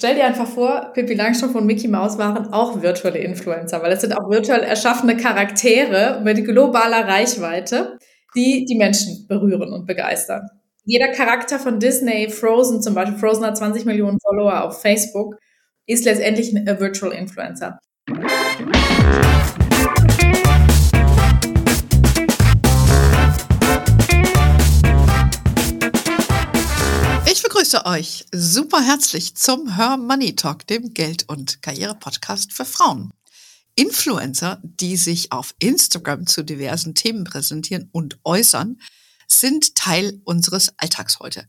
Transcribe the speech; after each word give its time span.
Stell 0.00 0.14
dir 0.14 0.24
einfach 0.24 0.46
vor, 0.46 0.92
Pippi 0.94 1.12
Langstrumpf 1.12 1.54
und 1.54 1.66
Mickey 1.66 1.86
Mouse 1.86 2.16
waren 2.16 2.54
auch 2.54 2.80
virtuelle 2.80 3.18
Influencer, 3.18 3.82
weil 3.82 3.92
es 3.92 4.00
sind 4.00 4.16
auch 4.16 4.30
virtuell 4.30 4.62
erschaffene 4.62 5.14
Charaktere 5.14 6.22
mit 6.24 6.42
globaler 6.42 7.06
Reichweite, 7.06 7.98
die 8.34 8.64
die 8.64 8.76
Menschen 8.76 9.26
berühren 9.28 9.74
und 9.74 9.84
begeistern. 9.84 10.48
Jeder 10.86 11.08
Charakter 11.08 11.58
von 11.58 11.78
Disney, 11.80 12.30
Frozen 12.30 12.80
zum 12.80 12.94
Beispiel, 12.94 13.18
Frozen 13.18 13.44
hat 13.44 13.58
20 13.58 13.84
Millionen 13.84 14.18
Follower 14.22 14.64
auf 14.64 14.80
Facebook, 14.80 15.36
ist 15.84 16.06
letztendlich 16.06 16.56
ein 16.56 16.80
Virtual 16.80 17.12
Influencer. 17.12 17.78
Begrüße 27.42 27.86
euch 27.86 28.26
super 28.32 28.82
herzlich 28.82 29.34
zum 29.34 29.76
Her 29.76 29.96
Money 29.96 30.34
Talk, 30.36 30.66
dem 30.66 30.92
Geld- 30.92 31.28
und 31.28 31.62
Karriere-Podcast 31.62 32.52
für 32.52 32.64
Frauen. 32.64 33.12
Influencer, 33.76 34.60
die 34.62 34.96
sich 34.96 35.32
auf 35.32 35.54
Instagram 35.58 36.26
zu 36.26 36.42
diversen 36.42 36.94
Themen 36.94 37.24
präsentieren 37.24 37.88
und 37.92 38.18
äußern, 38.24 38.80
sind 39.26 39.74
Teil 39.74 40.20
unseres 40.24 40.72
Alltags 40.76 41.20
heute. 41.20 41.46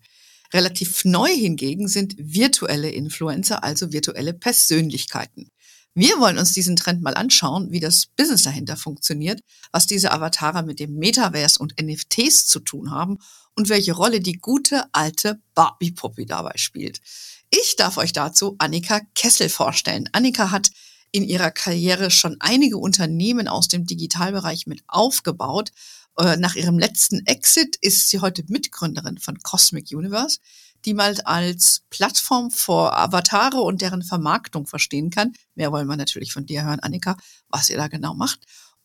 Relativ 0.53 1.03
neu 1.03 1.29
hingegen 1.29 1.87
sind 1.87 2.15
virtuelle 2.17 2.91
Influencer, 2.91 3.63
also 3.63 3.91
virtuelle 3.91 4.33
Persönlichkeiten. 4.33 5.49
Wir 5.93 6.19
wollen 6.19 6.37
uns 6.37 6.53
diesen 6.53 6.77
Trend 6.77 7.01
mal 7.01 7.15
anschauen, 7.15 7.71
wie 7.71 7.81
das 7.81 8.05
Business 8.05 8.43
dahinter 8.43 8.77
funktioniert, 8.77 9.41
was 9.73 9.87
diese 9.87 10.11
Avatare 10.11 10.63
mit 10.63 10.79
dem 10.79 10.95
Metaverse 10.95 11.59
und 11.59 11.81
NFTs 11.81 12.45
zu 12.47 12.61
tun 12.61 12.91
haben 12.91 13.17
und 13.55 13.69
welche 13.69 13.93
Rolle 13.93 14.21
die 14.21 14.39
gute 14.39 14.85
alte 14.93 15.41
Barbie-Puppy 15.55 16.25
dabei 16.25 16.53
spielt. 16.55 17.01
Ich 17.49 17.75
darf 17.75 17.97
euch 17.97 18.13
dazu 18.13 18.55
Annika 18.59 19.01
Kessel 19.13 19.49
vorstellen. 19.49 20.09
Annika 20.13 20.51
hat 20.51 20.71
in 21.11 21.23
ihrer 21.23 21.51
Karriere 21.51 22.09
schon 22.09 22.37
einige 22.39 22.77
Unternehmen 22.77 23.47
aus 23.47 23.67
dem 23.67 23.85
Digitalbereich 23.85 24.67
mit 24.67 24.83
aufgebaut. 24.87 25.71
Äh, 26.17 26.37
nach 26.37 26.55
ihrem 26.55 26.79
letzten 26.79 27.25
Exit 27.25 27.75
ist 27.81 28.09
sie 28.09 28.19
heute 28.19 28.43
Mitgründerin 28.47 29.17
von 29.17 29.37
Cosmic 29.39 29.91
Universe, 29.91 30.39
die 30.85 30.93
man 30.93 31.19
als 31.25 31.83
Plattform 31.89 32.51
für 32.51 32.95
Avatare 32.97 33.61
und 33.61 33.81
deren 33.81 34.01
Vermarktung 34.01 34.65
verstehen 34.65 35.09
kann. 35.09 35.33
Mehr 35.55 35.71
wollen 35.71 35.87
wir 35.87 35.97
natürlich 35.97 36.33
von 36.33 36.45
dir 36.45 36.63
hören, 36.63 36.79
Annika, 36.79 37.17
was 37.49 37.69
ihr 37.69 37.77
da 37.77 37.87
genau 37.87 38.13
macht. 38.13 38.39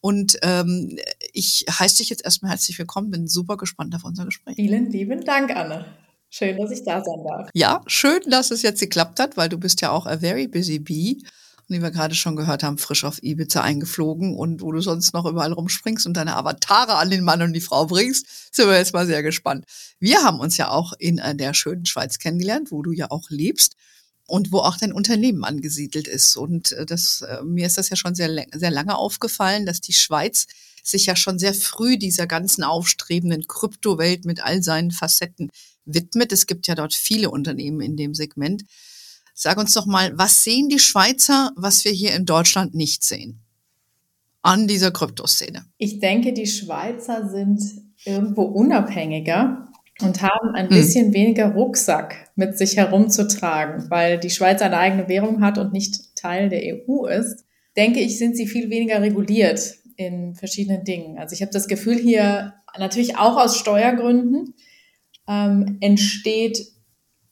Und 0.07 0.39
ähm, 0.43 0.97
ich 1.33 1.67
heiße 1.69 1.97
dich 1.97 2.11
jetzt 2.11 2.25
erstmal 2.25 2.53
herzlich 2.53 2.79
willkommen, 2.79 3.11
bin 3.11 3.27
super 3.27 3.57
gespannt 3.57 3.93
auf 3.97 4.05
unser 4.05 4.25
Gespräch. 4.25 4.55
Vielen 4.55 4.89
lieben 4.89 5.25
Dank, 5.25 5.51
Anne. 5.51 5.85
Schön, 6.31 6.57
dass 6.57 6.71
ich 6.71 6.85
da 6.85 7.03
sein 7.03 7.25
darf. 7.27 7.51
Ja, 7.55 7.83
schön, 7.89 8.21
dass 8.31 8.53
es 8.53 8.62
jetzt 8.62 8.79
geklappt 8.79 9.19
hat, 9.19 9.37
weil 9.37 9.49
du 9.49 9.59
bist 9.59 9.81
ja 9.81 9.91
auch 9.91 10.07
a 10.07 10.19
very 10.19 10.47
busy 10.47 10.79
bee. 10.79 11.17
Und 11.69 11.77
wie 11.77 11.83
wir 11.83 11.91
gerade 11.91 12.15
schon 12.15 12.37
gehört 12.37 12.62
haben, 12.62 12.79
frisch 12.79 13.03
auf 13.03 13.21
Ibiza 13.21 13.62
eingeflogen 13.62 14.37
und 14.37 14.62
wo 14.62 14.71
du 14.71 14.81
sonst 14.81 15.12
noch 15.12 15.27
überall 15.27 15.53
rumspringst 15.53 16.07
und 16.07 16.17
deine 16.17 16.37
Avatare 16.37 16.95
an 16.99 17.11
den 17.11 17.25
Mann 17.25 17.43
und 17.43 17.53
die 17.53 17.61
Frau 17.61 17.87
bringst, 17.87 18.55
sind 18.55 18.69
wir 18.69 18.79
jetzt 18.79 18.93
mal 18.93 19.07
sehr 19.07 19.25
gespannt. 19.25 19.65
Wir 19.99 20.23
haben 20.23 20.39
uns 20.39 20.57
ja 20.57 20.71
auch 20.71 20.93
in 21.01 21.19
äh, 21.19 21.34
der 21.34 21.53
schönen 21.53 21.84
Schweiz 21.84 22.21
kennengelernt, 22.21 22.71
wo 22.71 22.81
du 22.83 22.93
ja 22.93 23.11
auch 23.11 23.29
lebst 23.29 23.75
und 24.27 24.52
wo 24.52 24.58
auch 24.58 24.77
dein 24.77 24.92
Unternehmen 24.92 25.44
angesiedelt 25.44 26.08
ist. 26.08 26.36
Und 26.36 26.72
äh, 26.72 26.86
das, 26.86 27.22
äh, 27.22 27.42
mir 27.42 27.66
ist 27.66 27.78
das 27.78 27.88
ja 27.88 27.96
schon 27.96 28.14
sehr, 28.14 28.46
sehr 28.55 28.70
lange 28.70 28.96
aufgefallen, 28.96 29.66
dass 29.66 29.80
die 29.80 29.92
Schweiz 29.92 30.46
sich 30.82 31.06
ja 31.06 31.16
schon 31.16 31.38
sehr 31.38 31.55
früh 31.55 31.96
dieser 31.96 32.27
ganzen 32.27 32.62
aufstrebenden 32.62 33.47
Kryptowelt 33.47 34.24
mit 34.24 34.44
all 34.44 34.62
seinen 34.62 34.91
Facetten 34.91 35.50
widmet. 35.84 36.32
Es 36.32 36.47
gibt 36.47 36.66
ja 36.66 36.74
dort 36.74 36.94
viele 36.94 37.30
Unternehmen 37.30 37.80
in 37.80 37.97
dem 37.97 38.14
Segment. 38.14 38.64
Sag 39.34 39.58
uns 39.58 39.74
doch 39.74 39.86
mal, 39.86 40.16
was 40.16 40.44
sehen 40.44 40.69
die 40.69 40.78
Schweizer, 40.78 41.52
was 41.56 41.84
wir 41.84 41.92
hier 41.92 42.14
in 42.14 42.24
Deutschland 42.24 42.74
nicht 42.74 43.04
sehen? 43.04 43.41
An 44.42 44.69
dieser 44.69 44.92
Kryptoszene. 44.92 45.66
Ich 45.77 45.98
denke, 45.98 46.32
die 46.32 46.47
Schweizer 46.47 47.28
sind 47.28 47.60
irgendwo 48.04 48.42
unabhängiger 48.42 49.66
und 50.03 50.23
haben 50.23 50.55
ein 50.55 50.69
hm. 50.69 50.77
bisschen 50.77 51.15
weniger 51.15 51.53
Rucksack 51.53 52.31
mit 52.34 52.59
sich 52.59 52.77
herumzutragen, 52.77 53.91
weil 53.91 54.19
die 54.19 54.31
Schweiz 54.31 54.61
eine 54.62 54.77
eigene 54.77 55.09
Währung 55.09 55.41
hat 55.41 55.59
und 55.59 55.73
nicht 55.73 56.15
Teil 56.17 56.49
der 56.49 56.62
EU 56.62 57.07
ist, 57.07 57.45
denke 57.77 58.01
ich, 58.01 58.19
sind 58.19 58.37
sie 58.37 58.47
viel 58.47 58.71
weniger 58.71 59.01
reguliert 59.01 59.77
in 59.97 60.34
verschiedenen 60.34 60.84
Dingen. 60.84 61.19
Also 61.19 61.34
ich 61.34 61.43
habe 61.43 61.53
das 61.53 61.69
Gefühl 61.69 61.97
hier 61.97 62.55
natürlich 62.79 63.17
auch 63.17 63.37
aus 63.37 63.59
Steuergründen 63.59 64.55
ähm, 65.29 65.79
entsteht 65.81 66.67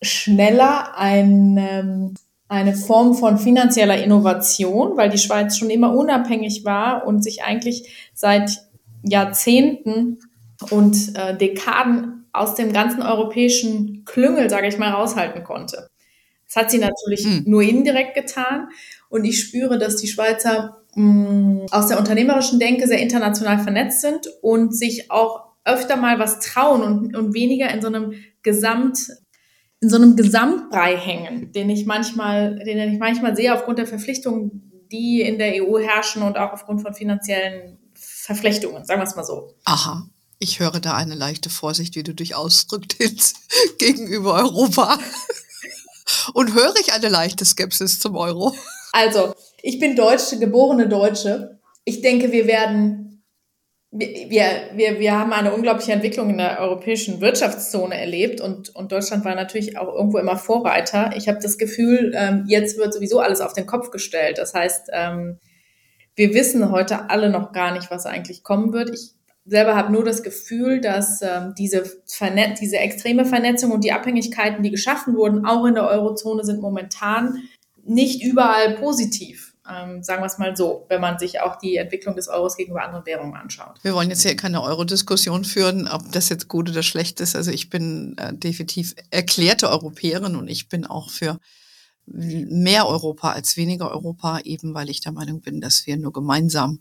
schneller 0.02 0.96
ein, 0.98 1.56
ähm, 1.58 2.14
eine 2.48 2.74
Form 2.74 3.14
von 3.14 3.38
finanzieller 3.38 4.02
Innovation, 4.02 4.96
weil 4.96 5.10
die 5.10 5.18
Schweiz 5.18 5.56
schon 5.56 5.70
immer 5.70 5.94
unabhängig 5.94 6.64
war 6.64 7.06
und 7.06 7.22
sich 7.22 7.42
eigentlich 7.42 8.10
seit 8.14 8.62
Jahrzehnten 9.02 10.18
und 10.70 11.14
äh, 11.16 11.36
Dekaden 11.36 12.23
aus 12.34 12.54
dem 12.56 12.72
ganzen 12.72 13.02
europäischen 13.02 14.04
Klüngel, 14.04 14.50
sage 14.50 14.66
ich 14.66 14.76
mal, 14.76 14.90
raushalten 14.90 15.44
konnte. 15.44 15.88
Das 16.46 16.56
hat 16.56 16.70
sie 16.70 16.78
natürlich 16.78 17.24
mhm. 17.24 17.44
nur 17.46 17.62
indirekt 17.62 18.14
getan. 18.14 18.68
Und 19.08 19.24
ich 19.24 19.40
spüre, 19.40 19.78
dass 19.78 19.96
die 19.96 20.08
Schweizer 20.08 20.82
mh, 20.94 21.04
mm, 21.04 21.66
aus 21.70 21.88
der 21.88 21.98
unternehmerischen 21.98 22.58
Denke 22.58 22.86
sehr 22.86 22.98
international 22.98 23.60
vernetzt 23.60 24.00
sind 24.00 24.26
und 24.42 24.76
sich 24.76 25.10
auch 25.10 25.44
öfter 25.64 25.96
mal 25.96 26.18
was 26.18 26.40
trauen 26.40 26.82
und, 26.82 27.16
und 27.16 27.34
weniger 27.34 27.70
in 27.70 27.80
so 27.80 27.88
einem 27.88 28.14
Gesamt, 28.42 28.98
in 29.80 29.88
so 29.88 29.96
einem 29.96 30.16
Gesamtbrei 30.16 30.96
hängen, 30.96 31.52
den 31.52 31.70
ich 31.70 31.86
manchmal, 31.86 32.56
den 32.56 32.92
ich 32.92 32.98
manchmal 32.98 33.34
sehe 33.36 33.54
aufgrund 33.54 33.78
der 33.78 33.86
Verpflichtungen, 33.86 34.72
die 34.92 35.22
in 35.22 35.38
der 35.38 35.64
EU 35.64 35.78
herrschen 35.78 36.22
und 36.22 36.36
auch 36.36 36.52
aufgrund 36.52 36.82
von 36.82 36.94
finanziellen 36.94 37.78
Verflechtungen, 37.94 38.84
sagen 38.84 39.00
wir 39.00 39.06
es 39.06 39.16
mal 39.16 39.24
so. 39.24 39.54
Aha. 39.64 40.08
Ich 40.44 40.60
höre 40.60 40.78
da 40.78 40.94
eine 40.94 41.14
leichte 41.14 41.48
Vorsicht, 41.48 41.96
wie 41.96 42.02
du 42.02 42.12
dich 42.12 42.34
ausdrückst 42.34 43.36
gegenüber 43.78 44.34
Europa. 44.34 44.98
Und 46.34 46.54
höre 46.54 46.74
ich 46.82 46.92
eine 46.92 47.08
leichte 47.08 47.46
Skepsis 47.46 47.98
zum 47.98 48.14
Euro? 48.14 48.54
Also, 48.92 49.34
ich 49.62 49.78
bin 49.78 49.96
Deutsche, 49.96 50.38
geborene 50.38 50.86
Deutsche. 50.86 51.60
Ich 51.86 52.02
denke, 52.02 52.30
wir 52.30 52.46
werden, 52.46 53.24
wir, 53.90 54.68
wir, 54.74 55.00
wir 55.00 55.18
haben 55.18 55.32
eine 55.32 55.54
unglaubliche 55.54 55.92
Entwicklung 55.92 56.28
in 56.28 56.36
der 56.36 56.60
europäischen 56.60 57.22
Wirtschaftszone 57.22 57.98
erlebt 57.98 58.42
und, 58.42 58.68
und 58.76 58.92
Deutschland 58.92 59.24
war 59.24 59.34
natürlich 59.34 59.78
auch 59.78 59.94
irgendwo 59.94 60.18
immer 60.18 60.36
Vorreiter. 60.36 61.12
Ich 61.16 61.26
habe 61.26 61.38
das 61.40 61.56
Gefühl, 61.56 62.12
ähm, 62.14 62.44
jetzt 62.48 62.76
wird 62.76 62.92
sowieso 62.92 63.18
alles 63.20 63.40
auf 63.40 63.54
den 63.54 63.64
Kopf 63.64 63.90
gestellt. 63.90 64.36
Das 64.36 64.52
heißt, 64.52 64.90
ähm, 64.92 65.38
wir 66.14 66.34
wissen 66.34 66.70
heute 66.70 67.08
alle 67.08 67.30
noch 67.30 67.52
gar 67.52 67.72
nicht, 67.72 67.90
was 67.90 68.04
eigentlich 68.04 68.42
kommen 68.42 68.74
wird. 68.74 68.90
Ich 68.90 69.14
selber 69.46 69.76
habe 69.76 69.92
nur 69.92 70.04
das 70.04 70.22
Gefühl, 70.22 70.80
dass 70.80 71.20
ähm, 71.22 71.54
diese, 71.58 71.84
Vernet 72.06 72.60
diese 72.60 72.78
extreme 72.78 73.24
Vernetzung 73.24 73.72
und 73.72 73.84
die 73.84 73.92
Abhängigkeiten, 73.92 74.62
die 74.62 74.70
geschaffen 74.70 75.16
wurden, 75.16 75.44
auch 75.44 75.64
in 75.66 75.74
der 75.74 75.88
Eurozone, 75.88 76.44
sind 76.44 76.60
momentan 76.60 77.42
nicht 77.84 78.22
überall 78.22 78.76
positiv. 78.76 79.54
Ähm, 79.70 80.02
sagen 80.02 80.22
wir 80.22 80.26
es 80.26 80.38
mal 80.38 80.54
so, 80.56 80.84
wenn 80.88 81.00
man 81.00 81.18
sich 81.18 81.40
auch 81.40 81.56
die 81.56 81.76
Entwicklung 81.76 82.16
des 82.16 82.28
Euros 82.28 82.56
gegenüber 82.56 82.82
anderen 82.82 83.06
Währungen 83.06 83.34
anschaut. 83.34 83.78
Wir 83.82 83.94
wollen 83.94 84.10
jetzt 84.10 84.22
hier 84.22 84.36
keine 84.36 84.62
Euro-Diskussion 84.62 85.44
führen, 85.44 85.88
ob 85.88 86.12
das 86.12 86.28
jetzt 86.28 86.48
gut 86.48 86.68
oder 86.68 86.82
schlecht 86.82 87.20
ist. 87.20 87.34
Also 87.34 87.50
ich 87.50 87.70
bin 87.70 88.14
äh, 88.18 88.34
definitiv 88.34 88.94
erklärte 89.10 89.70
Europäerin 89.70 90.36
und 90.36 90.48
ich 90.48 90.68
bin 90.68 90.86
auch 90.86 91.08
für 91.08 91.38
mehr 92.06 92.86
Europa 92.86 93.32
als 93.32 93.56
weniger 93.56 93.90
Europa, 93.90 94.40
eben 94.40 94.74
weil 94.74 94.90
ich 94.90 95.00
der 95.00 95.12
Meinung 95.12 95.40
bin, 95.40 95.62
dass 95.62 95.86
wir 95.86 95.96
nur 95.96 96.12
gemeinsam 96.12 96.80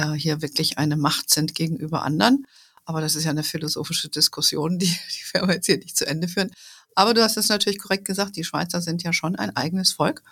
äh, 0.00 0.12
hier 0.12 0.42
wirklich 0.42 0.78
eine 0.78 0.96
Macht 0.96 1.30
sind 1.30 1.54
gegenüber 1.54 2.02
anderen. 2.02 2.46
Aber 2.84 3.00
das 3.00 3.14
ist 3.14 3.24
ja 3.24 3.30
eine 3.30 3.44
philosophische 3.44 4.08
Diskussion, 4.08 4.78
die, 4.78 4.86
die 4.88 5.34
werden 5.34 5.48
wir 5.48 5.54
jetzt 5.56 5.66
hier 5.66 5.78
nicht 5.78 5.96
zu 5.96 6.06
Ende 6.06 6.28
führen. 6.28 6.50
Aber 6.94 7.14
du 7.14 7.22
hast 7.22 7.36
es 7.36 7.48
natürlich 7.48 7.78
korrekt 7.78 8.04
gesagt, 8.04 8.36
die 8.36 8.44
Schweizer 8.44 8.80
sind 8.80 9.02
ja 9.02 9.12
schon 9.12 9.36
ein 9.36 9.54
eigenes 9.56 9.92
Volk 9.92 10.22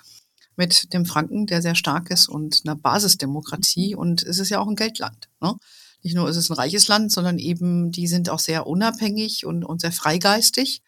mit 0.57 0.93
dem 0.93 1.07
Franken, 1.07 1.47
der 1.47 1.63
sehr 1.63 1.77
stark 1.77 2.11
ist 2.11 2.29
und 2.29 2.63
einer 2.65 2.75
Basisdemokratie. 2.75 3.95
Und 3.95 4.25
es 4.25 4.39
ist 4.39 4.51
ja 4.51 4.59
auch 4.59 4.67
ein 4.67 4.75
Geldland. 4.75 5.29
Ne? 5.41 5.55
Nicht 6.03 6.17
nur 6.17 6.29
ist 6.29 6.37
es 6.37 6.51
ein 6.51 6.55
reiches 6.55 6.89
Land, 6.89 7.13
sondern 7.13 7.39
eben 7.39 7.93
die 7.93 8.09
sind 8.09 8.29
auch 8.29 8.41
sehr 8.41 8.67
unabhängig 8.67 9.47
und, 9.47 9.65
und 9.65 9.81
sehr 9.81 9.93
freigeistig. 9.93 10.83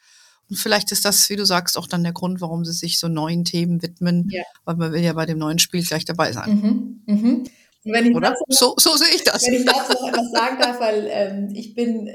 Und 0.48 0.56
vielleicht 0.56 0.90
ist 0.90 1.04
das, 1.04 1.30
wie 1.30 1.36
du 1.36 1.46
sagst, 1.46 1.78
auch 1.78 1.86
dann 1.86 2.02
der 2.02 2.12
Grund, 2.12 2.40
warum 2.40 2.64
sie 2.64 2.72
sich 2.72 2.98
so 2.98 3.06
neuen 3.06 3.44
Themen 3.44 3.80
widmen, 3.80 4.28
ja. 4.30 4.42
weil 4.64 4.74
man 4.74 4.92
will 4.92 5.02
ja 5.02 5.12
bei 5.12 5.26
dem 5.26 5.38
neuen 5.38 5.60
Spiel 5.60 5.84
gleich 5.84 6.04
dabei 6.04 6.32
sein. 6.32 7.02
Mhm, 7.06 7.14
mhm. 7.14 7.44
Oder? 7.84 8.36
so, 8.48 8.74
so 8.76 8.96
sehe 8.96 9.14
ich 9.14 9.24
das. 9.24 9.46
Wenn 9.46 9.54
ich 9.54 9.64
dazu 9.64 9.92
noch 9.92 10.08
etwas 10.08 10.30
sagen 10.32 10.58
darf, 10.60 10.80
weil 10.80 11.08
ähm, 11.10 11.48
ich 11.54 11.74
bin. 11.74 12.08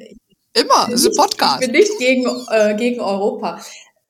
Immer, 0.53 0.87
das 0.89 1.01
ist 1.01 1.07
ein 1.07 1.15
Podcast. 1.17 1.61
Ich 1.61 1.71
bin 1.71 1.79
nicht 1.79 1.97
gegen, 1.99 2.25
äh, 2.49 2.75
gegen 2.75 3.01
Europa. 3.01 3.59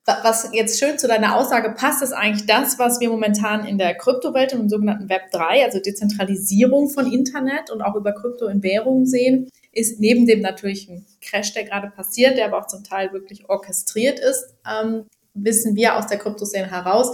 Was 0.05 0.49
jetzt 0.53 0.77
schön 0.77 0.99
zu 0.99 1.07
deiner 1.07 1.35
Aussage 1.35 1.71
passt, 1.71 2.03
ist 2.03 2.13
eigentlich 2.13 2.45
das, 2.45 2.77
was 2.77 2.99
wir 2.99 3.09
momentan 3.09 3.65
in 3.65 3.79
der 3.79 3.95
Kryptowelt 3.95 4.53
und 4.53 4.59
im 4.59 4.69
sogenannten 4.69 5.09
Web 5.09 5.31
3, 5.31 5.65
also 5.65 5.79
Dezentralisierung 5.79 6.89
von 6.89 7.11
Internet 7.11 7.71
und 7.71 7.81
auch 7.81 7.95
über 7.95 8.13
Krypto 8.13 8.45
in 8.45 8.61
Währungen 8.61 9.07
sehen, 9.07 9.49
ist 9.71 9.99
neben 9.99 10.27
dem 10.27 10.41
natürlichen 10.41 11.07
Crash, 11.21 11.53
der 11.53 11.63
gerade 11.63 11.89
passiert, 11.89 12.37
der 12.37 12.45
aber 12.45 12.59
auch 12.59 12.67
zum 12.67 12.83
Teil 12.83 13.11
wirklich 13.13 13.49
orchestriert 13.49 14.19
ist, 14.19 14.53
ähm, 14.69 15.07
wissen 15.33 15.75
wir 15.75 15.97
aus 15.97 16.05
der 16.05 16.19
Kryptoszene 16.19 16.69
heraus, 16.69 17.13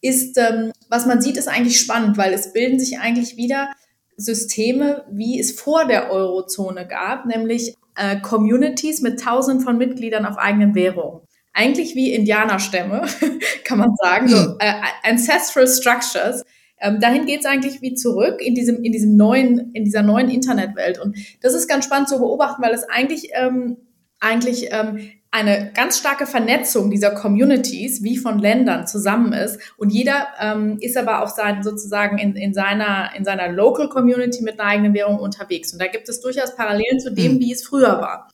ist, 0.00 0.38
ähm, 0.38 0.72
was 0.88 1.06
man 1.06 1.20
sieht, 1.20 1.36
ist 1.36 1.48
eigentlich 1.48 1.80
spannend, 1.80 2.16
weil 2.16 2.32
es 2.32 2.52
bilden 2.52 2.78
sich 2.78 2.98
eigentlich 2.98 3.36
wieder 3.36 3.70
Systeme, 4.16 5.04
wie 5.10 5.38
es 5.38 5.52
vor 5.52 5.86
der 5.86 6.10
Eurozone 6.10 6.86
gab, 6.86 7.24
nämlich 7.26 7.74
äh, 7.96 8.20
Communities 8.20 9.00
mit 9.00 9.20
Tausenden 9.20 9.64
von 9.64 9.78
Mitgliedern 9.78 10.26
auf 10.26 10.38
eigenen 10.38 10.74
Währungen. 10.74 11.22
Eigentlich 11.52 11.94
wie 11.94 12.12
Indianerstämme, 12.12 13.06
kann 13.64 13.78
man 13.78 13.90
sagen, 14.00 14.28
so 14.28 14.36
hm. 14.36 14.56
äh, 14.60 14.74
ancestral 15.02 15.66
structures. 15.66 16.44
Ähm, 16.80 17.00
dahin 17.00 17.26
geht 17.26 17.40
es 17.40 17.46
eigentlich 17.46 17.80
wie 17.80 17.94
zurück 17.94 18.40
in 18.40 18.54
diesem, 18.54 18.82
in 18.84 18.92
diesem 18.92 19.16
neuen, 19.16 19.72
in 19.72 19.84
dieser 19.84 20.02
neuen 20.02 20.30
Internetwelt. 20.30 21.00
Und 21.00 21.16
das 21.40 21.54
ist 21.54 21.68
ganz 21.68 21.84
spannend 21.84 22.08
zu 22.08 22.18
beobachten, 22.18 22.62
weil 22.62 22.72
es 22.72 22.84
eigentlich, 22.88 23.30
ähm, 23.34 23.78
eigentlich 24.20 24.68
ähm, 24.70 25.10
eine 25.30 25.72
ganz 25.74 25.98
starke 25.98 26.26
Vernetzung 26.26 26.90
dieser 26.90 27.10
Communities 27.10 28.02
wie 28.02 28.16
von 28.16 28.38
Ländern 28.38 28.86
zusammen 28.86 29.32
ist 29.32 29.58
und 29.76 29.90
jeder 29.90 30.28
ähm, 30.40 30.78
ist 30.80 30.96
aber 30.96 31.22
auch 31.22 31.28
sein, 31.28 31.62
sozusagen 31.62 32.18
in, 32.18 32.34
in, 32.34 32.54
seiner, 32.54 33.10
in 33.14 33.24
seiner 33.24 33.48
Local 33.48 33.88
Community 33.88 34.42
mit 34.42 34.58
einer 34.58 34.70
eigenen 34.70 34.94
Währung 34.94 35.18
unterwegs. 35.18 35.72
Und 35.72 35.80
da 35.80 35.86
gibt 35.86 36.08
es 36.08 36.20
durchaus 36.20 36.56
Parallelen 36.56 36.98
zu 36.98 37.12
dem, 37.12 37.34
mhm. 37.34 37.40
wie 37.40 37.52
es 37.52 37.62
früher 37.62 38.00
war. 38.00 38.28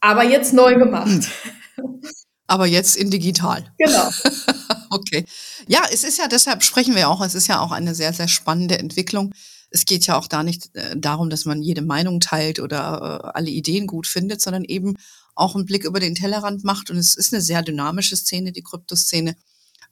Aber 0.00 0.24
jetzt 0.24 0.52
neu 0.52 0.74
gemacht. 0.74 1.30
Mhm. 1.76 2.00
Aber 2.46 2.66
jetzt 2.66 2.96
in 2.96 3.10
digital. 3.10 3.64
Genau. 3.78 4.10
okay. 4.90 5.24
Ja, 5.66 5.82
es 5.92 6.04
ist 6.04 6.18
ja, 6.18 6.28
deshalb 6.28 6.62
sprechen 6.62 6.94
wir 6.94 7.08
auch, 7.08 7.24
es 7.24 7.34
ist 7.34 7.46
ja 7.46 7.60
auch 7.60 7.72
eine 7.72 7.94
sehr, 7.94 8.12
sehr 8.12 8.28
spannende 8.28 8.78
Entwicklung. 8.78 9.32
Es 9.70 9.86
geht 9.86 10.06
ja 10.06 10.16
auch 10.16 10.28
da 10.28 10.42
nicht 10.42 10.74
äh, 10.74 10.96
darum, 10.96 11.30
dass 11.30 11.46
man 11.46 11.62
jede 11.62 11.82
Meinung 11.82 12.20
teilt 12.20 12.60
oder 12.60 13.22
äh, 13.24 13.28
alle 13.32 13.50
Ideen 13.50 13.86
gut 13.86 14.06
findet, 14.06 14.40
sondern 14.40 14.64
eben 14.64 14.96
auch 15.34 15.54
einen 15.54 15.66
Blick 15.66 15.84
über 15.84 16.00
den 16.00 16.14
Tellerrand 16.14 16.64
macht. 16.64 16.90
Und 16.90 16.96
es 16.96 17.14
ist 17.14 17.32
eine 17.32 17.42
sehr 17.42 17.62
dynamische 17.62 18.16
Szene, 18.16 18.52
die 18.52 18.62
Kryptoszene. 18.62 19.36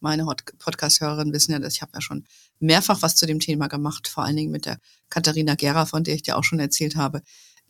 Meine 0.00 0.26
Podcast-Hörerinnen 0.58 1.32
wissen 1.32 1.52
ja, 1.52 1.58
dass 1.58 1.74
ich 1.74 1.82
habe 1.82 1.92
ja 1.94 2.00
schon 2.00 2.24
mehrfach 2.58 3.02
was 3.02 3.14
zu 3.14 3.26
dem 3.26 3.40
Thema 3.40 3.68
gemacht, 3.68 4.08
vor 4.08 4.24
allen 4.24 4.36
Dingen 4.36 4.50
mit 4.50 4.66
der 4.66 4.78
Katharina 5.10 5.54
Gera, 5.54 5.86
von 5.86 6.04
der 6.04 6.14
ich 6.14 6.22
dir 6.22 6.36
auch 6.36 6.44
schon 6.44 6.58
erzählt 6.58 6.96
habe, 6.96 7.22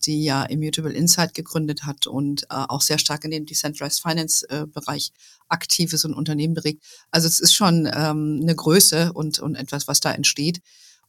die 0.04 0.24
ja 0.24 0.44
Immutable 0.44 0.92
Insight 0.92 1.34
gegründet 1.34 1.84
hat 1.84 2.06
und 2.06 2.44
äh, 2.44 2.46
auch 2.50 2.80
sehr 2.80 2.98
stark 2.98 3.24
in 3.24 3.30
dem 3.30 3.46
Decentralized 3.46 4.00
Finance 4.00 4.48
äh, 4.48 4.66
aktiv 5.48 5.92
ist 5.92 6.04
und 6.04 6.14
Unternehmen 6.14 6.54
beregt. 6.54 6.82
Also 7.10 7.28
es 7.28 7.38
ist 7.38 7.54
schon 7.54 7.86
ähm, 7.86 8.40
eine 8.42 8.54
Größe 8.54 9.12
und, 9.12 9.38
und 9.38 9.54
etwas, 9.54 9.88
was 9.88 10.00
da 10.00 10.12
entsteht. 10.12 10.60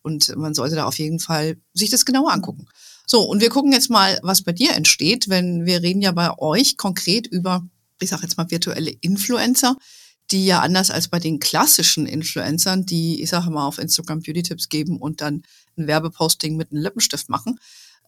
Und 0.01 0.35
man 0.35 0.53
sollte 0.53 0.75
da 0.75 0.85
auf 0.85 0.99
jeden 0.99 1.19
Fall 1.19 1.57
sich 1.73 1.89
das 1.89 2.05
genauer 2.05 2.33
angucken. 2.33 2.67
So, 3.05 3.21
und 3.21 3.41
wir 3.41 3.49
gucken 3.49 3.73
jetzt 3.73 3.89
mal, 3.89 4.19
was 4.23 4.43
bei 4.43 4.53
dir 4.53 4.73
entsteht, 4.73 5.29
wenn 5.29 5.65
wir 5.65 5.81
reden 5.81 6.01
ja 6.01 6.11
bei 6.11 6.37
euch 6.37 6.77
konkret 6.77 7.27
über, 7.27 7.63
ich 7.99 8.09
sage 8.09 8.23
jetzt 8.23 8.37
mal, 8.37 8.49
virtuelle 8.49 8.91
Influencer, 9.01 9.75
die 10.31 10.45
ja 10.45 10.61
anders 10.61 10.89
als 10.89 11.09
bei 11.09 11.19
den 11.19 11.39
klassischen 11.39 12.05
Influencern, 12.05 12.85
die, 12.85 13.21
ich 13.21 13.29
sage 13.29 13.49
mal, 13.51 13.67
auf 13.67 13.77
Instagram 13.77 14.21
Beauty-Tipps 14.21 14.69
geben 14.69 14.97
und 14.97 15.21
dann 15.21 15.43
ein 15.77 15.87
Werbeposting 15.87 16.55
mit 16.55 16.71
einem 16.71 16.81
Lippenstift 16.81 17.29
machen. 17.29 17.59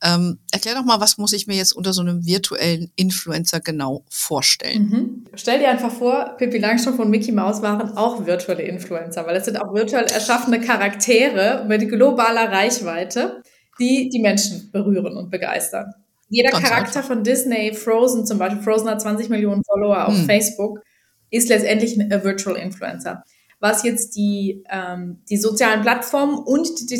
Ähm, 0.01 0.39
erklär 0.51 0.75
doch 0.75 0.83
mal, 0.83 0.99
was 0.99 1.17
muss 1.17 1.33
ich 1.33 1.47
mir 1.47 1.55
jetzt 1.55 1.73
unter 1.73 1.93
so 1.93 2.01
einem 2.01 2.25
virtuellen 2.25 2.91
Influencer 2.95 3.59
genau 3.61 4.03
vorstellen? 4.09 4.89
Mhm. 4.89 5.25
Stell 5.35 5.59
dir 5.59 5.69
einfach 5.69 5.91
vor, 5.91 6.35
Pippi 6.37 6.57
Langstrumpf 6.57 6.99
und 6.99 7.09
Mickey 7.09 7.31
Mouse 7.31 7.61
waren 7.61 7.97
auch 7.97 8.25
virtuelle 8.25 8.63
Influencer, 8.63 9.25
weil 9.25 9.37
es 9.37 9.45
sind 9.45 9.57
auch 9.57 9.73
virtuell 9.73 10.05
erschaffene 10.05 10.59
Charaktere 10.59 11.65
mit 11.67 11.87
globaler 11.89 12.51
Reichweite 12.51 13.41
die 13.79 14.09
die 14.09 14.19
Menschen 14.19 14.69
berühren 14.71 15.17
und 15.17 15.29
begeistern. 15.29 15.93
Jeder 16.29 16.51
Ganz 16.51 16.63
Charakter 16.63 16.99
einfach. 16.99 17.13
von 17.13 17.23
Disney, 17.23 17.73
Frozen 17.73 18.25
zum 18.25 18.39
Beispiel, 18.39 18.61
Frozen 18.61 18.89
hat 18.89 19.01
20 19.01 19.29
Millionen 19.29 19.63
Follower 19.63 20.07
auf 20.07 20.15
hm. 20.15 20.25
Facebook, 20.25 20.81
ist 21.29 21.49
letztendlich 21.49 21.99
ein 21.99 22.09
Virtual 22.23 22.55
Influencer. 22.55 23.23
Was 23.59 23.83
jetzt 23.83 24.15
die, 24.17 24.63
ähm, 24.69 25.21
die 25.29 25.37
sozialen 25.37 25.81
Plattformen 25.81 26.35
und 26.35 26.89
die 26.89 26.99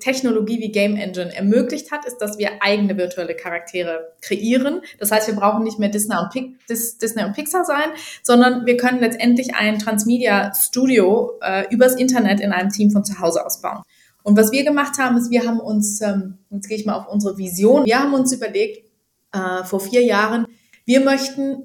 Technologie 0.00 0.58
wie 0.58 0.72
Game 0.72 0.96
Engine 0.96 1.34
ermöglicht 1.34 1.92
hat, 1.92 2.06
ist, 2.06 2.16
dass 2.18 2.38
wir 2.38 2.62
eigene 2.62 2.96
virtuelle 2.96 3.34
Charaktere 3.34 4.14
kreieren. 4.22 4.80
Das 4.98 5.12
heißt, 5.12 5.28
wir 5.28 5.34
brauchen 5.34 5.64
nicht 5.64 5.78
mehr 5.78 5.90
Disney 5.90 6.16
und, 6.16 6.58
Disney 6.68 7.24
und 7.24 7.34
Pixar 7.34 7.64
sein, 7.64 7.90
sondern 8.22 8.64
wir 8.64 8.78
können 8.78 9.00
letztendlich 9.00 9.54
ein 9.54 9.78
Transmedia 9.78 10.52
Studio 10.54 11.38
äh, 11.42 11.66
übers 11.72 11.94
Internet 11.94 12.40
in 12.40 12.52
einem 12.52 12.70
Team 12.70 12.90
von 12.90 13.04
zu 13.04 13.20
Hause 13.20 13.44
aus 13.44 13.60
bauen. 13.60 13.82
Und 14.26 14.36
was 14.36 14.50
wir 14.50 14.64
gemacht 14.64 14.98
haben, 14.98 15.16
ist, 15.16 15.30
wir 15.30 15.44
haben 15.44 15.60
uns, 15.60 16.00
ähm, 16.00 16.38
jetzt 16.50 16.66
gehe 16.66 16.76
ich 16.76 16.84
mal 16.84 16.96
auf 16.96 17.06
unsere 17.08 17.38
Vision, 17.38 17.84
wir 17.84 18.00
haben 18.00 18.12
uns 18.12 18.32
überlegt, 18.32 18.84
äh, 19.32 19.62
vor 19.62 19.78
vier 19.78 20.02
Jahren, 20.02 20.48
wir 20.84 20.98
möchten 20.98 21.62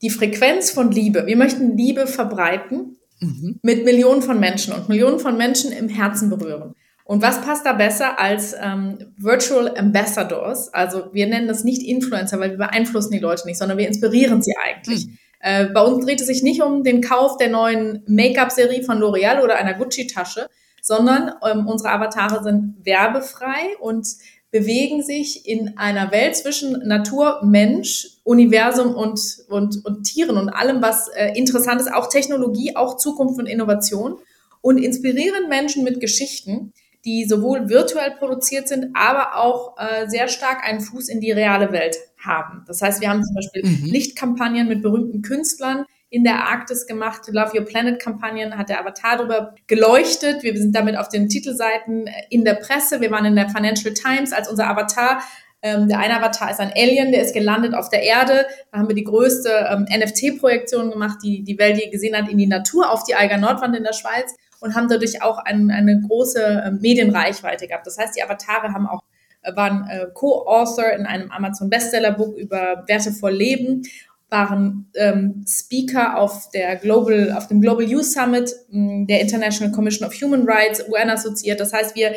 die 0.00 0.10
Frequenz 0.10 0.70
von 0.70 0.92
Liebe, 0.92 1.26
wir 1.26 1.36
möchten 1.36 1.76
Liebe 1.76 2.06
verbreiten 2.06 2.98
mhm. 3.18 3.58
mit 3.62 3.84
Millionen 3.84 4.22
von 4.22 4.38
Menschen 4.38 4.74
und 4.74 4.88
Millionen 4.88 5.18
von 5.18 5.36
Menschen 5.36 5.72
im 5.72 5.88
Herzen 5.88 6.30
berühren. 6.30 6.76
Und 7.02 7.20
was 7.20 7.40
passt 7.40 7.66
da 7.66 7.72
besser 7.72 8.20
als 8.20 8.54
ähm, 8.62 8.98
Virtual 9.16 9.76
Ambassadors? 9.76 10.72
Also 10.72 11.06
wir 11.12 11.26
nennen 11.26 11.48
das 11.48 11.64
nicht 11.64 11.82
Influencer, 11.82 12.38
weil 12.38 12.52
wir 12.52 12.58
beeinflussen 12.58 13.10
die 13.10 13.18
Leute 13.18 13.44
nicht, 13.44 13.58
sondern 13.58 13.76
wir 13.76 13.88
inspirieren 13.88 14.40
sie 14.40 14.54
eigentlich. 14.64 15.08
Mhm. 15.08 15.18
Äh, 15.40 15.64
bei 15.70 15.80
uns 15.80 16.04
dreht 16.04 16.20
es 16.20 16.28
sich 16.28 16.44
nicht 16.44 16.62
um 16.62 16.84
den 16.84 17.00
Kauf 17.00 17.38
der 17.38 17.48
neuen 17.48 18.04
Make-up-Serie 18.06 18.84
von 18.84 18.98
L'Oreal 18.98 19.42
oder 19.42 19.56
einer 19.56 19.74
Gucci-Tasche, 19.74 20.48
sondern 20.88 21.34
ähm, 21.44 21.66
unsere 21.68 21.90
Avatare 21.90 22.42
sind 22.42 22.76
werbefrei 22.82 23.76
und 23.78 24.08
bewegen 24.50 25.02
sich 25.02 25.46
in 25.46 25.76
einer 25.76 26.10
Welt 26.10 26.34
zwischen 26.34 26.88
Natur, 26.88 27.40
Mensch, 27.44 28.18
Universum 28.24 28.94
und, 28.94 29.20
und, 29.50 29.84
und 29.84 30.04
Tieren 30.04 30.38
und 30.38 30.48
allem, 30.48 30.80
was 30.80 31.08
äh, 31.08 31.32
interessant 31.36 31.82
ist, 31.82 31.92
auch 31.92 32.08
Technologie, 32.08 32.74
auch 32.74 32.96
Zukunft 32.96 33.38
und 33.38 33.46
Innovation 33.46 34.16
und 34.62 34.78
inspirieren 34.78 35.50
Menschen 35.50 35.84
mit 35.84 36.00
Geschichten, 36.00 36.72
die 37.04 37.26
sowohl 37.26 37.68
virtuell 37.68 38.12
produziert 38.18 38.66
sind, 38.66 38.86
aber 38.94 39.36
auch 39.36 39.76
äh, 39.78 40.08
sehr 40.08 40.28
stark 40.28 40.66
einen 40.66 40.80
Fuß 40.80 41.10
in 41.10 41.20
die 41.20 41.32
reale 41.32 41.70
Welt 41.70 41.98
haben. 42.16 42.64
Das 42.66 42.80
heißt, 42.80 43.02
wir 43.02 43.10
haben 43.10 43.22
zum 43.22 43.34
Beispiel 43.34 43.62
mhm. 43.66 43.84
Lichtkampagnen 43.84 44.66
mit 44.66 44.80
berühmten 44.80 45.20
Künstlern, 45.20 45.84
in 46.10 46.24
der 46.24 46.48
Arktis 46.48 46.86
gemacht. 46.86 47.22
Love 47.28 47.58
Your 47.58 47.64
Planet 47.64 48.00
Kampagnen 48.00 48.56
hat 48.56 48.68
der 48.68 48.80
Avatar 48.80 49.18
darüber 49.18 49.54
geleuchtet. 49.66 50.42
Wir 50.42 50.56
sind 50.56 50.74
damit 50.74 50.96
auf 50.96 51.08
den 51.08 51.28
Titelseiten 51.28 52.06
äh, 52.06 52.12
in 52.30 52.44
der 52.44 52.54
Presse. 52.54 53.00
Wir 53.00 53.10
waren 53.10 53.24
in 53.24 53.36
der 53.36 53.48
Financial 53.48 53.92
Times 53.92 54.32
als 54.32 54.48
unser 54.48 54.68
Avatar. 54.68 55.22
Ähm, 55.60 55.88
der 55.88 55.98
eine 55.98 56.16
Avatar 56.16 56.50
ist 56.50 56.60
ein 56.60 56.72
Alien, 56.74 57.10
der 57.10 57.22
ist 57.22 57.34
gelandet 57.34 57.74
auf 57.74 57.88
der 57.88 58.02
Erde. 58.02 58.46
Da 58.70 58.78
haben 58.78 58.88
wir 58.88 58.94
die 58.94 59.04
größte 59.04 59.50
ähm, 59.70 59.86
NFT-Projektion 59.90 60.90
gemacht, 60.90 61.18
die 61.22 61.42
die 61.42 61.58
Welt 61.58 61.78
je 61.78 61.90
gesehen 61.90 62.16
hat, 62.16 62.30
in 62.30 62.38
die 62.38 62.46
Natur 62.46 62.90
auf 62.90 63.02
die 63.04 63.16
Eiger 63.16 63.38
Nordwand 63.38 63.76
in 63.76 63.82
der 63.82 63.92
Schweiz 63.92 64.34
und 64.60 64.74
haben 64.74 64.88
dadurch 64.88 65.22
auch 65.22 65.38
ein, 65.38 65.70
eine 65.70 66.00
große 66.00 66.42
äh, 66.42 66.70
Medienreichweite 66.70 67.66
gehabt. 67.66 67.86
Das 67.86 67.98
heißt, 67.98 68.16
die 68.16 68.22
Avatare 68.22 68.72
haben 68.72 68.86
auch 68.86 69.02
äh, 69.42 69.54
waren 69.56 69.88
äh, 69.88 70.06
Co-Author 70.14 70.90
in 70.92 71.06
einem 71.06 71.30
Amazon 71.30 71.70
Bestseller-Buch 71.70 72.34
über 72.36 72.84
Werte 72.86 73.12
vor 73.12 73.30
Leben 73.30 73.82
waren 74.30 74.90
ähm, 74.94 75.44
Speaker 75.46 76.18
auf 76.18 76.50
der 76.50 76.76
Global, 76.76 77.32
auf 77.32 77.46
dem 77.48 77.60
Global 77.60 77.84
Youth 77.84 78.04
Summit 78.04 78.54
mh, 78.70 79.06
der 79.06 79.20
International 79.22 79.72
Commission 79.72 80.06
of 80.06 80.14
Human 80.20 80.46
Rights, 80.46 80.84
UN 80.88 81.10
assoziiert. 81.10 81.60
Das 81.60 81.72
heißt, 81.72 81.96
wir 81.96 82.14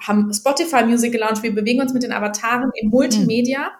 haben 0.00 0.32
Spotify 0.32 0.84
Music 0.84 1.12
gelauncht. 1.12 1.42
Wir 1.42 1.54
bewegen 1.54 1.80
uns 1.80 1.94
mit 1.94 2.02
den 2.02 2.12
Avataren 2.12 2.70
im 2.80 2.90
Multimedia. 2.90 3.70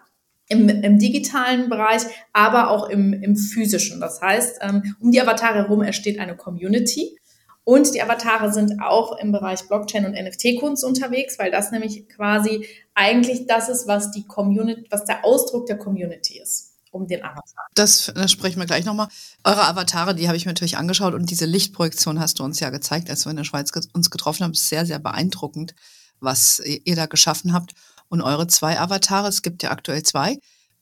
Im, 0.51 0.67
im 0.67 0.97
digitalen 0.97 1.69
Bereich, 1.69 2.01
aber 2.33 2.71
auch 2.71 2.89
im, 2.89 3.13
im 3.13 3.35
physischen. 3.35 3.99
Das 3.99 4.19
heißt, 4.19 4.57
ähm, 4.63 4.95
um 4.99 5.11
die 5.11 5.21
Avatare 5.21 5.59
herum 5.59 5.83
entsteht 5.83 6.17
eine 6.17 6.35
Community. 6.35 7.15
Und 7.63 7.93
die 7.93 8.01
Avatare 8.01 8.51
sind 8.51 8.81
auch 8.81 9.19
im 9.19 9.31
Bereich 9.31 9.67
Blockchain 9.67 10.05
und 10.05 10.13
NFT-Kunst 10.13 10.83
unterwegs, 10.83 11.37
weil 11.37 11.51
das 11.51 11.69
nämlich 11.69 12.09
quasi 12.09 12.65
eigentlich 12.95 13.45
das 13.45 13.69
ist, 13.69 13.87
was 13.87 14.09
die 14.09 14.25
Community, 14.25 14.87
was 14.89 15.05
der 15.05 15.23
Ausdruck 15.23 15.67
der 15.67 15.77
Community 15.77 16.41
ist 16.41 16.68
um 16.91 17.07
den 17.07 17.23
Avatar. 17.23 17.67
Das, 17.75 18.11
das 18.13 18.31
sprechen 18.31 18.59
wir 18.59 18.65
gleich 18.65 18.85
nochmal. 18.85 19.07
Eure 19.43 19.65
Avatare, 19.67 20.15
die 20.15 20.27
habe 20.27 20.37
ich 20.37 20.45
mir 20.45 20.51
natürlich 20.51 20.77
angeschaut 20.77 21.13
und 21.13 21.29
diese 21.29 21.45
Lichtprojektion 21.45 22.19
hast 22.19 22.39
du 22.39 22.43
uns 22.43 22.59
ja 22.59 22.69
gezeigt, 22.69 23.09
als 23.09 23.25
wir 23.25 23.31
in 23.31 23.37
der 23.37 23.43
Schweiz 23.43 23.71
uns 23.93 24.09
getroffen 24.09 24.43
haben. 24.43 24.53
ist 24.53 24.69
sehr, 24.69 24.85
sehr 24.85 24.99
beeindruckend, 24.99 25.75
was 26.19 26.59
ihr 26.59 26.95
da 26.95 27.05
geschaffen 27.05 27.53
habt. 27.53 27.73
Und 28.07 28.21
eure 28.21 28.47
zwei 28.47 28.79
Avatare, 28.79 29.27
es 29.27 29.41
gibt 29.41 29.61
ja 29.61 29.71
aktuell 29.71 30.03
zwei, 30.03 30.39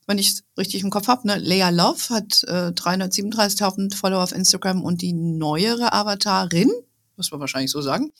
wenn 0.08 0.18
ich 0.18 0.28
es 0.28 0.44
richtig 0.56 0.82
im 0.82 0.90
Kopf 0.90 1.06
habe, 1.06 1.26
ne? 1.26 1.36
Lea 1.36 1.68
Love 1.70 2.08
hat 2.08 2.42
äh, 2.44 2.72
337.000 2.72 3.94
Follower 3.94 4.22
auf 4.22 4.32
Instagram 4.32 4.82
und 4.82 5.02
die 5.02 5.12
neuere 5.12 5.92
Avatarin, 5.92 6.72
muss 7.16 7.30
man 7.30 7.40
wahrscheinlich 7.40 7.70
so 7.70 7.82
sagen, 7.82 8.10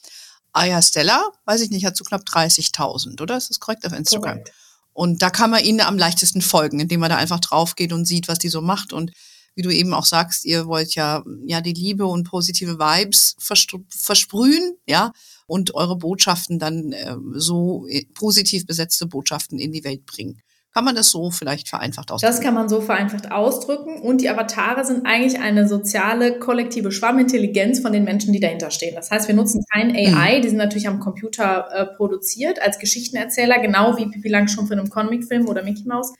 Aya 0.53 0.81
Stella, 0.83 1.31
weiß 1.45 1.61
ich 1.61 1.71
nicht, 1.71 1.85
hat 1.85 1.97
so 1.97 2.03
knapp 2.03 2.21
30.000, 2.21 3.19
oder? 3.21 3.37
Ist 3.37 3.49
das 3.49 3.59
korrekt 3.59 3.87
auf 3.87 3.93
Instagram? 3.93 4.43
Korrekt. 4.43 4.53
Und 4.99 5.21
da 5.21 5.29
kann 5.29 5.49
man 5.49 5.63
ihnen 5.63 5.79
am 5.79 5.97
leichtesten 5.97 6.41
folgen, 6.41 6.81
indem 6.81 6.99
man 6.99 7.09
da 7.09 7.15
einfach 7.15 7.39
drauf 7.39 7.75
geht 7.75 7.93
und 7.93 8.03
sieht, 8.03 8.27
was 8.27 8.37
die 8.37 8.49
so 8.49 8.59
macht. 8.59 8.91
Und 8.91 9.13
wie 9.55 9.61
du 9.61 9.69
eben 9.69 9.93
auch 9.93 10.03
sagst, 10.03 10.43
ihr 10.43 10.67
wollt 10.67 10.93
ja, 10.93 11.23
ja 11.45 11.61
die 11.61 11.71
Liebe 11.71 12.05
und 12.05 12.25
positive 12.25 12.79
Vibes 12.79 13.37
versprühen, 13.39 14.75
ja, 14.85 15.13
und 15.47 15.73
eure 15.73 15.95
Botschaften 15.95 16.59
dann 16.59 16.91
äh, 16.91 17.15
so 17.35 17.87
äh, 17.87 18.07
positiv 18.13 18.65
besetzte 18.65 19.05
Botschaften 19.05 19.57
in 19.57 19.71
die 19.71 19.85
Welt 19.85 20.05
bringen. 20.05 20.41
Kann 20.73 20.85
man 20.85 20.95
das 20.95 21.09
so 21.09 21.31
vielleicht 21.31 21.67
vereinfacht 21.67 22.11
ausdrücken? 22.11 22.31
Das 22.31 22.41
kann 22.41 22.53
man 22.53 22.69
so 22.69 22.79
vereinfacht 22.79 23.31
ausdrücken. 23.31 24.01
Und 24.01 24.21
die 24.21 24.29
Avatare 24.29 24.85
sind 24.85 25.05
eigentlich 25.05 25.41
eine 25.41 25.67
soziale, 25.67 26.37
kollektive 26.37 26.91
Schwarmintelligenz 26.91 27.79
von 27.79 27.91
den 27.91 28.03
Menschen, 28.03 28.33
die 28.33 28.39
dahinter 28.39 28.69
stehen. 28.69 28.93
Das 28.93 29.09
heißt, 29.09 29.27
wir 29.27 29.35
nutzen 29.35 29.63
kein 29.73 29.95
AI, 29.95 30.37
mhm. 30.37 30.41
die 30.43 30.49
sind 30.49 30.57
natürlich 30.57 30.87
am 30.87 30.99
Computer 30.99 31.67
äh, 31.71 31.85
produziert 31.95 32.61
als 32.61 32.77
Geschichtenerzähler, 32.77 33.59
genau 33.59 33.97
wie 33.97 34.05
Pippi 34.05 34.29
Langstrumpf 34.29 34.69
in 34.69 34.79
einem 34.79 34.89
Comicfilm 34.89 35.47
oder 35.47 35.63
Mickey 35.63 35.87
Mouse. 35.87 36.13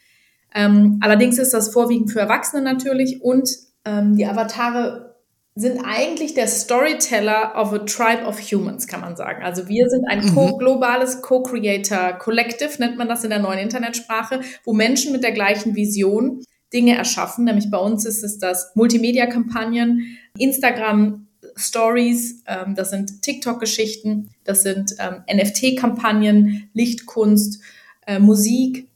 Ähm, 0.56 1.00
allerdings 1.02 1.38
ist 1.38 1.54
das 1.54 1.72
vorwiegend 1.72 2.12
für 2.12 2.20
Erwachsene 2.20 2.64
natürlich 2.64 3.22
und 3.22 3.50
ähm, 3.86 4.16
die 4.16 4.26
Avatare 4.26 5.09
sind 5.60 5.82
eigentlich 5.84 6.34
der 6.34 6.48
Storyteller 6.48 7.54
of 7.56 7.74
a 7.74 7.80
Tribe 7.80 8.26
of 8.26 8.40
Humans, 8.40 8.88
kann 8.88 9.02
man 9.02 9.18
sagen. 9.18 9.44
Also 9.44 9.68
wir 9.68 9.90
sind 9.90 10.06
ein 10.08 10.26
mhm. 10.26 10.34
co 10.34 10.58
globales 10.58 11.22
Co-Creator 11.22 12.14
Collective, 12.14 12.72
nennt 12.80 12.98
man 12.98 13.10
das 13.10 13.26
in 13.26 13.30
der 13.30 13.40
neuen 13.40 13.60
Internetsprache, 13.60 14.40
wo 14.64 14.74
Menschen 14.74 15.12
mit 15.12 15.24
der 15.24 15.34
gleichen 15.34 15.76
Vision 15.76 16.44
Dinge 16.72 16.96
erschaffen. 16.96 17.46
Nämlich 17.46 17.70
bei 17.70 17.78
uns 17.78 18.06
ist 18.06 18.24
es 18.24 18.38
das 18.38 18.72
Multimedia-Kampagnen, 18.76 20.18
Instagram 20.38 21.28
Stories, 21.58 22.44
ähm, 22.48 22.76
das 22.76 22.92
sind 22.92 23.22
TikTok-Geschichten, 23.22 24.30
das 24.46 24.64
sind 24.64 24.96
ähm, 25.00 25.24
NFT-Kampagnen, 25.30 26.70
Lichtkunst, 26.74 27.62
äh, 28.08 28.20
Musik, 28.20 28.89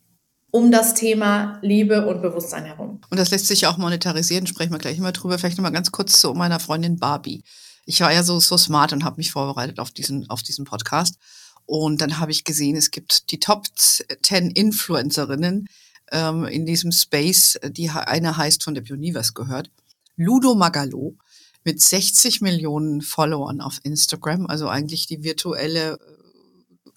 um 0.53 0.71
das 0.71 0.93
Thema 0.93 1.57
Liebe 1.63 2.05
und 2.05 2.21
Bewusstsein 2.21 2.65
herum. 2.65 3.01
Und 3.09 3.19
das 3.19 3.31
lässt 3.31 3.47
sich 3.47 3.65
auch 3.65 3.77
monetarisieren, 3.77 4.45
sprechen 4.45 4.71
wir 4.71 4.77
gleich 4.77 4.99
immer 4.99 5.11
drüber. 5.11 5.39
Vielleicht 5.39 5.57
nochmal 5.57 5.71
ganz 5.71 5.91
kurz 5.91 6.21
zu 6.21 6.31
meiner 6.35 6.59
Freundin 6.59 6.99
Barbie. 6.99 7.43
Ich 7.87 8.01
war 8.01 8.13
ja 8.13 8.21
so, 8.21 8.39
so 8.39 8.55
smart 8.55 8.93
und 8.93 9.03
habe 9.03 9.17
mich 9.17 9.31
vorbereitet 9.31 9.79
auf 9.79 9.89
diesen, 9.89 10.29
auf 10.29 10.43
diesen 10.43 10.63
Podcast. 10.63 11.17
Und 11.65 12.01
dann 12.01 12.19
habe 12.19 12.29
ich 12.29 12.43
gesehen, 12.43 12.75
es 12.75 12.91
gibt 12.91 13.31
die 13.31 13.39
Top 13.39 13.65
10 13.75 14.51
Influencerinnen 14.51 15.67
ähm, 16.11 16.45
in 16.45 16.67
diesem 16.67 16.91
Space. 16.91 17.59
Die 17.71 17.89
eine 17.89 18.37
heißt, 18.37 18.63
von 18.63 18.75
der 18.75 18.83
Bioniverse 18.83 19.33
gehört, 19.33 19.71
Ludo 20.17 20.53
Magalo 20.53 21.15
mit 21.63 21.81
60 21.81 22.41
Millionen 22.41 23.01
Followern 23.01 23.59
auf 23.59 23.79
Instagram, 23.81 24.45
also 24.45 24.67
eigentlich 24.67 25.07
die 25.07 25.23
virtuelle 25.23 25.93
äh, 25.93 26.22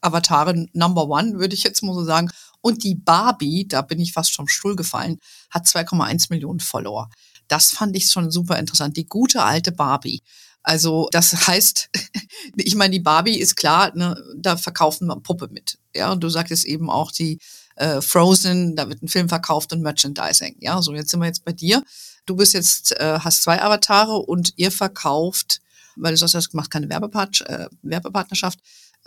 Avatare 0.07 0.67
Number 0.73 1.09
One, 1.09 1.39
würde 1.39 1.55
ich 1.55 1.63
jetzt 1.63 1.83
mal 1.83 1.95
so 1.95 2.05
sagen. 2.05 2.31
Und 2.61 2.85
die 2.85 2.95
Barbie, 2.95 3.67
da 3.69 3.83
bin 3.83 4.01
ich 4.01 4.13
fast 4.13 4.35
vom 4.35 4.49
Stuhl 4.49 4.77
gefallen, 4.77 5.19
hat 5.51 5.67
2,1 5.67 6.27
Millionen 6.31 6.61
Follower. 6.61 7.11
Das 7.49 7.71
fand 7.71 7.97
ich 7.97 8.11
schon 8.11 8.31
super 8.31 8.59
interessant. 8.59 8.97
Die 8.97 9.07
gute 9.07 9.43
alte 9.43 9.73
Barbie. 9.73 10.23
Also 10.63 11.09
das 11.13 11.47
heißt, 11.47 11.91
ich 12.57 12.75
meine, 12.75 12.91
die 12.91 13.01
Barbie 13.01 13.39
ist 13.39 13.55
klar, 13.55 13.93
ne, 13.95 14.21
da 14.37 14.57
verkaufen 14.57 15.07
wir 15.07 15.17
Puppe 15.21 15.49
mit. 15.53 15.79
Ja, 15.95 16.11
und 16.11 16.21
du 16.25 16.29
sagtest 16.29 16.65
eben 16.65 16.91
auch 16.91 17.13
die 17.13 17.39
äh, 17.77 18.01
Frozen, 18.01 18.75
da 18.75 18.89
wird 18.89 19.03
ein 19.03 19.09
Film 19.09 19.29
verkauft 19.29 19.73
und 19.73 19.83
Merchandising. 19.83 20.57
Ja, 20.61 20.83
so 20.83 20.93
jetzt 20.93 21.11
sind 21.11 21.21
wir 21.21 21.27
jetzt 21.27 21.45
bei 21.45 21.53
dir. 21.53 21.85
Du 22.27 22.35
bist 22.35 22.53
jetzt, 22.53 22.99
äh, 22.99 23.21
hast 23.21 23.45
zwei 23.45 23.63
Avatare 23.63 24.17
und 24.17 24.55
ihr 24.57 24.73
verkauft, 24.73 25.61
weil 25.95 26.13
du 26.13 26.19
sagst, 26.19 26.35
du 26.35 26.39
hast 26.39 26.51
gemacht 26.51 26.71
keine 26.71 26.89
Werbepart 26.89 27.43
äh, 27.43 27.69
Werbepartnerschaft. 27.83 28.59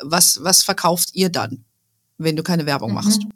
Was, 0.01 0.43
was 0.43 0.63
verkauft 0.63 1.09
ihr 1.13 1.29
dann, 1.29 1.65
wenn 2.17 2.35
du 2.35 2.43
keine 2.43 2.65
Werbung 2.65 2.93
machst? 2.93 3.23
Mhm. 3.23 3.31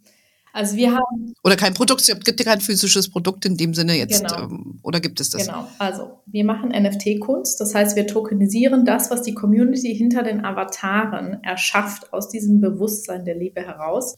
Also 0.54 0.76
wir 0.78 0.92
haben. 0.92 1.34
Oder 1.44 1.56
kein 1.56 1.74
Produkt, 1.74 2.02
es 2.02 2.08
gibt 2.08 2.40
ja 2.40 2.46
kein 2.46 2.62
physisches 2.62 3.10
Produkt 3.10 3.44
in 3.46 3.58
dem 3.58 3.74
Sinne 3.74 3.98
jetzt. 3.98 4.24
Genau. 4.24 4.44
Ähm, 4.44 4.80
oder 4.84 5.00
gibt 5.00 5.20
es 5.20 5.32
das? 5.32 5.48
Genau. 5.48 5.68
Also 5.80 6.20
wir 6.28 6.46
machen 6.46 6.70
NFT-Kunst. 6.70 7.60
Das 7.60 7.74
heißt, 7.74 7.96
wir 7.96 8.06
tokenisieren 8.06 8.86
das, 8.86 9.10
was 9.10 9.24
die 9.24 9.34
Community 9.34 9.96
hinter 9.96 10.22
den 10.22 10.46
Avataren 10.46 11.44
erschafft, 11.44 12.14
aus 12.14 12.30
diesem 12.30 12.62
Bewusstsein 12.62 13.26
der 13.26 13.36
Liebe 13.36 13.62
heraus, 13.62 14.16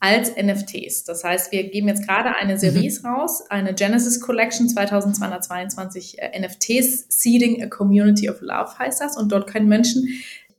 als 0.00 0.34
NFTs. 0.34 1.04
Das 1.04 1.22
heißt, 1.22 1.52
wir 1.52 1.70
geben 1.70 1.86
jetzt 1.86 2.04
gerade 2.04 2.34
eine 2.34 2.58
Serie 2.58 2.90
mhm. 2.90 3.06
raus, 3.06 3.44
eine 3.48 3.72
Genesis 3.72 4.20
Collection 4.20 4.68
2222 4.68 6.18
äh, 6.18 6.40
NFTs, 6.40 7.06
Seeding 7.10 7.62
a 7.62 7.68
Community 7.68 8.28
of 8.28 8.40
Love 8.40 8.76
heißt 8.76 9.00
das. 9.00 9.16
Und 9.16 9.30
dort 9.30 9.46
können 9.46 9.68
Menschen 9.68 10.08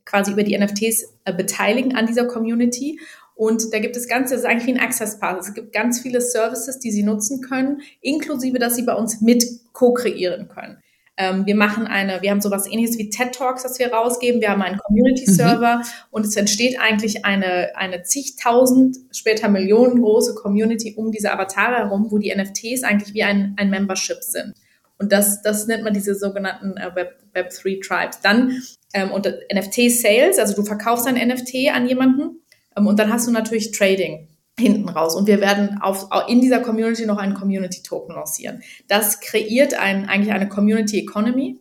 quasi 0.04 0.32
über 0.32 0.42
die 0.42 0.58
NFTs 0.58 1.14
äh, 1.24 1.32
beteiligen 1.32 1.94
an 1.94 2.06
dieser 2.06 2.26
Community 2.26 2.98
und 3.34 3.72
da 3.72 3.78
gibt 3.78 3.96
es 3.96 4.08
ganz, 4.08 4.30
das 4.30 4.40
ist 4.40 4.46
eigentlich 4.46 4.66
wie 4.66 4.78
ein 4.78 4.86
Access 4.86 5.18
Pass. 5.18 5.48
Es 5.48 5.54
gibt 5.54 5.72
ganz 5.72 6.00
viele 6.00 6.20
Services, 6.20 6.78
die 6.78 6.92
Sie 6.92 7.02
nutzen 7.02 7.40
können, 7.40 7.80
inklusive, 8.00 8.58
dass 8.58 8.76
Sie 8.76 8.82
bei 8.82 8.94
uns 8.94 9.20
mit 9.20 9.44
co-kreieren 9.72 10.48
können. 10.48 10.78
Ähm, 11.16 11.44
wir 11.44 11.56
machen 11.56 11.86
eine, 11.86 12.22
wir 12.22 12.30
haben 12.30 12.40
sowas 12.40 12.66
ähnliches 12.66 12.98
wie 12.98 13.10
TED 13.10 13.34
Talks, 13.34 13.64
das 13.64 13.78
wir 13.78 13.92
rausgeben. 13.92 14.40
Wir 14.40 14.50
haben 14.50 14.62
einen 14.62 14.78
Community 14.78 15.26
Server 15.26 15.78
mhm. 15.78 15.82
und 16.10 16.26
es 16.26 16.36
entsteht 16.36 16.78
eigentlich 16.80 17.24
eine, 17.24 17.76
eine 17.76 18.02
zigtausend, 18.02 18.96
später 19.10 19.48
Millionen 19.48 20.00
große 20.00 20.34
Community 20.34 20.94
um 20.96 21.10
diese 21.10 21.32
Avatare 21.32 21.76
herum, 21.76 22.10
wo 22.10 22.18
die 22.18 22.34
NFTs 22.34 22.82
eigentlich 22.82 23.12
wie 23.12 23.24
ein, 23.24 23.54
ein 23.58 23.70
Membership 23.70 24.22
sind. 24.22 24.54
Und 25.02 25.10
das, 25.10 25.42
das 25.42 25.66
nennt 25.66 25.82
man 25.82 25.92
diese 25.92 26.14
sogenannten 26.14 26.76
äh, 26.76 26.94
Web, 26.94 27.18
Web3 27.34 27.84
Tribes. 27.84 28.20
Dann 28.22 28.62
ähm, 28.94 29.10
unter 29.10 29.32
NFT 29.52 29.90
Sales, 29.90 30.38
also 30.38 30.54
du 30.54 30.62
verkaufst 30.62 31.08
ein 31.08 31.16
NFT 31.16 31.70
an 31.74 31.88
jemanden 31.88 32.40
ähm, 32.76 32.86
und 32.86 33.00
dann 33.00 33.12
hast 33.12 33.26
du 33.26 33.32
natürlich 33.32 33.72
Trading 33.72 34.28
hinten 34.56 34.88
raus. 34.88 35.16
Und 35.16 35.26
wir 35.26 35.40
werden 35.40 35.78
auf, 35.82 36.08
in 36.28 36.40
dieser 36.40 36.60
Community 36.60 37.04
noch 37.04 37.18
einen 37.18 37.34
Community 37.34 37.82
Token 37.82 38.14
lancieren. 38.14 38.62
Das 38.86 39.18
kreiert 39.18 39.74
ein, 39.74 40.08
eigentlich 40.08 40.32
eine 40.32 40.48
Community 40.48 41.00
Economy 41.00 41.58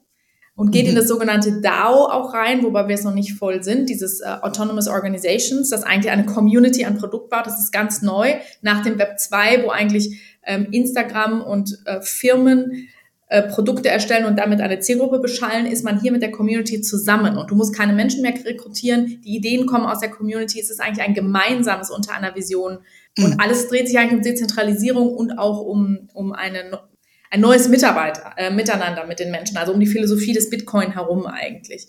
und 0.56 0.70
geht 0.70 0.84
mhm. 0.84 0.90
in 0.90 0.96
das 0.98 1.08
sogenannte 1.08 1.62
DAO 1.62 2.06
auch 2.12 2.36
rein, 2.36 2.62
wobei 2.62 2.88
wir 2.88 2.94
es 2.94 3.04
noch 3.04 3.16
nicht 3.16 3.34
voll 3.34 3.64
sind, 3.64 3.90
dieses 3.90 4.20
äh, 4.20 4.28
Autonomous 4.42 4.88
Organizations, 4.88 5.70
das 5.70 5.82
eigentlich 5.82 6.12
eine 6.12 6.26
Community 6.26 6.86
an 6.86 7.00
Produkt 7.00 7.32
baut. 7.32 7.48
Das 7.48 7.60
ist 7.60 7.72
ganz 7.72 8.04
neu 8.04 8.36
nach 8.62 8.84
dem 8.84 9.00
Web 9.00 9.20
2, 9.20 9.64
wo 9.64 9.70
eigentlich 9.70 10.22
ähm, 10.44 10.68
Instagram 10.72 11.42
und 11.42 11.80
äh, 11.86 12.02
Firmen 12.02 12.90
äh, 13.32 13.44
Produkte 13.44 13.88
erstellen 13.88 14.26
und 14.26 14.38
damit 14.38 14.60
eine 14.60 14.82
Zielgruppe 14.82 15.20
beschallen, 15.20 15.66
ist 15.66 15.86
man 15.86 16.02
hier 16.02 16.12
mit 16.12 16.22
der 16.22 16.32
Community 16.32 16.82
zusammen 16.82 17.38
und 17.38 17.50
du 17.50 17.56
musst 17.56 17.74
keine 17.74 17.94
Menschen 17.94 18.24
mehr 18.24 18.34
rekrutieren. 18.44 19.22
Die 19.24 19.38
Ideen 19.38 19.68
kommen 19.68 19.86
aus 19.86 20.02
der 20.02 20.10
Community. 20.10 20.60
Es 20.60 20.70
ist 20.70 20.82
eigentlich 20.82 21.08
ein 21.08 21.14
gemeinsames 21.14 21.92
unter 21.92 22.14
einer 22.14 22.36
Vision 22.36 22.80
und 23.18 23.36
mhm. 23.36 23.40
alles 23.40 23.70
dreht 23.70 23.88
sich 23.88 23.98
eigentlich 23.98 24.18
um 24.18 24.22
Dezentralisierung 24.22 25.16
und 25.16 25.40
auch 25.40 25.62
um, 25.62 26.10
um 26.14 26.34
eine, 26.34 26.82
ein 27.30 27.40
neues 27.40 27.70
Mitarbeiter, 27.70 28.34
äh, 28.36 28.52
Miteinander 28.52 29.08
mit 29.08 29.20
den 29.20 29.32
Menschen, 29.32 29.56
also 29.56 29.72
um 29.72 29.80
die 29.80 29.88
Philosophie 29.88 30.34
des 30.34 30.50
Bitcoin 30.50 30.92
herum 30.92 31.26
eigentlich. 31.26 31.88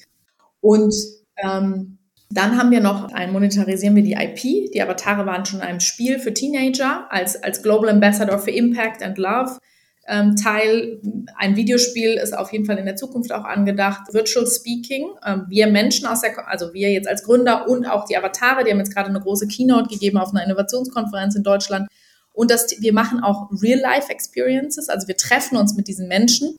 Und 0.60 0.94
ähm, 1.42 1.98
dann 2.30 2.56
haben 2.56 2.70
wir 2.70 2.80
noch, 2.80 3.10
ein 3.10 3.32
monetarisieren 3.32 3.96
wir 3.96 4.04
die 4.04 4.12
IP. 4.12 4.70
Die 4.72 4.80
Avatare 4.80 5.26
waren 5.26 5.44
schon 5.44 5.58
in 5.58 5.66
einem 5.66 5.80
Spiel 5.80 6.20
für 6.20 6.32
Teenager 6.32 7.08
als, 7.10 7.42
als 7.42 7.64
Global 7.64 7.88
Ambassador 7.88 8.38
für 8.38 8.52
Impact 8.52 9.02
and 9.02 9.18
Love 9.18 9.58
ähm, 10.06 10.36
Teil. 10.36 11.00
Ein 11.36 11.56
Videospiel 11.56 12.14
ist 12.14 12.36
auf 12.36 12.52
jeden 12.52 12.64
Fall 12.64 12.78
in 12.78 12.86
der 12.86 12.96
Zukunft 12.96 13.32
auch 13.32 13.44
angedacht. 13.44 14.12
Virtual 14.12 14.46
Speaking. 14.46 15.10
Ähm, 15.24 15.46
wir 15.48 15.66
Menschen 15.68 16.06
aus 16.06 16.20
der, 16.20 16.48
also 16.48 16.72
wir 16.72 16.90
jetzt 16.90 17.08
als 17.08 17.22
Gründer 17.22 17.68
und 17.68 17.86
auch 17.86 18.04
die 18.04 18.16
Avatare, 18.16 18.64
die 18.64 18.70
haben 18.70 18.78
jetzt 18.78 18.94
gerade 18.94 19.08
eine 19.08 19.20
große 19.20 19.46
Keynote 19.46 19.88
gegeben 19.88 20.18
auf 20.18 20.30
einer 20.30 20.44
Innovationskonferenz 20.44 21.34
in 21.36 21.42
Deutschland. 21.42 21.88
Und 22.32 22.50
das, 22.50 22.80
wir 22.80 22.92
machen 22.92 23.22
auch 23.22 23.50
Real-Life-Experiences, 23.50 24.88
also 24.88 25.06
wir 25.06 25.16
treffen 25.16 25.58
uns 25.58 25.76
mit 25.76 25.86
diesen 25.86 26.08
Menschen 26.08 26.56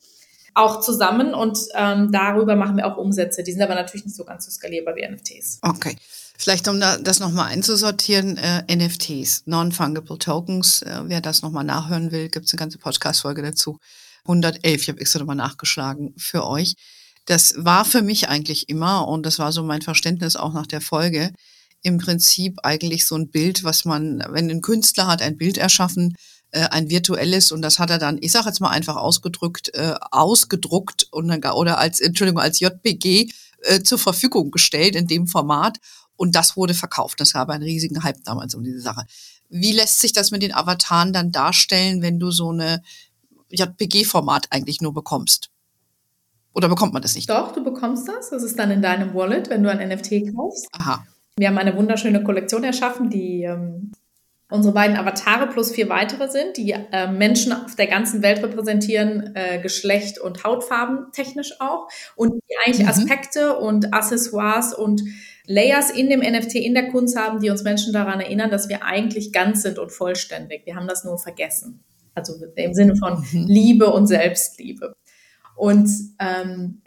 auch 0.56 0.82
zusammen 0.82 1.34
und 1.34 1.58
ähm, 1.74 2.12
darüber 2.12 2.56
machen 2.56 2.78
wir 2.78 2.86
auch 2.86 2.98
Umsätze. 2.98 3.44
Die 3.44 3.52
sind 3.52 3.62
aber 3.64 3.74
natürlich 3.76 4.06
nicht 4.06 4.16
so 4.16 4.24
ganz 4.24 4.46
so 4.46 4.52
skalierbar 4.52 4.96
wie 4.96 5.08
NFTs. 5.08 5.60
Okay. 5.64 5.96
Vielleicht 6.38 6.68
um 6.68 6.80
das 6.80 7.20
nochmal 7.20 7.52
einzusortieren, 7.52 8.38
äh, 8.38 8.63
NFTs, 8.75 9.44
Non-Fungible 9.46 10.18
Tokens, 10.18 10.82
äh, 10.82 11.02
wer 11.06 11.22
das 11.22 11.42
nochmal 11.42 11.63
nachhören 11.63 12.12
will, 12.12 12.30
gibt 12.30 12.48
es 12.48 12.54
eine 12.54 12.60
ganze 12.60 12.80
Podcast-Folge 12.80 13.42
dazu. 13.42 13.78
111, 14.25 14.82
ich 14.82 14.90
habe 14.90 15.00
extra 15.02 15.20
nochmal 15.20 15.36
nachgeschlagen 15.36 16.13
für 16.18 16.46
euch. 16.46 16.75
Das 17.25 17.54
war 17.58 17.86
für 17.86 18.02
mich 18.02 18.30
eigentlich 18.30 18.68
immer, 18.68 19.08
und 19.08 19.25
das 19.25 19.40
war 19.40 19.52
so 19.52 19.63
mein 19.63 19.82
Verständnis 19.82 20.36
auch 20.36 20.54
nach 20.54 20.68
der 20.68 20.82
Folge, 20.82 21.32
im 21.84 21.98
Prinzip 21.98 22.60
eigentlich 22.63 23.06
so 23.06 23.16
ein 23.16 23.30
Bild, 23.30 23.63
was 23.63 23.86
man, 23.86 24.24
wenn 24.30 24.50
ein 24.50 24.62
Künstler 24.62 25.08
hat 25.08 25.22
ein 25.22 25.38
Bild 25.38 25.58
erschaffen, 25.58 26.16
äh, 26.52 26.68
ein 26.70 26.90
virtuelles, 26.90 27.52
und 27.52 27.62
das 27.62 27.80
hat 27.80 27.90
er 27.90 28.00
dann, 28.00 28.18
ich 28.22 28.32
sage 28.32 28.48
jetzt 28.48 28.62
mal 28.62 28.70
einfach 28.70 28.96
ausgedrückt, 28.96 29.74
äh, 29.75 29.96
ausgedruckt 30.12 31.08
und 31.12 31.28
dann, 31.28 31.44
oder 31.54 31.78
als, 31.78 32.00
Entschuldigung, 32.00 32.42
als 32.42 32.60
JPG 32.60 33.30
äh, 33.63 33.82
zur 33.82 34.00
Verfügung 34.00 34.52
gestellt 34.52 34.96
in 34.96 35.08
dem 35.08 35.28
Format. 35.28 35.78
Und 36.15 36.36
das 36.36 36.55
wurde 36.55 36.74
verkauft. 36.74 37.20
Das 37.20 37.34
gab 37.34 37.50
einen 37.50 37.63
riesigen 37.63 38.03
Hype 38.03 38.24
damals 38.24 38.55
um 38.55 38.63
diese 38.63 38.79
Sache. 38.79 39.05
Wie 39.50 39.72
lässt 39.72 40.00
sich 40.00 40.13
das 40.13 40.32
mit 40.32 40.41
den 40.41 40.53
Avataren 40.53 41.13
dann 41.13 41.32
darstellen, 41.32 42.01
wenn 42.01 42.20
du 42.20 42.32
so 42.32 42.50
eine 42.50 42.82
JPG-Format 43.50 44.48
eigentlich 44.51 44.82
nur 44.82 44.93
bekommst? 44.93 45.50
Oder 46.53 46.70
bekommt 46.70 46.93
man 46.93 47.01
das 47.01 47.15
nicht? 47.15 47.29
Doch, 47.29 47.51
du 47.51 47.63
bekommst 47.63 48.08
das. 48.08 48.29
Das 48.29 48.43
ist 48.43 48.58
dann 48.58 48.72
in 48.72 48.82
deinem 48.82 49.13
Wallet, 49.13 49.50
wenn 49.50 49.63
du 49.63 49.72
ein 49.72 49.88
NFT 49.88 50.36
kaufst. 50.36 50.67
Aha. 50.72 51.05
Wir 51.36 51.48
haben 51.48 51.58
eine 51.58 51.75
wunderschöne 51.75 52.24
Kollektion 52.24 52.63
erschaffen, 52.63 53.10
die 53.10 53.43
ähm, 53.43 53.91
unsere 54.50 54.74
beiden 54.74 54.96
Avatare 54.96 55.48
plus 55.48 55.72
vier 55.72 55.89
weitere 55.89 56.29
sind, 56.29 56.58
die 56.58 56.72
äh, 56.72 57.12
Menschen 57.12 57.53
auf 57.53 57.75
der 57.75 57.88
ganzen 57.88 58.22
Welt 58.22 58.43
repräsentieren, 58.43 59.36
äh, 59.36 59.60
Geschlecht 59.60 60.20
und 60.20 60.43
Hautfarben 60.43 61.12
technisch 61.12 61.60
auch. 61.60 61.88
Und 62.15 62.34
die 62.34 62.55
eigentlich 62.63 62.84
mhm. 62.84 62.89
Aspekte 62.89 63.58
und 63.58 63.93
Accessoires 63.96 64.75
und 64.75 65.01
Layers 65.46 65.90
in 65.90 66.10
dem 66.10 66.22
NFT, 66.22 66.56
in 66.56 66.74
der 66.74 66.90
Kunst 66.90 67.18
haben, 67.18 67.40
die 67.40 67.50
uns 67.50 67.64
Menschen 67.64 67.94
daran 67.94 68.22
erinnern, 68.22 68.50
dass 68.50 68.70
wir 68.70 68.84
eigentlich 68.84 69.32
ganz 69.32 69.62
sind 69.62 69.78
und 69.78 69.92
vollständig. 69.92 70.66
Wir 70.66 70.76
haben 70.76 70.88
das 70.88 71.04
nur 71.04 71.18
vergessen. 71.18 71.84
Also 72.16 72.34
im 72.56 72.74
Sinne 72.74 72.96
von 72.96 73.26
mhm. 73.32 73.48
Liebe 73.48 73.92
und 73.92 74.08
Selbstliebe. 74.08 74.96
Und 75.56 75.90
ähm, 76.20 76.82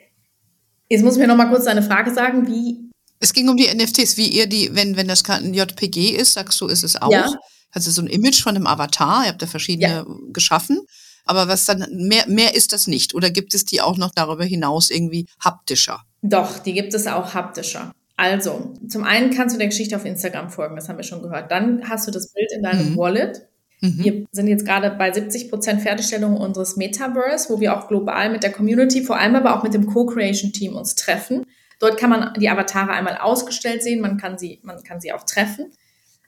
jetzt 0.89 1.05
muss 1.05 1.15
ich 1.15 1.21
mir 1.21 1.27
noch 1.27 1.37
mal 1.37 1.51
kurz 1.51 1.67
eine 1.67 1.83
Frage 1.83 2.13
sagen, 2.13 2.47
wie 2.47 2.87
es 3.19 3.33
ging 3.33 3.49
um 3.49 3.57
die 3.57 3.73
NFTs, 3.75 4.17
wie 4.17 4.29
ihr 4.29 4.47
die, 4.47 4.75
wenn, 4.75 4.97
wenn 4.97 5.09
das 5.09 5.25
ein 5.29 5.55
JPG 5.55 6.11
ist, 6.11 6.35
sagst 6.35 6.61
du, 6.61 6.67
ist 6.67 6.85
es 6.85 7.01
auch. 7.01 7.11
Ja. 7.11 7.33
Also 7.73 7.91
so 7.91 8.03
ein 8.03 8.07
Image 8.07 8.43
von 8.43 8.57
einem 8.57 8.67
Avatar, 8.67 9.25
ihr 9.25 9.31
habt 9.31 9.43
da 9.43 9.47
verschiedene 9.47 9.89
ja. 9.89 10.07
geschaffen. 10.33 10.81
Aber 11.25 11.49
was 11.49 11.65
dann, 11.65 11.87
mehr, 11.91 12.25
mehr 12.29 12.55
ist 12.55 12.73
das 12.73 12.87
nicht. 12.87 13.15
Oder 13.15 13.31
gibt 13.31 13.55
es 13.55 13.65
die 13.65 13.81
auch 13.81 13.97
noch 13.97 14.13
darüber 14.15 14.45
hinaus 14.45 14.91
irgendwie 14.91 15.27
haptischer? 15.41 16.03
Doch, 16.23 16.59
die 16.59 16.73
gibt 16.73 16.95
es 16.95 17.07
auch 17.07 17.35
haptischer. 17.35 17.93
Also, 18.17 18.75
zum 18.89 19.05
einen 19.05 19.31
kannst 19.31 19.55
du 19.55 19.59
der 19.59 19.69
Geschichte 19.69 19.95
auf 19.95 20.05
Instagram 20.05 20.49
folgen, 20.49 20.77
das 20.77 20.89
haben 20.89 20.97
wir 20.97 21.05
schon 21.05 21.23
gehört. 21.23 21.51
Dann 21.51 21.89
hast 21.89 22.07
du 22.07 22.11
das 22.11 22.33
Bild 22.33 22.51
in 22.53 22.63
deinem 22.63 22.93
mhm. 22.93 22.97
Wallet. 22.97 23.47
Mhm. 23.81 24.05
Wir 24.05 24.27
sind 24.33 24.49
jetzt 24.49 24.65
gerade 24.65 24.91
bei 24.91 25.13
70 25.13 25.51
Prozent 25.51 25.83
Fertigstellung 25.83 26.37
unseres 26.37 26.77
Metaverse, 26.77 27.51
wo 27.51 27.61
wir 27.61 27.77
auch 27.77 27.89
global 27.89 28.31
mit 28.31 28.43
der 28.43 28.53
Community, 28.53 29.03
vor 29.03 29.19
allem 29.19 29.37
aber 29.37 29.57
auch 29.57 29.63
mit 29.63 29.75
dem 29.75 29.87
Co-Creation-Team 29.87 30.75
uns 30.75 30.95
treffen. 30.95 31.45
Dort 31.79 31.99
kann 31.99 32.09
man 32.09 32.33
die 32.39 32.49
Avatare 32.49 32.93
einmal 32.93 33.19
ausgestellt 33.19 33.83
sehen, 33.83 34.01
man 34.01 34.17
kann 34.17 34.39
sie, 34.39 34.61
man 34.63 34.83
kann 34.83 35.01
sie 35.01 35.13
auch 35.13 35.25
treffen. 35.25 35.73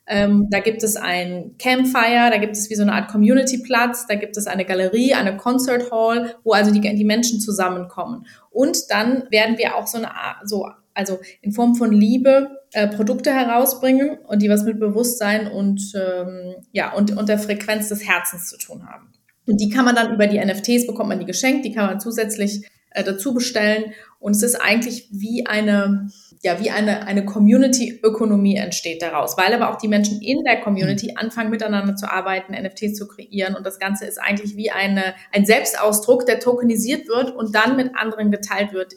Ähm, 0.06 0.48
da 0.50 0.60
gibt 0.60 0.82
es 0.82 0.96
ein 0.96 1.56
Campfire, 1.58 2.30
da 2.30 2.38
gibt 2.38 2.56
es 2.56 2.70
wie 2.70 2.74
so 2.74 2.82
eine 2.82 2.94
Art 2.94 3.10
Community-Platz, 3.10 4.06
da 4.06 4.14
gibt 4.14 4.36
es 4.38 4.46
eine 4.46 4.64
Galerie, 4.64 5.14
eine 5.14 5.36
Concert 5.36 5.90
Hall, 5.90 6.34
wo 6.44 6.52
also 6.52 6.70
die, 6.70 6.80
die 6.80 7.04
Menschen 7.04 7.40
zusammenkommen. 7.40 8.26
Und 8.50 8.90
dann 8.90 9.24
werden 9.30 9.58
wir 9.58 9.76
auch 9.76 9.86
so 9.86 9.98
eine 9.98 10.14
Art, 10.14 10.48
so, 10.48 10.66
also 10.98 11.20
in 11.42 11.52
Form 11.52 11.76
von 11.76 11.92
Liebe 11.92 12.50
äh, 12.72 12.88
Produkte 12.88 13.32
herausbringen 13.32 14.18
und 14.26 14.42
die 14.42 14.48
was 14.48 14.64
mit 14.64 14.80
Bewusstsein 14.80 15.46
und, 15.46 15.92
ähm, 15.94 16.56
ja, 16.72 16.92
und, 16.92 17.16
und 17.16 17.28
der 17.28 17.38
Frequenz 17.38 17.88
des 17.88 18.06
Herzens 18.06 18.48
zu 18.48 18.58
tun 18.58 18.84
haben. 18.84 19.12
Und 19.46 19.60
die 19.60 19.70
kann 19.70 19.84
man 19.84 19.94
dann 19.94 20.12
über 20.12 20.26
die 20.26 20.44
NFTs 20.44 20.88
bekommt 20.88 21.08
man 21.08 21.20
die 21.20 21.24
geschenkt, 21.24 21.64
die 21.64 21.72
kann 21.72 21.86
man 21.86 22.00
zusätzlich 22.00 22.68
äh, 22.90 23.04
dazu 23.04 23.32
bestellen. 23.32 23.92
Und 24.18 24.32
es 24.32 24.42
ist 24.42 24.56
eigentlich 24.56 25.08
wie 25.12 25.46
eine, 25.46 26.10
ja, 26.42 26.60
wie 26.60 26.70
eine, 26.70 27.06
eine 27.06 27.24
Community-Ökonomie 27.24 28.56
entsteht 28.56 29.02
daraus, 29.02 29.36
weil 29.36 29.52
aber 29.52 29.70
auch 29.70 29.78
die 29.78 29.88
Menschen 29.88 30.20
in 30.22 30.44
der 30.44 30.60
Community 30.60 31.10
mhm. 31.10 31.16
anfangen 31.16 31.50
miteinander 31.50 31.96
zu 31.96 32.10
arbeiten, 32.10 32.52
NFTs 32.52 32.94
zu 32.94 33.08
kreieren 33.08 33.56
und 33.56 33.66
das 33.66 33.78
Ganze 33.78 34.06
ist 34.06 34.18
eigentlich 34.18 34.56
wie 34.56 34.70
eine, 34.70 35.14
ein 35.32 35.46
Selbstausdruck, 35.46 36.26
der 36.26 36.38
tokenisiert 36.38 37.08
wird 37.08 37.34
und 37.34 37.54
dann 37.54 37.76
mit 37.76 37.90
anderen 37.96 38.30
geteilt 38.30 38.72
wird, 38.72 38.94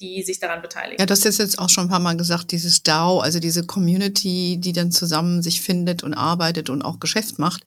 die 0.00 0.22
sich 0.22 0.40
daran 0.40 0.62
beteiligen. 0.62 0.98
Ja, 0.98 1.06
das 1.06 1.26
ist 1.26 1.38
jetzt 1.38 1.58
auch 1.58 1.68
schon 1.68 1.84
ein 1.84 1.90
paar 1.90 2.00
Mal 2.00 2.16
gesagt, 2.16 2.52
dieses 2.52 2.82
DAO, 2.82 3.20
also 3.20 3.38
diese 3.38 3.66
Community, 3.66 4.58
die 4.58 4.72
dann 4.72 4.92
zusammen 4.92 5.42
sich 5.42 5.60
findet 5.60 6.02
und 6.02 6.14
arbeitet 6.14 6.70
und 6.70 6.82
auch 6.82 7.00
Geschäft 7.00 7.38
macht. 7.38 7.64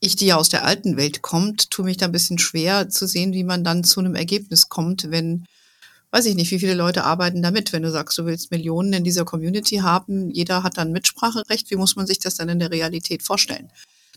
Ich, 0.00 0.16
die 0.16 0.26
ja 0.26 0.36
aus 0.36 0.48
der 0.48 0.64
alten 0.64 0.96
Welt 0.96 1.22
kommt, 1.22 1.70
tue 1.70 1.84
mich 1.84 1.96
da 1.96 2.06
ein 2.06 2.12
bisschen 2.12 2.38
schwer 2.38 2.88
zu 2.88 3.06
sehen, 3.06 3.32
wie 3.32 3.44
man 3.44 3.64
dann 3.64 3.84
zu 3.84 4.00
einem 4.00 4.16
Ergebnis 4.16 4.68
kommt, 4.68 5.10
wenn 5.10 5.44
weiß 6.14 6.26
ich 6.26 6.36
nicht, 6.36 6.52
wie 6.52 6.60
viele 6.60 6.74
Leute 6.74 7.02
arbeiten 7.02 7.42
damit, 7.42 7.72
wenn 7.72 7.82
du 7.82 7.90
sagst, 7.90 8.16
du 8.18 8.24
willst 8.24 8.52
Millionen 8.52 8.92
in 8.92 9.02
dieser 9.02 9.24
Community 9.24 9.78
haben, 9.78 10.30
jeder 10.30 10.62
hat 10.62 10.78
dann 10.78 10.92
Mitspracherecht, 10.92 11.72
wie 11.72 11.76
muss 11.76 11.96
man 11.96 12.06
sich 12.06 12.20
das 12.20 12.36
dann 12.36 12.48
in 12.48 12.60
der 12.60 12.70
Realität 12.70 13.24
vorstellen? 13.24 13.72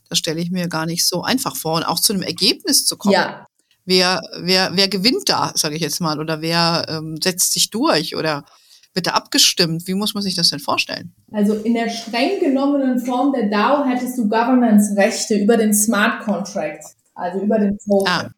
Das 0.08 0.20
stelle 0.20 0.39
ich 0.39 0.51
mir 0.51 0.68
gar 0.68 0.86
nicht 0.86 1.08
so 1.08 1.24
einfach 1.24 1.56
vor 1.56 1.77
und 1.77 1.84
auch 1.84 2.00
zu 2.00 2.13
einem 2.13 2.22
Ergebnis 2.22 2.86
zu 2.86 2.98
kommen. 2.98 3.13
Ja. 3.13 3.48
Wer, 3.86 4.22
wer, 4.39 4.70
wer 4.75 4.88
gewinnt 4.89 5.27
da, 5.27 5.51
sage 5.56 5.75
ich 5.75 5.82
jetzt 5.82 6.00
mal, 6.00 6.20
oder 6.20 6.39
wer 6.39 6.86
ähm, 6.88 7.18
setzt 7.20 7.54
sich 7.54 7.72
durch 7.72 8.16
oder 8.16 8.46
wird 8.94 9.08
da 9.08 9.12
abgestimmt? 9.12 9.88
Wie 9.88 9.96
muss 9.96 10.13
man 10.13 10.22
sich 10.22 10.36
das 10.36 10.51
denn 10.51 10.60
vorstellen? 10.60 11.16
Also 11.32 11.56
in 11.56 11.74
der 11.74 11.89
streng 11.89 12.39
genommenen 12.39 13.00
Form 13.00 13.34
der 13.34 13.50
DAO 13.50 13.86
hättest 13.86 14.20
du 14.20 14.30
Governance-Rechte 14.30 15.34
über 15.34 15.58
den 15.58 15.74
Smart 15.74 16.24
Contract, 16.24 16.84
also 17.16 17.39
über 17.39 17.58
den 17.58 17.75
Token. 17.80 18.08
Ah. 18.08 18.30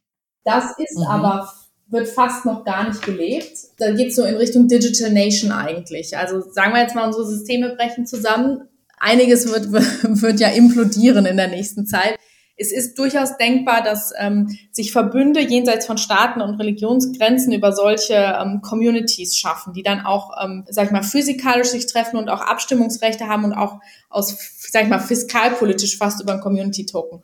Das 0.45 0.77
ist 0.77 0.97
mhm. 0.97 1.07
aber 1.07 1.51
wird 1.89 2.07
fast 2.07 2.45
noch 2.45 2.63
gar 2.63 2.87
nicht 2.87 3.01
gelebt. 3.01 3.57
Da 3.77 3.91
geht 3.91 4.09
es 4.09 4.15
so 4.15 4.23
in 4.23 4.35
Richtung 4.35 4.67
Digital 4.67 5.11
Nation 5.11 5.51
eigentlich. 5.51 6.15
Also 6.17 6.41
sagen 6.51 6.73
wir 6.73 6.81
jetzt 6.81 6.95
mal, 6.95 7.05
unsere 7.05 7.25
Systeme 7.25 7.75
brechen 7.75 8.05
zusammen. 8.05 8.61
Einiges 8.99 9.51
wird, 9.51 9.71
wird 10.21 10.39
ja 10.39 10.49
implodieren 10.49 11.25
in 11.25 11.37
der 11.37 11.47
nächsten 11.47 11.85
Zeit. 11.85 12.15
Es 12.61 12.73
ist 12.73 12.99
durchaus 12.99 13.37
denkbar, 13.37 13.81
dass 13.81 14.11
ähm, 14.19 14.57
sich 14.71 14.91
Verbünde 14.91 15.39
jenseits 15.39 15.85
von 15.85 15.97
Staaten 15.97 16.41
und 16.41 16.59
Religionsgrenzen 16.59 17.53
über 17.53 17.71
solche 17.71 18.15
ähm, 18.15 18.59
Communities 18.61 19.37
schaffen, 19.37 19.71
die 19.71 19.81
dann 19.81 20.01
auch, 20.01 20.31
ähm, 20.43 20.65
sag 20.67 20.87
ich 20.87 20.91
mal, 20.91 21.01
physikalisch 21.01 21.69
sich 21.69 21.85
treffen 21.87 22.17
und 22.17 22.27
auch 22.27 22.41
Abstimmungsrechte 22.41 23.27
haben 23.27 23.45
und 23.45 23.53
auch 23.53 23.79
aus, 24.09 24.37
sag 24.69 24.83
ich 24.83 24.89
mal, 24.89 24.99
fiskalpolitisch 24.99 25.97
fast 25.97 26.21
über 26.21 26.33
ein 26.33 26.41
Community-Token 26.41 27.23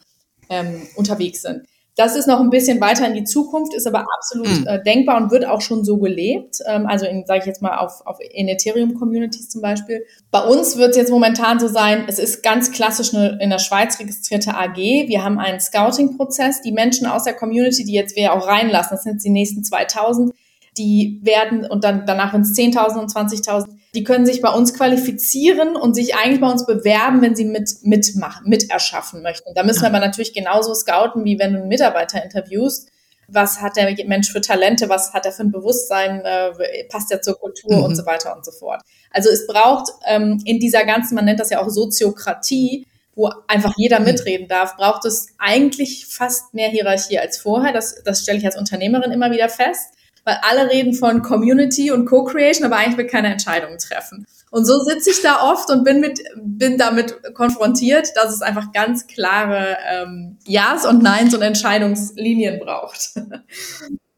ähm, 0.50 0.88
unterwegs 0.96 1.42
sind. 1.42 1.66
Das 1.96 2.18
ist 2.18 2.28
noch 2.28 2.42
ein 2.42 2.50
bisschen 2.50 2.82
weiter 2.82 3.08
in 3.08 3.14
die 3.14 3.24
Zukunft, 3.24 3.74
ist 3.74 3.88
aber 3.88 4.06
absolut 4.18 4.62
mhm. 4.62 4.68
äh, 4.68 4.84
denkbar 4.84 5.16
und 5.16 5.32
wird 5.32 5.46
auch 5.46 5.62
schon 5.62 5.86
so 5.86 5.98
gelebt. 5.98 6.58
Ähm, 6.68 6.88
also 6.88 7.06
sage 7.26 7.40
ich 7.40 7.46
jetzt 7.46 7.62
mal, 7.62 7.78
auf, 7.78 8.06
auf 8.06 8.18
in 8.20 8.50
Ethereum-Communities 8.50 9.50
zum 9.50 9.62
Beispiel. 9.62 10.06
Bei 10.30 10.42
uns 10.42 10.76
wird 10.76 10.92
es 10.92 10.98
jetzt 10.98 11.10
momentan 11.10 11.58
so 11.58 11.70
sein, 11.70 12.04
es 12.08 12.20
ist 12.20 12.44
ganz 12.44 12.72
klassisch 12.72 13.14
eine 13.14 13.40
in 13.42 13.50
der 13.50 13.60
Schweiz 13.60 13.98
registrierte 13.98 14.56
AG. 14.56 14.76
Wir 14.76 15.24
haben 15.24 15.40
einen 15.40 15.62
Scouting-Prozess. 15.62 16.62
Die 16.62 16.74
Menschen 16.74 17.08
aus 17.08 17.24
der 17.24 17.34
Community, 17.34 17.86
die 17.86 17.94
jetzt 17.94 18.18
wir 18.18 18.34
auch 18.34 18.46
reinlassen, 18.46 18.90
das 18.92 19.04
sind 19.04 19.14
jetzt 19.14 19.26
die 19.26 19.30
nächsten 19.30 19.64
2000, 19.64 20.34
die 20.78 21.22
werden 21.24 21.66
und 21.66 21.86
dann 21.86 22.06
danach 22.06 22.34
ins 22.34 22.54
10.000 22.58 23.00
und 23.00 23.10
20.000 23.10 23.68
die 23.96 24.04
können 24.04 24.26
sich 24.26 24.42
bei 24.42 24.52
uns 24.52 24.74
qualifizieren 24.74 25.76
und 25.76 25.96
sich 25.96 26.16
eigentlich 26.16 26.42
bei 26.42 26.50
uns 26.50 26.66
bewerben, 26.66 27.22
wenn 27.22 27.36
sie 27.36 27.46
mit, 27.46 27.70
mitmachen, 27.84 28.48
miterschaffen 28.48 29.22
möchten. 29.22 29.54
Da 29.56 29.64
müssen 29.64 29.82
wir 29.82 29.88
aber 29.88 30.00
natürlich 30.00 30.34
genauso 30.34 30.74
scouten, 30.74 31.24
wie 31.24 31.40
wenn 31.40 31.54
du 31.54 31.60
einen 31.60 31.70
Mitarbeiter 31.70 32.24
interviewst. 32.24 32.90
Was 33.28 33.62
hat 33.62 33.78
der 33.78 33.96
Mensch 34.06 34.32
für 34.32 34.42
Talente? 34.42 34.90
Was 34.90 35.14
hat 35.14 35.26
er 35.26 35.32
für 35.32 35.44
ein 35.44 35.52
Bewusstsein? 35.52 36.22
Äh, 36.26 36.52
passt 36.90 37.12
er 37.12 37.22
zur 37.22 37.40
Kultur 37.40 37.78
mhm. 37.78 37.84
und 37.84 37.96
so 37.96 38.06
weiter 38.06 38.36
und 38.36 38.46
so 38.46 38.52
fort. 38.52 38.82
Also 39.12 39.30
es 39.30 39.48
braucht 39.48 39.94
ähm, 40.06 40.42
in 40.46 40.60
dieser 40.60 40.86
ganzen, 40.86 41.16
man 41.16 41.26
nennt 41.26 41.40
das 41.40 41.50
ja 41.50 41.62
auch 41.62 41.70
Soziokratie, 41.70 42.86
wo 43.16 43.32
einfach 43.48 43.74
jeder 43.78 44.00
mhm. 44.00 44.06
mitreden 44.06 44.48
darf, 44.48 44.76
braucht 44.76 45.06
es 45.06 45.30
eigentlich 45.40 46.06
fast 46.06 46.54
mehr 46.54 46.70
Hierarchie 46.70 47.18
als 47.18 47.38
vorher. 47.38 47.72
Das, 47.72 48.04
das 48.04 48.22
stelle 48.22 48.38
ich 48.38 48.46
als 48.46 48.58
Unternehmerin 48.58 49.12
immer 49.12 49.32
wieder 49.32 49.50
fest 49.50 49.96
weil 50.26 50.40
alle 50.42 50.70
reden 50.70 50.94
von 50.94 51.22
Community 51.22 51.92
und 51.92 52.06
Co-Creation, 52.06 52.66
aber 52.66 52.78
eigentlich 52.78 52.98
will 52.98 53.08
keiner 53.08 53.30
Entscheidungen 53.30 53.78
treffen. 53.78 54.28
Und 54.52 54.66
so 54.66 54.80
sitze 54.84 55.12
ich 55.12 55.22
da 55.22 55.52
oft 55.52 55.70
und 55.70 55.84
bin 55.84 56.00
mit, 56.00 56.22
bin 56.36 56.78
damit 56.78 57.34
konfrontiert, 57.34 58.10
dass 58.16 58.34
es 58.34 58.42
einfach 58.42 58.72
ganz 58.72 59.08
klare 59.08 59.78
ähm, 59.88 60.38
Ja's 60.46 60.86
und 60.86 61.04
Neins 61.04 61.34
und 61.34 61.42
Entscheidungslinien 61.42 62.60
braucht. 62.60 63.12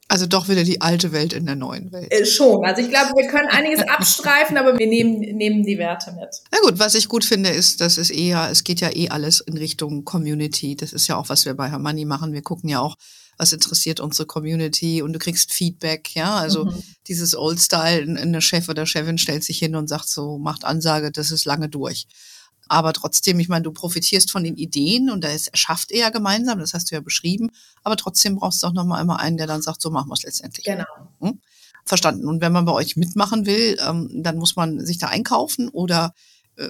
Also 0.09 0.25
doch 0.25 0.47
wieder 0.47 0.63
die 0.63 0.79
alte 0.79 1.11
Welt 1.11 1.33
in 1.33 1.45
der 1.45 1.55
neuen 1.55 1.91
Welt. 1.91 2.13
Äh, 2.13 2.25
schon. 2.25 2.63
Also 2.65 2.81
ich 2.81 2.89
glaube, 2.89 3.11
wir 3.17 3.27
können 3.27 3.49
einiges 3.49 3.81
abstreifen, 3.81 4.57
aber 4.57 4.79
wir 4.79 4.87
nehmen, 4.87 5.19
nehmen 5.19 5.63
die 5.63 5.77
Werte 5.77 6.13
mit. 6.13 6.29
Na 6.49 6.59
gut, 6.63 6.79
was 6.79 6.95
ich 6.95 7.09
gut 7.09 7.25
finde, 7.25 7.49
ist, 7.49 7.81
dass 7.81 7.97
es 7.97 8.09
eher, 8.09 8.47
es 8.49 8.63
geht 8.63 8.79
ja 8.79 8.89
eh 8.95 9.09
alles 9.09 9.41
in 9.41 9.57
Richtung 9.57 10.05
Community. 10.05 10.77
Das 10.77 10.93
ist 10.93 11.07
ja 11.07 11.17
auch, 11.17 11.27
was 11.27 11.45
wir 11.45 11.55
bei 11.55 11.69
Hermanni 11.69 12.05
machen. 12.05 12.31
Wir 12.31 12.41
gucken 12.41 12.69
ja 12.69 12.79
auch, 12.79 12.95
was 13.37 13.53
interessiert 13.53 13.99
unsere 13.99 14.25
Community 14.25 15.01
und 15.01 15.13
du 15.13 15.19
kriegst 15.19 15.53
Feedback, 15.53 16.15
ja, 16.15 16.35
also 16.37 16.65
mhm. 16.65 16.83
dieses 17.07 17.35
Old 17.35 17.59
Style, 17.59 18.19
eine 18.19 18.41
Chef 18.41 18.67
oder 18.67 18.85
Chefin 18.85 19.17
stellt 19.17 19.43
sich 19.43 19.59
hin 19.59 19.75
und 19.75 19.87
sagt 19.87 20.09
so, 20.09 20.37
macht 20.39 20.65
Ansage, 20.65 21.11
das 21.11 21.31
ist 21.31 21.45
lange 21.45 21.69
durch. 21.69 22.07
Aber 22.69 22.91
trotzdem, 22.93 23.39
ich 23.39 23.47
meine, 23.47 23.63
du 23.63 23.71
profitierst 23.71 24.29
von 24.31 24.43
den 24.43 24.55
Ideen 24.55 25.09
und 25.09 25.23
da 25.23 25.29
ist 25.29 25.47
erschafft 25.47 25.91
er 25.91 25.99
ja 25.99 26.09
gemeinsam, 26.09 26.59
das 26.59 26.73
hast 26.73 26.91
du 26.91 26.95
ja 26.95 27.01
beschrieben, 27.01 27.49
aber 27.83 27.95
trotzdem 27.95 28.35
brauchst 28.35 28.63
du 28.63 28.67
auch 28.67 28.73
nochmal 28.73 29.01
immer 29.01 29.19
einen, 29.19 29.37
der 29.37 29.47
dann 29.47 29.61
sagt, 29.61 29.81
so 29.81 29.89
machen 29.89 30.09
wir 30.09 30.15
es 30.15 30.23
letztendlich. 30.23 30.65
Genau. 30.65 30.85
Hm? 31.21 31.39
Verstanden. 31.85 32.27
Und 32.27 32.41
wenn 32.41 32.51
man 32.51 32.65
bei 32.65 32.73
euch 32.73 32.97
mitmachen 32.97 33.45
will, 33.45 33.77
ähm, 33.87 34.09
dann 34.21 34.37
muss 34.37 34.57
man 34.57 34.85
sich 34.85 34.97
da 34.97 35.07
einkaufen 35.07 35.69
oder 35.69 36.13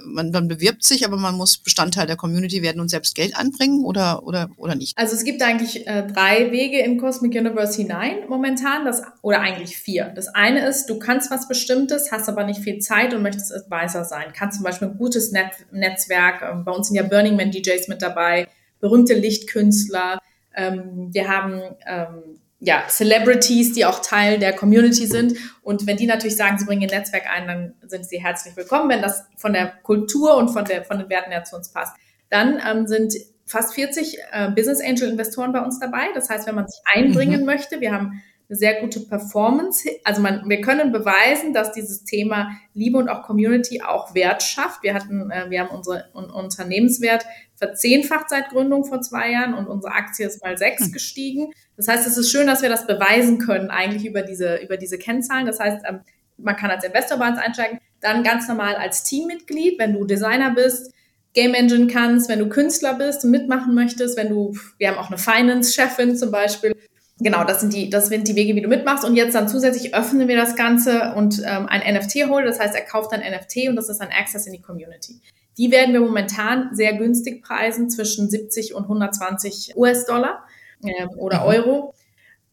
man, 0.04 0.30
man 0.30 0.48
bewirbt 0.48 0.84
sich, 0.84 1.06
aber 1.06 1.16
man 1.16 1.34
muss 1.34 1.58
Bestandteil 1.58 2.06
der 2.06 2.16
Community 2.16 2.62
werden 2.62 2.80
und 2.80 2.88
selbst 2.88 3.14
Geld 3.14 3.36
anbringen 3.36 3.84
oder, 3.84 4.22
oder, 4.24 4.50
oder 4.56 4.74
nicht? 4.74 4.96
Also 4.98 5.14
es 5.14 5.24
gibt 5.24 5.42
eigentlich 5.42 5.86
äh, 5.86 6.06
drei 6.06 6.50
Wege 6.50 6.80
in 6.80 6.98
Cosmic 6.98 7.34
Universe 7.34 7.80
hinein 7.80 8.28
momentan, 8.28 8.84
das, 8.84 9.02
oder 9.22 9.40
eigentlich 9.40 9.76
vier. 9.76 10.12
Das 10.14 10.28
eine 10.28 10.66
ist, 10.66 10.86
du 10.86 10.98
kannst 10.98 11.30
was 11.30 11.48
Bestimmtes, 11.48 12.12
hast 12.12 12.28
aber 12.28 12.44
nicht 12.44 12.60
viel 12.60 12.80
Zeit 12.80 13.14
und 13.14 13.22
möchtest 13.22 13.52
Advisor 13.52 14.04
sein. 14.04 14.32
Kannst 14.36 14.56
zum 14.56 14.64
Beispiel 14.64 14.88
ein 14.88 14.98
gutes 14.98 15.32
Net 15.32 15.52
Netzwerk, 15.72 16.42
ähm, 16.42 16.64
bei 16.64 16.72
uns 16.72 16.88
sind 16.88 16.96
ja 16.96 17.02
Burning 17.02 17.36
Man 17.36 17.50
DJs 17.50 17.88
mit 17.88 18.02
dabei, 18.02 18.48
berühmte 18.80 19.14
Lichtkünstler, 19.14 20.18
ähm, 20.54 21.08
wir 21.12 21.28
haben 21.28 21.62
ähm, 21.86 22.40
ja, 22.60 22.84
Celebrities, 22.88 23.72
die 23.72 23.84
auch 23.84 24.00
Teil 24.00 24.38
der 24.38 24.52
Community 24.52 25.06
sind. 25.06 25.34
Und 25.62 25.86
wenn 25.86 25.96
die 25.96 26.06
natürlich 26.06 26.36
sagen, 26.36 26.58
sie 26.58 26.64
bringen 26.64 26.82
ihr 26.82 26.88
Netzwerk 26.88 27.24
ein, 27.30 27.46
dann 27.46 27.74
sind 27.86 28.06
sie 28.06 28.22
herzlich 28.22 28.56
willkommen, 28.56 28.90
wenn 28.90 29.02
das 29.02 29.24
von 29.36 29.52
der 29.52 29.72
Kultur 29.82 30.36
und 30.36 30.48
von, 30.48 30.64
der, 30.64 30.84
von 30.84 30.98
den 30.98 31.08
Werten 31.08 31.30
her 31.30 31.44
zu 31.44 31.54
uns 31.56 31.72
passt. 31.72 31.94
Dann 32.30 32.60
ähm, 32.66 32.86
sind 32.86 33.14
fast 33.46 33.74
40 33.74 34.18
äh, 34.32 34.50
Business 34.50 34.80
Angel 34.80 35.08
Investoren 35.08 35.52
bei 35.52 35.60
uns 35.60 35.78
dabei. 35.78 36.08
Das 36.14 36.28
heißt, 36.28 36.46
wenn 36.46 36.56
man 36.56 36.66
sich 36.66 36.80
einbringen 36.92 37.40
mhm. 37.40 37.46
möchte, 37.46 37.80
wir 37.80 37.92
haben 37.92 38.22
eine 38.48 38.56
sehr 38.56 38.80
gute 38.80 39.00
Performance. 39.00 39.88
Also 40.04 40.20
man, 40.22 40.48
wir 40.48 40.60
können 40.60 40.90
beweisen, 40.90 41.52
dass 41.52 41.72
dieses 41.72 42.04
Thema 42.04 42.50
Liebe 42.74 42.98
und 42.98 43.08
auch 43.08 43.22
Community 43.22 43.82
auch 43.82 44.14
Wert 44.14 44.42
schafft. 44.42 44.82
Wir 44.82 44.94
hatten, 44.94 45.30
äh, 45.30 45.48
wir 45.48 45.60
haben 45.60 45.74
unsere 45.74 46.06
un, 46.14 46.30
Unternehmenswert 46.30 47.24
verzehnfacht 47.56 48.30
seit 48.30 48.50
Gründung 48.50 48.84
vor 48.84 49.00
zwei 49.00 49.30
Jahren 49.30 49.54
und 49.54 49.66
unsere 49.66 49.92
Aktie 49.92 50.26
ist 50.26 50.42
mal 50.42 50.56
sechs 50.56 50.86
hm. 50.86 50.92
gestiegen. 50.92 51.52
Das 51.78 51.86
heißt, 51.86 52.06
es 52.08 52.18
ist 52.18 52.30
schön, 52.30 52.48
dass 52.48 52.60
wir 52.60 52.68
das 52.68 52.86
beweisen 52.86 53.38
können 53.38 53.70
eigentlich 53.70 54.04
über 54.04 54.22
diese, 54.22 54.56
über 54.56 54.76
diese 54.76 54.98
Kennzahlen. 54.98 55.46
Das 55.46 55.60
heißt, 55.60 55.84
ähm, 55.88 56.00
man 56.36 56.56
kann 56.56 56.70
als 56.70 56.84
Investor 56.84 57.18
bei 57.18 57.28
uns 57.28 57.38
einsteigen, 57.38 57.78
dann 58.00 58.24
ganz 58.24 58.48
normal 58.48 58.74
als 58.74 59.04
Teammitglied, 59.04 59.78
wenn 59.78 59.94
du 59.94 60.04
Designer 60.04 60.50
bist, 60.50 60.92
Game 61.34 61.54
Engine 61.54 61.86
kannst, 61.86 62.28
wenn 62.28 62.40
du 62.40 62.48
Künstler 62.48 62.94
bist 62.94 63.24
und 63.24 63.30
mitmachen 63.30 63.74
möchtest, 63.74 64.18
wenn 64.18 64.28
du, 64.28 64.56
wir 64.78 64.88
haben 64.88 64.98
auch 64.98 65.08
eine 65.08 65.18
Finance-Chefin 65.18 66.16
zum 66.16 66.32
Beispiel. 66.32 66.74
Genau, 67.20 67.44
das 67.44 67.60
sind 67.60 67.72
die, 67.72 67.90
das 67.90 68.08
sind 68.08 68.26
die 68.26 68.34
Wege, 68.34 68.56
wie 68.56 68.60
du 68.60 68.68
mitmachst. 68.68 69.04
Und 69.04 69.14
jetzt 69.14 69.36
dann 69.36 69.48
zusätzlich 69.48 69.94
öffnen 69.94 70.26
wir 70.26 70.36
das 70.36 70.56
Ganze 70.56 71.14
und 71.14 71.40
ähm, 71.44 71.66
ein 71.66 71.94
NFT 71.94 72.28
holen. 72.28 72.44
Das 72.44 72.58
heißt, 72.58 72.74
er 72.74 72.82
kauft 72.82 73.12
ein 73.12 73.20
NFT 73.20 73.68
und 73.68 73.76
das 73.76 73.88
ist 73.88 74.00
ein 74.00 74.10
Access 74.10 74.46
in 74.46 74.52
die 74.52 74.62
Community. 74.62 75.20
Die 75.58 75.70
werden 75.70 75.92
wir 75.92 76.00
momentan 76.00 76.70
sehr 76.72 76.94
günstig 76.94 77.42
preisen, 77.42 77.88
zwischen 77.88 78.28
70 78.28 78.74
und 78.74 78.84
120 78.84 79.76
US-Dollar 79.76 80.44
äh, 80.82 81.06
oder 81.16 81.40
mhm. 81.40 81.46
Euro 81.46 81.94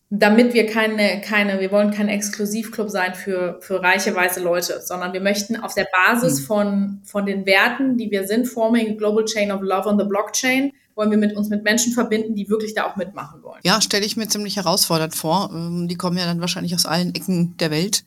damit 0.09 0.53
wir 0.53 0.67
keine, 0.67 1.21
keine, 1.21 1.59
wir 1.59 1.71
wollen 1.71 1.91
kein 1.91 2.09
Exklusivclub 2.09 2.89
sein 2.89 3.15
für, 3.15 3.57
für 3.61 3.81
reiche 3.81 4.15
weiße 4.15 4.39
Leute, 4.39 4.81
sondern 4.83 5.13
wir 5.13 5.21
möchten 5.21 5.55
auf 5.55 5.73
der 5.73 5.87
Basis 5.91 6.41
mhm. 6.41 6.45
von, 6.45 7.01
von 7.03 7.25
den 7.25 7.45
Werten, 7.45 7.97
die 7.97 8.11
wir 8.11 8.27
sind, 8.27 8.47
forming 8.47 8.91
a 8.91 8.93
global 8.93 9.25
chain 9.25 9.51
of 9.51 9.61
love 9.61 9.87
on 9.87 9.97
the 9.97 10.05
blockchain, 10.05 10.71
wollen 10.93 11.11
wir 11.11 11.17
mit 11.17 11.35
uns 11.35 11.49
mit 11.49 11.63
Menschen 11.63 11.91
verbinden, 11.91 12.35
die 12.35 12.47
wirklich 12.49 12.73
da 12.73 12.85
auch 12.85 12.95
mitmachen 12.95 13.41
wollen. 13.43 13.59
Ja, 13.63 13.81
stelle 13.81 14.05
ich 14.05 14.15
mir 14.15 14.27
ziemlich 14.27 14.55
herausfordernd 14.55 15.15
vor. 15.15 15.49
Ähm, 15.53 15.87
die 15.87 15.95
kommen 15.95 16.17
ja 16.17 16.25
dann 16.25 16.39
wahrscheinlich 16.39 16.75
aus 16.75 16.85
allen 16.85 17.13
Ecken 17.15 17.57
der 17.57 17.71
Welt 17.71 18.05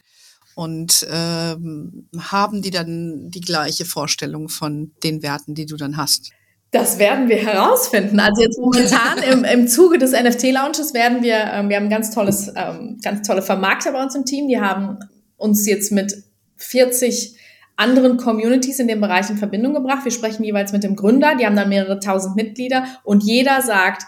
und 0.54 1.06
ähm, 1.10 2.08
haben 2.18 2.62
die 2.62 2.70
dann 2.70 3.30
die 3.30 3.40
gleiche 3.40 3.84
Vorstellung 3.84 4.48
von 4.48 4.92
den 5.02 5.22
Werten, 5.22 5.54
die 5.54 5.66
du 5.66 5.76
dann 5.76 5.96
hast. 5.96 6.30
Das 6.70 6.98
werden 6.98 7.28
wir 7.28 7.36
herausfinden. 7.36 8.20
Also 8.20 8.42
jetzt 8.42 8.58
momentan 8.58 9.18
im, 9.22 9.44
im 9.44 9.68
Zuge 9.68 9.96
des 9.96 10.12
NFT-Launches 10.12 10.92
werden 10.92 11.22
wir, 11.22 11.36
ähm, 11.52 11.70
wir 11.70 11.76
haben 11.76 11.88
ganz 11.88 12.10
tolles, 12.10 12.52
ähm, 12.54 12.98
ganz 13.02 13.26
tolle 13.26 13.40
Vermarkter 13.40 13.92
bei 13.92 14.02
uns 14.02 14.14
im 14.14 14.26
Team. 14.26 14.48
Die 14.48 14.60
haben 14.60 14.98
uns 15.38 15.66
jetzt 15.66 15.92
mit 15.92 16.14
40 16.56 17.36
anderen 17.76 18.18
Communities 18.18 18.80
in 18.80 18.88
dem 18.88 19.00
Bereich 19.00 19.30
in 19.30 19.38
Verbindung 19.38 19.72
gebracht. 19.72 20.04
Wir 20.04 20.12
sprechen 20.12 20.44
jeweils 20.44 20.72
mit 20.72 20.82
dem 20.82 20.96
Gründer, 20.96 21.36
die 21.36 21.46
haben 21.46 21.56
dann 21.56 21.68
mehrere 21.68 22.00
tausend 22.00 22.36
Mitglieder 22.36 22.84
und 23.04 23.22
jeder 23.22 23.62
sagt, 23.62 24.02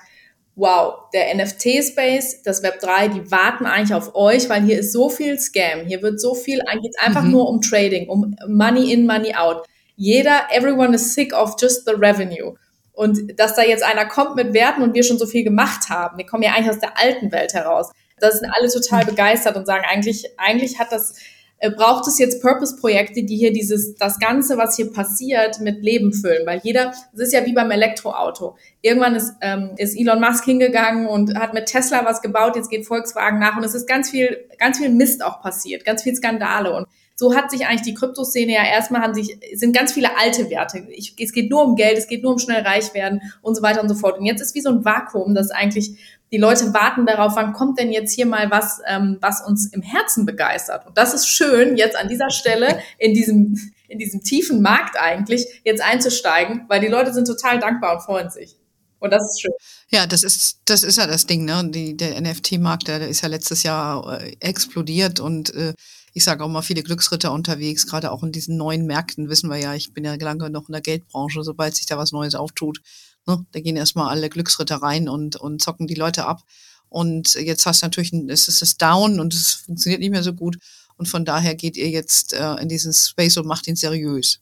wow, 0.56 1.08
der 1.14 1.34
NFT-Space, 1.36 2.42
das 2.42 2.62
Web 2.62 2.80
3, 2.80 3.08
die 3.08 3.30
warten 3.30 3.64
eigentlich 3.64 3.94
auf 3.94 4.14
euch, 4.16 4.50
weil 4.50 4.64
hier 4.64 4.80
ist 4.80 4.92
so 4.92 5.08
viel 5.08 5.38
Scam, 5.38 5.86
hier 5.86 6.02
wird 6.02 6.20
so 6.20 6.34
viel, 6.34 6.58
geht 6.82 6.96
einfach 7.00 7.22
mhm. 7.22 7.30
nur 7.30 7.48
um 7.48 7.60
Trading, 7.62 8.08
um 8.08 8.36
Money 8.48 8.92
in, 8.92 9.06
Money 9.06 9.34
out 9.34 9.64
jeder, 10.00 10.48
everyone 10.50 10.94
is 10.94 11.12
sick 11.12 11.34
of 11.34 11.56
just 11.60 11.84
the 11.84 11.92
revenue. 11.92 12.54
Und 12.92 13.38
dass 13.38 13.54
da 13.54 13.62
jetzt 13.62 13.84
einer 13.84 14.06
kommt 14.06 14.34
mit 14.34 14.54
Werten 14.54 14.80
und 14.80 14.94
wir 14.94 15.02
schon 15.02 15.18
so 15.18 15.26
viel 15.26 15.44
gemacht 15.44 15.90
haben, 15.90 16.16
wir 16.16 16.24
kommen 16.24 16.42
ja 16.42 16.52
eigentlich 16.52 16.70
aus 16.70 16.78
der 16.78 16.98
alten 16.98 17.30
Welt 17.32 17.52
heraus. 17.52 17.90
Da 18.18 18.30
sind 18.30 18.50
alle 18.50 18.68
total 18.68 19.04
begeistert 19.04 19.56
und 19.56 19.66
sagen, 19.66 19.84
eigentlich, 19.86 20.26
eigentlich 20.38 20.78
hat 20.78 20.90
das, 20.90 21.16
äh, 21.58 21.70
braucht 21.70 22.08
es 22.08 22.18
jetzt 22.18 22.40
Purpose-Projekte, 22.40 23.24
die 23.24 23.36
hier 23.36 23.52
dieses, 23.52 23.94
das 23.96 24.18
Ganze, 24.18 24.56
was 24.56 24.74
hier 24.74 24.90
passiert, 24.90 25.60
mit 25.60 25.82
Leben 25.82 26.14
füllen. 26.14 26.46
Weil 26.46 26.60
jeder, 26.62 26.94
es 27.12 27.20
ist 27.20 27.34
ja 27.34 27.44
wie 27.44 27.52
beim 27.52 27.70
Elektroauto. 27.70 28.56
Irgendwann 28.80 29.16
ist, 29.16 29.34
ähm, 29.42 29.72
ist 29.76 29.98
Elon 29.98 30.20
Musk 30.20 30.44
hingegangen 30.44 31.08
und 31.08 31.38
hat 31.38 31.52
mit 31.52 31.66
Tesla 31.66 32.06
was 32.06 32.22
gebaut, 32.22 32.56
jetzt 32.56 32.70
geht 32.70 32.86
Volkswagen 32.86 33.38
nach 33.38 33.58
und 33.58 33.64
es 33.64 33.74
ist 33.74 33.86
ganz 33.86 34.08
viel, 34.08 34.48
ganz 34.58 34.78
viel 34.78 34.88
Mist 34.88 35.22
auch 35.22 35.42
passiert, 35.42 35.84
ganz 35.84 36.02
viel 36.02 36.14
Skandale. 36.16 36.74
Und 36.74 36.86
so 37.20 37.34
hat 37.34 37.50
sich 37.50 37.66
eigentlich 37.66 37.82
die 37.82 37.92
Kryptoszene 37.92 38.54
ja 38.54 38.64
erstmal 38.64 39.02
haben 39.02 39.12
sich, 39.12 39.38
sind 39.52 39.76
ganz 39.76 39.92
viele 39.92 40.16
alte 40.18 40.48
Werte. 40.48 40.86
Ich, 40.88 41.14
es 41.20 41.32
geht 41.32 41.50
nur 41.50 41.62
um 41.62 41.76
Geld, 41.76 41.98
es 41.98 42.08
geht 42.08 42.22
nur 42.22 42.32
um 42.32 42.38
schnell 42.38 42.62
reich 42.62 42.94
werden 42.94 43.20
und 43.42 43.54
so 43.54 43.60
weiter 43.60 43.82
und 43.82 43.90
so 43.90 43.94
fort. 43.94 44.18
Und 44.18 44.24
jetzt 44.24 44.40
ist 44.40 44.54
wie 44.54 44.62
so 44.62 44.70
ein 44.70 44.86
Vakuum, 44.86 45.34
dass 45.34 45.50
eigentlich 45.50 45.98
die 46.32 46.38
Leute 46.38 46.72
warten 46.72 47.04
darauf, 47.04 47.36
wann 47.36 47.52
kommt 47.52 47.78
denn 47.78 47.92
jetzt 47.92 48.14
hier 48.14 48.24
mal 48.24 48.50
was, 48.50 48.80
ähm, 48.88 49.18
was 49.20 49.46
uns 49.46 49.66
im 49.66 49.82
Herzen 49.82 50.24
begeistert. 50.24 50.86
Und 50.86 50.96
das 50.96 51.12
ist 51.12 51.28
schön, 51.28 51.76
jetzt 51.76 51.94
an 51.94 52.08
dieser 52.08 52.30
Stelle 52.30 52.78
in 52.96 53.12
diesem, 53.12 53.70
in 53.86 53.98
diesem 53.98 54.22
tiefen 54.22 54.62
Markt 54.62 54.98
eigentlich 54.98 55.60
jetzt 55.62 55.82
einzusteigen, 55.82 56.64
weil 56.68 56.80
die 56.80 56.88
Leute 56.88 57.12
sind 57.12 57.26
total 57.26 57.58
dankbar 57.58 57.96
und 57.96 58.00
freuen 58.00 58.30
sich. 58.30 58.56
Und 58.98 59.10
das 59.10 59.30
ist 59.30 59.42
schön. 59.42 59.52
Ja, 59.90 60.06
das 60.06 60.22
ist, 60.22 60.60
das 60.64 60.84
ist 60.84 60.96
ja 60.96 61.06
das 61.06 61.26
Ding, 61.26 61.44
ne? 61.44 61.68
Die, 61.70 61.98
der 61.98 62.18
NFT-Markt, 62.18 62.88
der, 62.88 63.06
ist 63.06 63.20
ja 63.20 63.28
letztes 63.28 63.62
Jahr 63.62 64.22
äh, 64.22 64.36
explodiert 64.40 65.20
und 65.20 65.54
äh, 65.54 65.74
ich 66.12 66.24
sage 66.24 66.44
auch 66.44 66.48
mal 66.48 66.62
viele 66.62 66.82
Glücksritter 66.82 67.32
unterwegs, 67.32 67.86
gerade 67.86 68.10
auch 68.10 68.22
in 68.22 68.32
diesen 68.32 68.56
neuen 68.56 68.86
Märkten, 68.86 69.28
wissen 69.28 69.50
wir 69.50 69.58
ja, 69.58 69.74
ich 69.74 69.92
bin 69.92 70.04
ja 70.04 70.14
lange 70.14 70.50
noch 70.50 70.68
in 70.68 70.72
der 70.72 70.80
Geldbranche, 70.80 71.42
sobald 71.42 71.76
sich 71.76 71.86
da 71.86 71.98
was 71.98 72.12
Neues 72.12 72.34
auftut, 72.34 72.80
ne, 73.26 73.44
da 73.52 73.60
gehen 73.60 73.76
erstmal 73.76 74.08
alle 74.08 74.28
Glücksritter 74.28 74.76
rein 74.76 75.08
und, 75.08 75.36
und 75.36 75.62
zocken 75.62 75.86
die 75.86 75.94
Leute 75.94 76.26
ab. 76.26 76.42
Und 76.88 77.34
jetzt 77.34 77.66
hast 77.66 77.82
du 77.82 77.86
natürlich, 77.86 78.12
es 78.28 78.48
ist 78.48 78.62
es 78.62 78.76
down 78.76 79.20
und 79.20 79.32
es 79.32 79.52
funktioniert 79.52 80.00
nicht 80.00 80.10
mehr 80.10 80.24
so 80.24 80.32
gut. 80.32 80.58
Und 80.96 81.06
von 81.06 81.24
daher 81.24 81.54
geht 81.54 81.76
ihr 81.76 81.88
jetzt 81.88 82.32
äh, 82.32 82.54
in 82.56 82.68
diesen 82.68 82.92
Space 82.92 83.36
und 83.36 83.46
macht 83.46 83.68
ihn 83.68 83.76
seriös. 83.76 84.40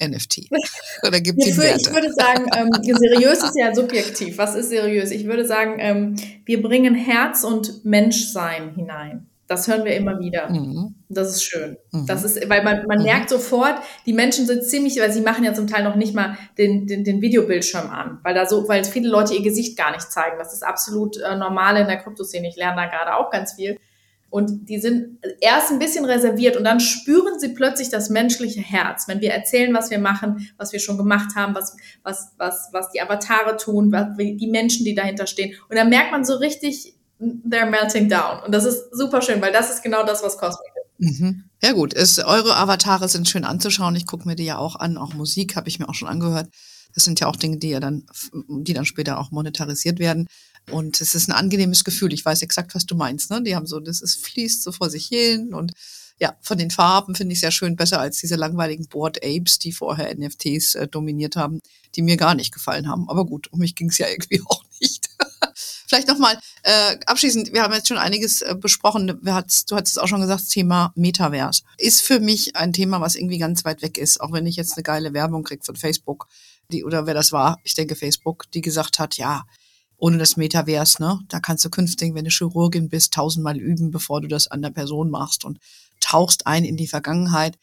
NFT. 0.00 0.48
Oder 1.06 1.20
gibt 1.20 1.42
es 1.44 1.56
Werte? 1.56 1.80
Ich 1.80 1.94
würde 1.94 2.12
sagen, 2.12 2.46
ähm, 2.56 2.70
seriös 2.82 3.42
ist 3.42 3.56
ja 3.56 3.74
subjektiv. 3.74 4.38
Was 4.38 4.54
ist 4.54 4.70
seriös? 4.70 5.10
Ich 5.10 5.26
würde 5.26 5.46
sagen, 5.46 5.76
ähm, 5.78 6.16
wir 6.44 6.62
bringen 6.62 6.94
Herz 6.94 7.44
und 7.44 7.84
Menschsein 7.84 8.74
hinein. 8.74 9.28
Das 9.52 9.68
hören 9.68 9.84
wir 9.84 9.94
immer 9.94 10.18
wieder. 10.18 10.48
Mhm. 10.48 10.94
Das 11.10 11.28
ist 11.28 11.44
schön. 11.44 11.76
Mhm. 11.90 12.06
Das 12.06 12.24
ist, 12.24 12.48
weil 12.48 12.64
man, 12.64 12.86
man 12.86 12.98
mhm. 12.98 13.04
merkt 13.04 13.28
sofort, 13.28 13.74
die 14.06 14.14
Menschen 14.14 14.46
sind 14.46 14.64
ziemlich, 14.64 14.98
weil 14.98 15.12
sie 15.12 15.20
machen 15.20 15.44
ja 15.44 15.52
zum 15.52 15.66
Teil 15.66 15.84
noch 15.84 15.94
nicht 15.94 16.14
mal 16.14 16.38
den, 16.56 16.86
den, 16.86 17.04
den 17.04 17.20
Videobildschirm 17.20 17.90
an, 17.90 18.18
weil 18.22 18.34
da 18.34 18.46
so, 18.46 18.66
weil 18.66 18.82
viele 18.84 19.10
Leute 19.10 19.34
ihr 19.34 19.42
Gesicht 19.42 19.76
gar 19.76 19.90
nicht 19.90 20.10
zeigen. 20.10 20.38
Das 20.38 20.54
ist 20.54 20.62
absolut 20.62 21.18
äh, 21.18 21.36
normal 21.36 21.76
in 21.76 21.86
der 21.86 21.98
Kryptoszene. 21.98 22.48
Ich 22.48 22.56
lerne 22.56 22.76
da 22.76 22.86
gerade 22.86 23.14
auch 23.14 23.30
ganz 23.30 23.52
viel. 23.52 23.78
Und 24.30 24.70
die 24.70 24.78
sind 24.78 25.18
erst 25.42 25.70
ein 25.70 25.78
bisschen 25.78 26.06
reserviert 26.06 26.56
und 26.56 26.64
dann 26.64 26.80
spüren 26.80 27.38
sie 27.38 27.50
plötzlich 27.50 27.90
das 27.90 28.08
menschliche 28.08 28.62
Herz. 28.62 29.06
Wenn 29.06 29.20
wir 29.20 29.32
erzählen, 29.32 29.74
was 29.74 29.90
wir 29.90 29.98
machen, 29.98 30.48
was 30.56 30.72
wir 30.72 30.80
schon 30.80 30.96
gemacht 30.96 31.36
haben, 31.36 31.54
was, 31.54 31.76
was, 32.02 32.32
was, 32.38 32.70
was 32.72 32.90
die 32.92 33.02
Avatare 33.02 33.58
tun, 33.58 33.92
was, 33.92 34.16
die 34.16 34.48
Menschen, 34.50 34.86
die 34.86 34.94
dahinter 34.94 35.26
stehen. 35.26 35.54
Und 35.68 35.76
dann 35.76 35.90
merkt 35.90 36.12
man 36.12 36.24
so 36.24 36.36
richtig, 36.36 36.94
they're 37.48 37.70
melting 37.70 38.08
down. 38.08 38.42
Und 38.44 38.52
das 38.52 38.64
ist 38.64 38.94
super 38.94 39.22
schön, 39.22 39.40
weil 39.40 39.52
das 39.52 39.70
ist 39.70 39.82
genau 39.82 40.04
das, 40.04 40.22
was 40.22 40.36
Cosmic 40.38 40.72
ist. 40.76 41.20
Mhm. 41.20 41.44
Ja 41.62 41.72
gut, 41.72 41.94
es, 41.94 42.18
eure 42.18 42.56
Avatare 42.56 43.08
sind 43.08 43.28
schön 43.28 43.44
anzuschauen. 43.44 43.96
Ich 43.96 44.06
gucke 44.06 44.26
mir 44.26 44.36
die 44.36 44.44
ja 44.44 44.58
auch 44.58 44.76
an. 44.76 44.96
Auch 44.96 45.14
Musik 45.14 45.56
habe 45.56 45.68
ich 45.68 45.78
mir 45.78 45.88
auch 45.88 45.94
schon 45.94 46.08
angehört. 46.08 46.48
Das 46.94 47.04
sind 47.04 47.20
ja 47.20 47.26
auch 47.26 47.36
Dinge, 47.36 47.56
die 47.56 47.70
ja 47.70 47.80
dann, 47.80 48.04
die 48.48 48.74
dann 48.74 48.84
später 48.84 49.18
auch 49.18 49.30
monetarisiert 49.30 49.98
werden. 49.98 50.26
Und 50.70 51.00
es 51.00 51.14
ist 51.14 51.28
ein 51.28 51.32
angenehmes 51.32 51.84
Gefühl. 51.84 52.12
Ich 52.12 52.24
weiß 52.24 52.42
exakt, 52.42 52.74
was 52.74 52.86
du 52.86 52.94
meinst. 52.94 53.30
Ne? 53.30 53.42
Die 53.42 53.56
haben 53.56 53.66
so, 53.66 53.80
das 53.80 54.00
ist, 54.00 54.24
fließt 54.24 54.62
so 54.62 54.72
vor 54.72 54.90
sich 54.90 55.06
hin 55.06 55.54
und 55.54 55.72
ja, 56.20 56.36
von 56.40 56.56
den 56.56 56.70
Farben 56.70 57.16
finde 57.16 57.32
ich 57.32 57.40
sehr 57.40 57.50
schön 57.50 57.74
besser 57.74 57.98
als 57.98 58.18
diese 58.18 58.36
langweiligen 58.36 58.86
Board 58.86 59.18
Apes, 59.24 59.58
die 59.58 59.72
vorher 59.72 60.14
NFTs 60.14 60.76
äh, 60.76 60.86
dominiert 60.86 61.34
haben, 61.34 61.60
die 61.96 62.02
mir 62.02 62.16
gar 62.16 62.36
nicht 62.36 62.54
gefallen 62.54 62.88
haben. 62.88 63.08
Aber 63.08 63.26
gut, 63.26 63.52
um 63.52 63.58
mich 63.58 63.74
ging 63.74 63.88
es 63.88 63.98
ja 63.98 64.06
irgendwie 64.10 64.40
auch 64.46 64.62
nicht. 64.80 65.08
Vielleicht 65.92 66.08
nochmal 66.08 66.38
äh, 66.62 66.96
abschließend, 67.04 67.52
wir 67.52 67.62
haben 67.62 67.74
jetzt 67.74 67.86
schon 67.86 67.98
einiges 67.98 68.40
äh, 68.40 68.54
besprochen. 68.58 69.08
Du 69.08 69.30
hast 69.30 69.70
es 69.70 69.98
auch 69.98 70.08
schon 70.08 70.22
gesagt, 70.22 70.48
Thema 70.48 70.90
Metaverse. 70.94 71.64
Ist 71.76 72.00
für 72.00 72.18
mich 72.18 72.56
ein 72.56 72.72
Thema, 72.72 73.02
was 73.02 73.14
irgendwie 73.14 73.36
ganz 73.36 73.66
weit 73.66 73.82
weg 73.82 73.98
ist, 73.98 74.18
auch 74.18 74.32
wenn 74.32 74.46
ich 74.46 74.56
jetzt 74.56 74.72
eine 74.78 74.84
geile 74.84 75.12
Werbung 75.12 75.44
kriege 75.44 75.62
von 75.62 75.76
Facebook, 75.76 76.28
die, 76.70 76.82
oder 76.82 77.04
wer 77.04 77.12
das 77.12 77.30
war, 77.30 77.58
ich 77.62 77.74
denke 77.74 77.94
Facebook, 77.94 78.50
die 78.52 78.62
gesagt 78.62 78.98
hat, 78.98 79.18
ja, 79.18 79.44
ohne 79.98 80.16
das 80.16 80.38
Metaverse, 80.38 81.02
ne, 81.02 81.20
da 81.28 81.40
kannst 81.40 81.62
du 81.66 81.68
künftig, 81.68 82.14
wenn 82.14 82.24
du 82.24 82.30
Chirurgin 82.30 82.88
bist, 82.88 83.12
tausendmal 83.12 83.58
üben, 83.58 83.90
bevor 83.90 84.22
du 84.22 84.28
das 84.28 84.46
an 84.46 84.62
der 84.62 84.70
Person 84.70 85.10
machst 85.10 85.44
und 85.44 85.58
tauchst 86.00 86.46
ein 86.46 86.64
in 86.64 86.78
die 86.78 86.88
Vergangenheit. 86.88 87.58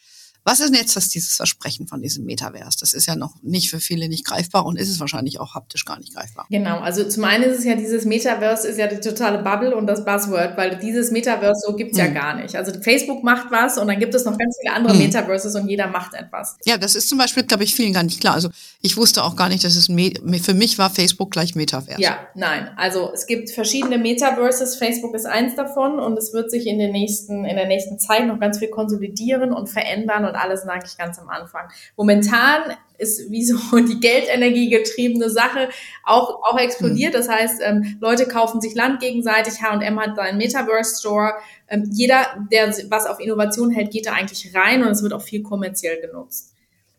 Was 0.50 0.62
ist 0.62 0.74
denn 0.74 0.80
jetzt 0.82 0.96
das, 0.96 1.10
dieses 1.10 1.36
Versprechen 1.36 1.86
von 1.86 2.02
diesem 2.02 2.26
Metaverse? 2.26 2.80
Das 2.80 2.94
ist 2.94 3.06
ja 3.06 3.16
noch 3.16 3.36
nicht 3.44 3.70
für 3.70 3.80
viele 3.80 4.10
nicht 4.10 4.26
greifbar 4.26 4.66
und 4.66 4.80
ist 4.80 4.90
es 4.90 5.00
wahrscheinlich 5.00 5.40
auch 5.40 5.54
haptisch 5.54 5.86
gar 5.86 6.00
nicht 6.00 6.16
greifbar. 6.16 6.48
Genau, 6.50 6.80
also 6.80 7.08
zum 7.08 7.24
einen 7.26 7.44
ist 7.44 7.60
es 7.60 7.66
ja 7.66 7.76
dieses 7.76 8.04
Metaverse 8.06 8.68
ist 8.68 8.80
ja 8.80 8.88
die 8.88 9.00
totale 9.00 9.44
Bubble 9.44 9.76
und 9.76 9.86
das 9.86 10.04
Buzzword, 10.04 10.58
weil 10.58 10.80
dieses 10.80 11.12
Metaverse 11.12 11.68
so 11.68 11.76
gibt's 11.76 12.00
mhm. 12.00 12.04
ja 12.04 12.08
gar 12.08 12.36
nicht. 12.36 12.56
Also 12.56 12.72
Facebook 12.82 13.24
macht 13.24 13.52
was 13.52 13.78
und 13.78 13.90
dann 13.90 14.00
gibt 14.00 14.16
es 14.16 14.26
noch 14.26 14.36
ganz 14.40 14.58
viele 14.60 14.74
andere 14.74 14.96
mhm. 14.96 15.02
Metaverses 15.02 15.54
und 15.54 15.70
jeder 15.70 15.86
macht 15.86 16.16
etwas. 16.16 16.58
Ja, 16.66 16.80
das 16.80 16.96
ist 16.96 17.10
zum 17.10 17.20
Beispiel, 17.20 17.44
glaube 17.44 17.64
ich, 17.64 17.76
vielen 17.76 17.94
gar 17.94 18.02
nicht 18.02 18.20
klar. 18.20 18.34
Also 18.34 18.50
ich 18.82 18.98
wusste 18.98 19.24
auch 19.24 19.36
gar 19.36 19.50
nicht, 19.50 19.64
dass 19.64 19.76
es 19.76 19.86
für 19.86 20.54
mich 20.56 20.80
war 20.80 20.90
Facebook 20.90 21.30
gleich 21.30 21.54
Metaverse. 21.54 22.02
Ja, 22.02 22.18
nein. 22.34 22.70
Also 22.76 23.12
es 23.14 23.28
gibt 23.28 23.52
verschiedene 23.52 24.00
Metaverses. 24.00 24.78
Facebook 24.78 25.14
ist 25.14 25.28
eins 25.28 25.54
davon 25.54 26.00
und 26.00 26.18
es 26.18 26.34
wird 26.34 26.50
sich 26.50 26.66
in 26.66 26.80
den 26.80 26.92
nächsten, 26.92 27.46
in 27.46 27.56
der 27.56 27.68
nächsten 27.68 28.00
Zeit 28.00 28.26
noch 28.26 28.40
ganz 28.40 28.58
viel 28.58 28.70
konsolidieren 28.70 29.54
und 29.54 29.70
verändern 29.70 30.26
und 30.26 30.39
alle 30.42 30.58
sind 30.58 30.70
eigentlich 30.70 30.98
ganz 30.98 31.20
am 31.20 31.30
Anfang. 31.30 31.70
Momentan 31.96 32.76
ist 32.98 33.32
wie 33.32 33.46
so 33.46 33.58
die 33.80 34.00
Geldenergie 34.00 34.70
getriebene 34.70 35.30
Sache 35.30 35.70
auch, 36.04 36.44
auch 36.44 36.58
explodiert. 36.58 37.14
Mhm. 37.14 37.18
Das 37.18 37.30
heißt, 37.30 37.62
ähm, 37.64 37.98
Leute 38.00 38.28
kaufen 38.28 38.62
sich 38.62 38.76
Land 38.76 39.00
gegenseitig. 39.00 39.62
H&M 39.62 40.00
hat 40.00 40.16
seinen 40.16 40.38
Metaverse 40.38 41.00
Store. 41.00 41.34
Ähm, 41.68 41.90
jeder, 41.92 42.48
der 42.52 42.74
was 42.90 43.06
auf 43.06 43.20
Innovation 43.20 43.72
hält, 43.72 43.92
geht 43.92 44.06
da 44.06 44.14
eigentlich 44.14 44.54
rein 44.56 44.84
und 44.84 44.90
es 44.90 45.02
wird 45.02 45.14
auch 45.14 45.22
viel 45.22 45.44
kommerziell 45.44 46.02
genutzt. 46.02 46.49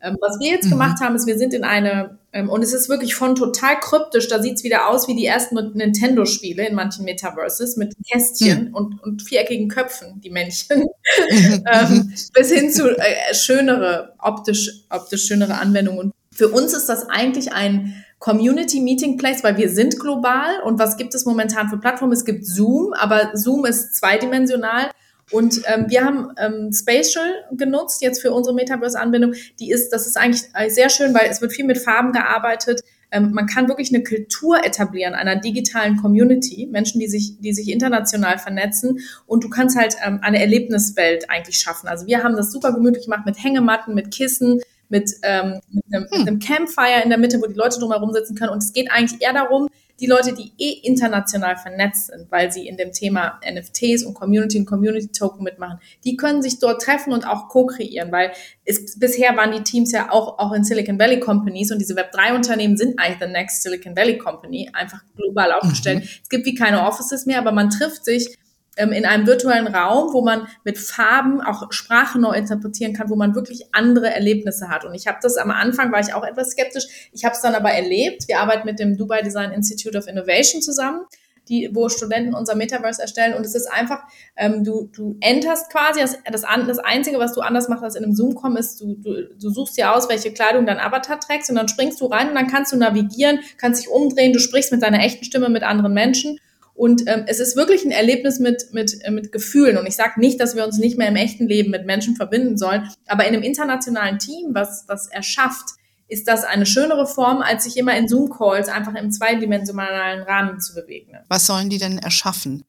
Ähm, 0.02 0.16
was 0.20 0.38
wir 0.40 0.48
jetzt 0.48 0.66
mhm. 0.66 0.70
gemacht 0.70 1.00
haben, 1.00 1.14
ist, 1.14 1.26
wir 1.26 1.36
sind 1.36 1.52
in 1.52 1.64
eine, 1.64 2.18
ähm, 2.32 2.48
und 2.48 2.62
es 2.62 2.72
ist 2.72 2.88
wirklich 2.88 3.14
von 3.14 3.34
total 3.34 3.78
kryptisch, 3.80 4.28
da 4.28 4.42
sieht's 4.42 4.64
wieder 4.64 4.88
aus 4.88 5.08
wie 5.08 5.14
die 5.14 5.26
ersten 5.26 5.56
Nintendo-Spiele 5.74 6.66
in 6.66 6.74
manchen 6.74 7.04
Metaverses 7.04 7.76
mit 7.76 7.94
Kästchen 8.10 8.68
mhm. 8.68 8.74
und, 8.74 9.02
und 9.02 9.22
viereckigen 9.22 9.68
Köpfen, 9.68 10.20
die 10.20 10.30
Männchen, 10.30 10.86
ähm, 11.30 12.14
bis 12.32 12.50
hin 12.50 12.70
zu 12.72 12.88
äh, 12.96 13.34
schönere, 13.34 14.14
optisch, 14.18 14.84
optisch 14.88 15.26
schönere 15.26 15.58
Anwendungen. 15.58 16.00
Und 16.00 16.14
für 16.32 16.48
uns 16.48 16.72
ist 16.72 16.86
das 16.86 17.08
eigentlich 17.08 17.52
ein 17.52 18.04
Community 18.20 18.80
Meeting 18.80 19.16
Place, 19.16 19.42
weil 19.42 19.56
wir 19.56 19.70
sind 19.70 19.98
global. 19.98 20.60
Und 20.64 20.78
was 20.78 20.96
gibt 20.96 21.14
es 21.14 21.24
momentan 21.24 21.68
für 21.68 21.78
Plattformen? 21.78 22.12
Es 22.12 22.24
gibt 22.24 22.46
Zoom, 22.46 22.92
aber 22.92 23.30
Zoom 23.34 23.64
ist 23.64 23.96
zweidimensional. 23.96 24.90
Und 25.30 25.62
ähm, 25.66 25.86
wir 25.88 26.04
haben 26.04 26.32
ähm, 26.38 26.72
Spatial 26.72 27.44
genutzt 27.52 28.02
jetzt 28.02 28.20
für 28.20 28.32
unsere 28.32 28.54
Metaverse-Anbindung. 28.54 29.34
Die 29.58 29.70
ist, 29.70 29.90
das 29.90 30.06
ist 30.06 30.16
eigentlich 30.16 30.44
äh, 30.54 30.68
sehr 30.70 30.88
schön, 30.88 31.14
weil 31.14 31.28
es 31.30 31.40
wird 31.40 31.52
viel 31.52 31.64
mit 31.64 31.78
Farben 31.78 32.12
gearbeitet. 32.12 32.82
Ähm, 33.12 33.32
man 33.32 33.46
kann 33.46 33.68
wirklich 33.68 33.92
eine 33.92 34.04
Kultur 34.04 34.64
etablieren 34.64 35.14
einer 35.14 35.36
digitalen 35.36 35.96
Community, 35.96 36.68
Menschen, 36.70 37.00
die 37.00 37.08
sich, 37.08 37.40
die 37.40 37.52
sich 37.52 37.70
international 37.70 38.38
vernetzen. 38.38 39.00
Und 39.26 39.44
du 39.44 39.50
kannst 39.50 39.76
halt 39.76 39.96
ähm, 40.04 40.20
eine 40.22 40.40
Erlebniswelt 40.40 41.30
eigentlich 41.30 41.58
schaffen. 41.58 41.88
Also 41.88 42.06
wir 42.06 42.22
haben 42.22 42.36
das 42.36 42.52
super 42.52 42.72
gemütlich 42.72 43.04
gemacht 43.04 43.26
mit 43.26 43.42
Hängematten, 43.42 43.94
mit 43.94 44.12
Kissen, 44.12 44.60
mit, 44.88 45.12
ähm, 45.22 45.60
mit, 45.70 45.84
einem, 45.92 46.08
hm. 46.10 46.18
mit 46.18 46.28
einem 46.28 46.38
Campfire 46.38 47.02
in 47.02 47.10
der 47.10 47.18
Mitte, 47.18 47.40
wo 47.40 47.46
die 47.46 47.54
Leute 47.54 47.78
drumherum 47.78 48.12
sitzen 48.12 48.34
können. 48.36 48.50
Und 48.50 48.62
es 48.62 48.72
geht 48.72 48.90
eigentlich 48.90 49.22
eher 49.22 49.32
darum, 49.32 49.68
die 50.00 50.06
Leute, 50.06 50.32
die 50.32 50.52
eh 50.58 50.80
international 50.82 51.56
vernetzt 51.56 52.06
sind, 52.06 52.30
weil 52.30 52.50
sie 52.50 52.66
in 52.66 52.76
dem 52.76 52.92
Thema 52.92 53.38
NFTs 53.44 54.04
und 54.04 54.14
Community 54.14 54.58
und 54.58 54.66
Community 54.66 55.08
Token 55.08 55.44
mitmachen, 55.44 55.78
die 56.04 56.16
können 56.16 56.42
sich 56.42 56.58
dort 56.58 56.82
treffen 56.82 57.12
und 57.12 57.26
auch 57.26 57.48
co-kreieren, 57.48 58.10
weil 58.10 58.32
es, 58.64 58.98
bisher 58.98 59.36
waren 59.36 59.52
die 59.52 59.62
Teams 59.62 59.92
ja 59.92 60.10
auch, 60.10 60.38
auch 60.38 60.52
in 60.52 60.64
Silicon 60.64 60.98
Valley 60.98 61.20
Companies 61.20 61.70
und 61.70 61.78
diese 61.78 61.94
Web3-Unternehmen 61.94 62.76
sind 62.76 62.98
eigentlich 62.98 63.18
the 63.20 63.30
next 63.30 63.62
Silicon 63.62 63.94
Valley 63.94 64.16
Company, 64.18 64.70
einfach 64.72 65.02
global 65.16 65.52
aufgestellt. 65.52 66.00
Mhm. 66.00 66.08
Es 66.22 66.28
gibt 66.28 66.46
wie 66.46 66.54
keine 66.54 66.86
Offices 66.86 67.26
mehr, 67.26 67.38
aber 67.38 67.52
man 67.52 67.70
trifft 67.70 68.04
sich 68.04 68.38
ähm, 68.80 68.92
in 68.92 69.04
einem 69.04 69.26
virtuellen 69.26 69.68
Raum, 69.68 70.12
wo 70.12 70.22
man 70.22 70.48
mit 70.64 70.78
Farben 70.78 71.40
auch 71.40 71.70
Sprache 71.70 72.18
neu 72.18 72.32
interpretieren 72.32 72.94
kann, 72.94 73.10
wo 73.10 73.16
man 73.16 73.34
wirklich 73.34 73.66
andere 73.72 74.12
Erlebnisse 74.12 74.68
hat. 74.68 74.84
Und 74.84 74.94
ich 74.94 75.06
habe 75.06 75.18
das 75.22 75.36
am 75.36 75.50
Anfang, 75.50 75.92
war 75.92 76.00
ich 76.00 76.14
auch 76.14 76.24
etwas 76.24 76.50
skeptisch. 76.50 77.10
Ich 77.12 77.24
habe 77.24 77.34
es 77.34 77.42
dann 77.42 77.54
aber 77.54 77.70
erlebt. 77.70 78.26
Wir 78.28 78.40
arbeiten 78.40 78.66
mit 78.66 78.78
dem 78.78 78.96
Dubai 78.96 79.22
Design 79.22 79.52
Institute 79.52 79.96
of 79.96 80.06
Innovation 80.06 80.62
zusammen. 80.62 81.02
Die, 81.48 81.68
wo 81.72 81.88
Studenten 81.88 82.32
unser 82.32 82.54
Metaverse 82.54 83.02
erstellen. 83.02 83.34
Und 83.34 83.44
es 83.44 83.56
ist 83.56 83.66
einfach, 83.66 84.04
ähm, 84.36 84.62
du, 84.62 84.88
du 84.94 85.16
enterst 85.20 85.72
quasi, 85.72 85.98
das, 85.98 86.16
das, 86.30 86.42
das 86.42 86.78
Einzige, 86.78 87.18
was 87.18 87.32
du 87.32 87.40
anders 87.40 87.68
machst 87.68 87.82
als 87.82 87.96
in 87.96 88.04
einem 88.04 88.14
Zoom-Com, 88.14 88.56
ist, 88.56 88.80
du, 88.80 88.94
du, 88.94 89.34
du 89.34 89.50
suchst 89.50 89.76
dir 89.76 89.92
aus, 89.92 90.08
welche 90.08 90.32
Kleidung 90.32 90.64
dein 90.64 90.78
Avatar 90.78 91.18
trägst 91.18 91.50
und 91.50 91.56
dann 91.56 91.66
springst 91.66 92.00
du 92.00 92.06
rein 92.06 92.28
und 92.28 92.36
dann 92.36 92.46
kannst 92.46 92.72
du 92.72 92.76
navigieren, 92.76 93.40
kannst 93.56 93.82
dich 93.82 93.90
umdrehen, 93.90 94.32
du 94.32 94.38
sprichst 94.38 94.70
mit 94.70 94.82
deiner 94.82 95.02
echten 95.02 95.24
Stimme 95.24 95.48
mit 95.48 95.64
anderen 95.64 95.92
Menschen 95.92 96.38
und 96.80 97.02
ähm, 97.08 97.24
es 97.26 97.40
ist 97.40 97.56
wirklich 97.56 97.84
ein 97.84 97.90
Erlebnis 97.90 98.38
mit, 98.38 98.72
mit, 98.72 99.02
äh, 99.02 99.10
mit 99.10 99.32
Gefühlen. 99.32 99.76
Und 99.76 99.84
ich 99.84 99.96
sage 99.96 100.18
nicht, 100.18 100.40
dass 100.40 100.56
wir 100.56 100.64
uns 100.64 100.78
nicht 100.78 100.96
mehr 100.96 101.08
im 101.08 101.16
echten 101.16 101.46
Leben 101.46 101.70
mit 101.70 101.84
Menschen 101.84 102.16
verbinden 102.16 102.56
sollen, 102.56 102.88
aber 103.06 103.26
in 103.26 103.34
einem 103.34 103.42
internationalen 103.42 104.18
Team, 104.18 104.54
was 104.54 104.84
was 104.88 105.06
erschafft, 105.08 105.74
ist 106.08 106.26
das 106.26 106.42
eine 106.42 106.64
schönere 106.64 107.06
Form, 107.06 107.42
als 107.42 107.64
sich 107.64 107.76
immer 107.76 107.94
in 107.98 108.08
Zoom-Calls 108.08 108.70
einfach 108.70 108.94
im 108.94 109.12
zweidimensionalen 109.12 110.22
Rahmen 110.22 110.58
zu 110.58 110.74
bewegen. 110.74 111.18
Was 111.28 111.44
sollen 111.44 111.68
die 111.68 111.76
denn 111.76 111.98
erschaffen? 111.98 112.64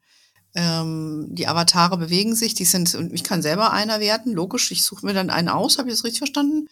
Ähm, 0.55 1.27
die 1.29 1.47
Avatare 1.47 1.97
bewegen 1.97 2.35
sich, 2.35 2.53
die 2.53 2.65
sind, 2.65 2.93
und 2.95 3.13
ich 3.13 3.23
kann 3.23 3.41
selber 3.41 3.71
einer 3.71 4.01
werden, 4.01 4.33
logisch, 4.33 4.73
ich 4.73 4.83
suche 4.83 5.05
mir 5.05 5.13
dann 5.13 5.29
einen 5.29 5.47
aus, 5.47 5.77
habe 5.77 5.87
ich 5.87 5.95
das 5.95 6.03
richtig 6.03 6.19
verstanden? 6.19 6.67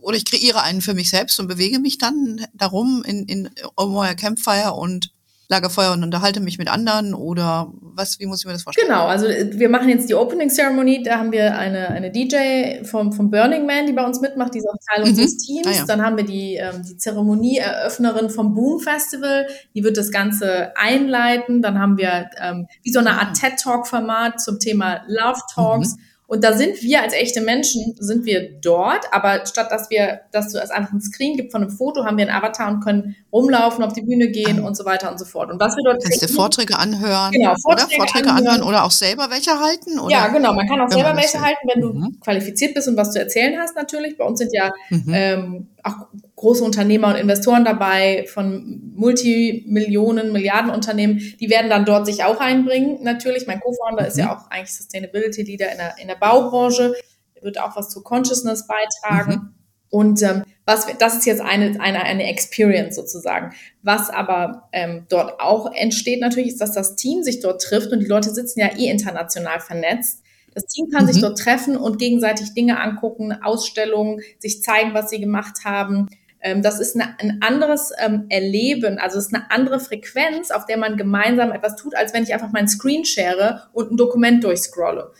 Oder 0.00 0.16
ich 0.16 0.24
kreiere 0.24 0.62
einen 0.62 0.80
für 0.80 0.94
mich 0.94 1.10
selbst 1.10 1.38
und 1.38 1.46
bewege 1.46 1.78
mich 1.78 1.98
dann 1.98 2.44
darum 2.54 3.04
in, 3.06 3.24
in 3.26 3.50
euer 3.76 4.14
Campfire 4.16 4.72
und 4.72 5.12
Lagerfeuer 5.48 5.92
und 5.92 6.02
unterhalte 6.02 6.40
mich 6.40 6.58
mit 6.58 6.68
anderen 6.68 7.14
oder 7.14 7.72
was, 7.80 8.18
wie 8.18 8.26
muss 8.26 8.40
ich 8.40 8.46
mir 8.46 8.52
das 8.52 8.62
vorstellen? 8.62 8.88
Genau, 8.88 9.06
also 9.06 9.26
äh, 9.26 9.50
wir 9.58 9.68
machen 9.68 9.88
jetzt 9.88 10.08
die 10.08 10.14
Opening 10.14 10.48
Ceremony, 10.48 11.02
da 11.02 11.18
haben 11.18 11.32
wir 11.32 11.56
eine, 11.56 11.88
eine 11.88 12.10
DJ 12.10 12.84
vom, 12.84 13.12
vom 13.12 13.30
Burning 13.30 13.66
Man, 13.66 13.86
die 13.86 13.92
bei 13.92 14.04
uns 14.04 14.20
mitmacht, 14.20 14.54
die 14.54 14.58
ist 14.58 14.68
auch 14.68 14.76
Teil 14.92 15.04
mhm. 15.04 15.10
unseres 15.10 15.38
Teams. 15.38 15.66
Ah, 15.66 15.70
ja. 15.72 15.84
Dann 15.86 16.02
haben 16.02 16.16
wir 16.16 16.24
die, 16.24 16.54
ähm, 16.54 16.82
die 16.82 16.96
Zeremonieeröffnerin 16.96 18.30
vom 18.30 18.54
Boom 18.54 18.80
Festival, 18.80 19.46
die 19.74 19.84
wird 19.84 19.96
das 19.96 20.10
Ganze 20.10 20.76
einleiten. 20.76 21.62
Dann 21.62 21.78
haben 21.78 21.96
wir 21.96 22.30
ähm, 22.40 22.66
wie 22.82 22.92
so 22.92 22.98
eine 22.98 23.12
Art 23.12 23.28
ah. 23.30 23.32
TED-Talk-Format 23.32 24.40
zum 24.40 24.58
Thema 24.58 25.02
Love 25.06 25.40
Talks. 25.54 25.96
Mhm. 25.96 26.00
Und 26.28 26.42
da 26.42 26.54
sind 26.54 26.82
wir 26.82 27.02
als 27.02 27.12
echte 27.12 27.40
Menschen, 27.40 27.94
sind 28.00 28.24
wir 28.24 28.50
dort, 28.60 29.06
aber 29.12 29.46
statt 29.46 29.70
dass 29.70 29.90
wir, 29.90 30.22
dass 30.32 30.52
du 30.52 30.58
es 30.58 30.70
einfach 30.70 30.92
ein 30.92 31.00
Screen 31.00 31.36
gibt 31.36 31.52
von 31.52 31.62
einem 31.62 31.70
Foto, 31.70 32.04
haben 32.04 32.16
wir 32.18 32.26
einen 32.26 32.36
Avatar 32.36 32.68
und 32.68 32.80
können 32.80 33.14
rumlaufen, 33.32 33.84
auf 33.84 33.92
die 33.92 34.02
Bühne 34.02 34.28
gehen 34.28 34.60
ah. 34.60 34.66
und 34.66 34.76
so 34.76 34.84
weiter 34.84 35.10
und 35.10 35.18
so 35.18 35.24
fort. 35.24 35.52
Und 35.52 35.60
was 35.60 35.76
wir 35.76 35.84
dort 35.84 36.02
Kannst 36.02 36.22
du 36.22 36.28
Vorträge 36.28 36.76
anhören? 36.76 37.30
Genau, 37.30 37.54
Vorträge, 37.62 37.86
oder? 37.86 37.96
Vorträge 37.96 38.30
anhören. 38.30 38.48
anhören. 38.48 38.68
oder 38.68 38.84
auch 38.84 38.90
selber 38.90 39.30
welche 39.30 39.52
halten? 39.58 40.00
Oder? 40.00 40.10
Ja, 40.10 40.28
genau, 40.28 40.52
man 40.52 40.66
kann 40.66 40.80
auch 40.80 40.90
selber 40.90 41.16
welche 41.16 41.40
halten, 41.40 41.68
wenn 41.72 41.80
du 41.80 41.92
mhm. 41.92 42.20
qualifiziert 42.20 42.74
bist 42.74 42.88
und 42.88 42.96
was 42.96 43.12
zu 43.12 43.20
erzählen 43.20 43.56
hast 43.60 43.76
natürlich. 43.76 44.18
Bei 44.18 44.24
uns 44.24 44.40
sind 44.40 44.52
ja 44.52 44.72
mhm. 44.90 45.12
ähm, 45.12 45.68
auch 45.86 46.08
große 46.34 46.64
Unternehmer 46.64 47.08
und 47.08 47.16
Investoren 47.16 47.64
dabei 47.64 48.26
von 48.28 48.92
Multimillionen, 48.94 50.32
Milliardenunternehmen, 50.32 51.18
die 51.40 51.48
werden 51.48 51.70
dann 51.70 51.84
dort 51.84 52.06
sich 52.06 52.24
auch 52.24 52.40
einbringen. 52.40 53.02
Natürlich, 53.02 53.46
mein 53.46 53.60
Co-Founder 53.60 54.02
mhm. 54.02 54.08
ist 54.08 54.18
ja 54.18 54.26
mhm. 54.26 54.30
auch 54.32 54.50
eigentlich 54.50 54.74
Sustainability 54.74 55.42
Leader 55.42 55.70
in 55.70 55.78
der, 55.78 55.94
in 55.98 56.08
der 56.08 56.16
Baubranche, 56.16 56.94
wird 57.40 57.60
auch 57.60 57.76
was 57.76 57.90
zu 57.90 58.02
Consciousness 58.02 58.66
beitragen. 58.66 59.32
Mhm. 59.32 59.54
Und 59.88 60.22
ähm, 60.22 60.42
was 60.64 60.86
das 60.98 61.16
ist 61.16 61.26
jetzt 61.26 61.40
eine, 61.40 61.80
eine, 61.80 62.02
eine 62.02 62.28
Experience 62.28 62.96
sozusagen. 62.96 63.54
Was 63.82 64.10
aber 64.10 64.68
ähm, 64.72 65.06
dort 65.08 65.40
auch 65.40 65.72
entsteht 65.72 66.20
natürlich, 66.20 66.48
ist, 66.48 66.60
dass 66.60 66.72
das 66.72 66.96
Team 66.96 67.22
sich 67.22 67.40
dort 67.40 67.62
trifft 67.62 67.92
und 67.92 68.00
die 68.00 68.06
Leute 68.06 68.30
sitzen 68.30 68.58
ja 68.58 68.76
eh 68.76 68.90
international 68.90 69.60
vernetzt. 69.60 70.22
Das 70.56 70.68
Team 70.68 70.88
kann 70.88 71.04
mhm. 71.04 71.12
sich 71.12 71.20
dort 71.20 71.38
treffen 71.38 71.76
und 71.76 71.98
gegenseitig 71.98 72.54
Dinge 72.54 72.80
angucken, 72.80 73.30
Ausstellungen, 73.30 74.22
sich 74.38 74.62
zeigen, 74.62 74.94
was 74.94 75.10
sie 75.10 75.20
gemacht 75.20 75.66
haben. 75.66 76.06
Ähm, 76.40 76.62
das 76.62 76.80
ist 76.80 76.96
ein 76.96 77.42
anderes 77.42 77.92
ähm, 77.98 78.24
Erleben, 78.30 78.98
also 78.98 79.18
es 79.18 79.26
ist 79.26 79.34
eine 79.34 79.50
andere 79.50 79.80
Frequenz, 79.80 80.50
auf 80.50 80.64
der 80.64 80.78
man 80.78 80.96
gemeinsam 80.96 81.52
etwas 81.52 81.76
tut, 81.76 81.94
als 81.94 82.14
wenn 82.14 82.22
ich 82.22 82.32
einfach 82.32 82.52
meinen 82.52 82.68
Screen 82.68 83.04
share 83.04 83.68
und 83.74 83.92
ein 83.92 83.98
Dokument 83.98 84.42
durchscrolle. 84.44 85.12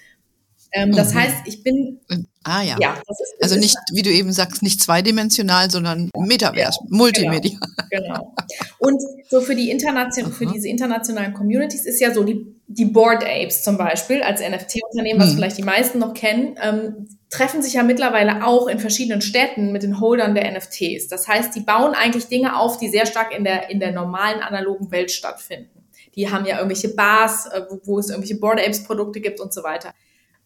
Ähm, 0.77 0.93
das 0.93 1.15
mhm. 1.15 1.21
heißt, 1.21 1.37
ich 1.47 1.62
bin. 1.62 2.01
Ah 2.45 2.62
ja. 2.62 2.77
ja 2.79 2.95
ist, 3.09 3.35
also 3.43 3.57
nicht, 3.57 3.77
wie 3.93 4.03
du 4.03 4.11
eben 4.11 4.31
sagst, 4.31 4.62
nicht 4.62 4.81
zweidimensional, 4.83 5.71
sondern 5.71 6.11
Metavers, 6.17 6.77
ja, 6.77 6.87
Multimedia. 6.89 7.59
Genau, 7.91 8.15
genau. 8.15 8.35
Und 8.79 9.03
so 9.29 9.41
für 9.41 9.55
die 9.55 9.71
internation 9.71 10.33
für 10.33 10.47
diese 10.47 10.69
internationalen 10.69 11.33
Communities 11.33 11.87
ist 11.87 12.01
ja 12.01 12.12
so 12.12 12.25
die, 12.25 12.55
die 12.67 12.85
Board 12.85 13.25
Apes 13.25 13.62
zum 13.62 13.79
Beispiel 13.79 14.23
als 14.23 14.41
NFT-Unternehmen, 14.41 15.19
was 15.19 15.31
mhm. 15.31 15.37
vielleicht 15.37 15.59
die 15.59 15.62
meisten 15.62 15.99
noch 15.99 16.15
kennen, 16.15 16.57
ähm, 16.62 17.09
treffen 17.31 17.62
sich 17.62 17.73
ja 17.73 17.83
mittlerweile 17.83 18.45
auch 18.47 18.69
in 18.69 18.79
verschiedenen 18.79 19.23
Städten 19.23 19.73
mit 19.73 19.83
den 19.83 19.99
Holdern 19.99 20.35
der 20.35 20.53
NFTs. 20.53 21.09
Das 21.09 21.27
heißt, 21.27 21.55
die 21.55 21.61
bauen 21.61 21.95
eigentlich 21.95 22.27
Dinge 22.27 22.59
auf, 22.59 22.77
die 22.79 22.89
sehr 22.89 23.07
stark 23.07 23.35
in 23.37 23.45
der, 23.45 23.71
in 23.71 23.81
der 23.81 23.93
normalen 23.93 24.41
analogen 24.41 24.91
Welt 24.91 25.11
stattfinden. 25.11 25.71
Die 26.15 26.31
haben 26.31 26.47
ja 26.47 26.57
irgendwelche 26.59 26.95
Bars, 26.95 27.47
äh, 27.47 27.62
wo, 27.69 27.81
wo 27.85 27.99
es 27.99 28.11
irgendwelche 28.11 28.39
Board 28.39 28.61
Apes 28.61 28.85
Produkte 28.85 29.21
gibt 29.21 29.41
und 29.41 29.53
so 29.53 29.62
weiter. 29.62 29.93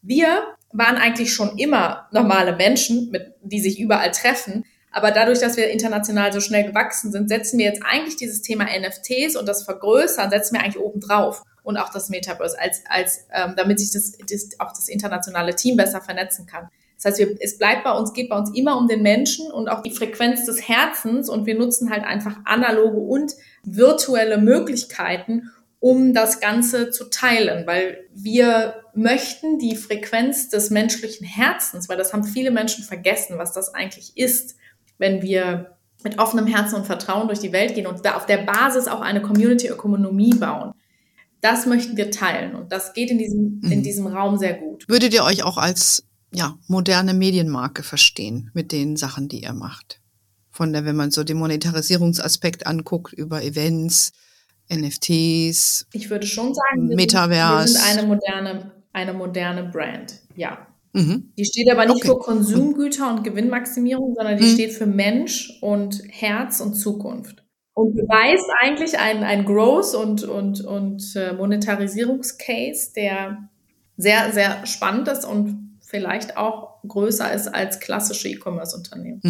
Wir 0.02 0.54
waren 0.72 0.96
eigentlich 0.96 1.32
schon 1.32 1.58
immer 1.58 2.08
normale 2.12 2.56
Menschen, 2.56 3.10
mit, 3.10 3.34
die 3.42 3.60
sich 3.60 3.80
überall 3.80 4.10
treffen. 4.10 4.64
Aber 4.92 5.10
dadurch, 5.10 5.38
dass 5.38 5.56
wir 5.56 5.70
international 5.70 6.32
so 6.32 6.40
schnell 6.40 6.64
gewachsen 6.64 7.12
sind, 7.12 7.28
setzen 7.28 7.58
wir 7.58 7.66
jetzt 7.66 7.82
eigentlich 7.84 8.16
dieses 8.16 8.42
Thema 8.42 8.64
NFTs 8.64 9.36
und 9.36 9.46
das 9.46 9.62
Vergrößern, 9.62 10.30
setzen 10.30 10.54
wir 10.54 10.62
eigentlich 10.62 10.82
oben 10.82 11.00
drauf. 11.00 11.42
Und 11.62 11.76
auch 11.76 11.90
das 11.90 12.08
Metaverse, 12.08 12.58
als, 12.58 12.82
als 12.88 13.26
ähm, 13.32 13.54
damit 13.56 13.78
sich 13.78 13.92
das, 13.92 14.16
das, 14.18 14.58
auch 14.58 14.72
das 14.72 14.88
internationale 14.88 15.54
Team 15.54 15.76
besser 15.76 16.00
vernetzen 16.00 16.46
kann. 16.46 16.68
Das 16.96 17.12
heißt, 17.12 17.18
wir, 17.18 17.36
es 17.40 17.58
bleibt 17.58 17.84
bei 17.84 17.92
uns, 17.92 18.12
geht 18.12 18.28
bei 18.28 18.36
uns 18.36 18.50
immer 18.54 18.76
um 18.76 18.88
den 18.88 19.02
Menschen 19.02 19.50
und 19.50 19.68
auch 19.68 19.82
die 19.82 19.90
Frequenz 19.90 20.44
des 20.46 20.68
Herzens 20.68 21.28
und 21.28 21.46
wir 21.46 21.56
nutzen 21.56 21.90
halt 21.90 22.04
einfach 22.04 22.36
analoge 22.44 22.98
und 22.98 23.34
virtuelle 23.62 24.38
Möglichkeiten, 24.38 25.50
um 25.80 26.12
das 26.12 26.40
Ganze 26.40 26.90
zu 26.90 27.08
teilen, 27.08 27.66
weil 27.66 28.06
wir 28.14 28.74
möchten 28.94 29.58
die 29.58 29.76
Frequenz 29.76 30.50
des 30.50 30.70
menschlichen 30.70 31.26
Herzens, 31.26 31.88
weil 31.88 31.96
das 31.96 32.12
haben 32.12 32.24
viele 32.24 32.50
Menschen 32.50 32.84
vergessen, 32.84 33.38
was 33.38 33.52
das 33.52 33.74
eigentlich 33.74 34.16
ist, 34.16 34.56
wenn 34.98 35.22
wir 35.22 35.76
mit 36.04 36.18
offenem 36.18 36.46
Herzen 36.46 36.76
und 36.76 36.86
Vertrauen 36.86 37.28
durch 37.28 37.40
die 37.40 37.52
Welt 37.52 37.74
gehen 37.74 37.86
und 37.86 38.04
da 38.04 38.16
auf 38.16 38.26
der 38.26 38.38
Basis 38.38 38.88
auch 38.88 39.00
eine 39.00 39.22
Community-Ökonomie 39.22 40.34
bauen. 40.34 40.72
Das 41.40 41.64
möchten 41.64 41.96
wir 41.96 42.10
teilen 42.10 42.54
und 42.54 42.70
das 42.70 42.92
geht 42.92 43.10
in 43.10 43.18
diesem, 43.18 43.60
mhm. 43.62 43.72
in 43.72 43.82
diesem 43.82 44.06
Raum 44.06 44.36
sehr 44.36 44.54
gut. 44.54 44.84
Würdet 44.86 45.14
ihr 45.14 45.24
euch 45.24 45.42
auch 45.42 45.56
als 45.56 46.04
ja, 46.32 46.58
moderne 46.68 47.14
Medienmarke 47.14 47.82
verstehen 47.82 48.50
mit 48.52 48.72
den 48.72 48.96
Sachen, 48.96 49.28
die 49.28 49.42
ihr 49.42 49.54
macht. 49.54 50.00
Von 50.50 50.72
der, 50.72 50.84
wenn 50.84 50.96
man 50.96 51.10
so 51.10 51.24
den 51.24 51.38
Monetarisierungsaspekt 51.38 52.66
anguckt, 52.66 53.14
über 53.14 53.42
Events, 53.42 54.12
NFTs. 54.72 55.86
Ich 55.92 56.10
würde 56.10 56.26
schon 56.26 56.54
sagen, 56.54 56.88
wir 56.88 56.96
Metaverse. 56.96 57.68
Sind, 57.68 57.82
wir 57.82 57.88
sind 57.88 57.98
eine 57.98 58.08
moderne, 58.08 58.72
eine 58.92 59.12
moderne 59.12 59.64
Brand, 59.64 60.20
ja. 60.36 60.66
Mhm. 60.92 61.32
Die 61.38 61.44
steht 61.44 61.70
aber 61.70 61.86
nicht 61.86 62.04
okay. 62.04 62.08
für 62.08 62.18
Konsumgüter 62.18 63.10
und 63.10 63.22
Gewinnmaximierung, 63.22 64.14
sondern 64.16 64.36
die 64.36 64.44
mhm. 64.44 64.54
steht 64.54 64.72
für 64.72 64.86
Mensch 64.86 65.58
und 65.60 66.02
Herz 66.08 66.60
und 66.60 66.74
Zukunft. 66.74 67.44
Und 67.74 67.94
beweist 67.94 68.46
eigentlich 68.60 68.98
ein, 68.98 69.22
ein 69.22 69.44
Growth- 69.44 69.94
und, 69.94 70.24
und, 70.24 70.60
und 70.62 71.14
äh, 71.14 71.32
Monetarisierungscase, 71.32 72.92
der 72.94 73.48
sehr, 73.96 74.32
sehr 74.32 74.66
spannend 74.66 75.08
ist 75.08 75.24
und 75.24 75.78
vielleicht 75.80 76.36
auch 76.36 76.82
größer 76.86 77.32
ist 77.32 77.48
als 77.48 77.80
klassische 77.80 78.28
E-Commerce-Unternehmen. 78.28 79.20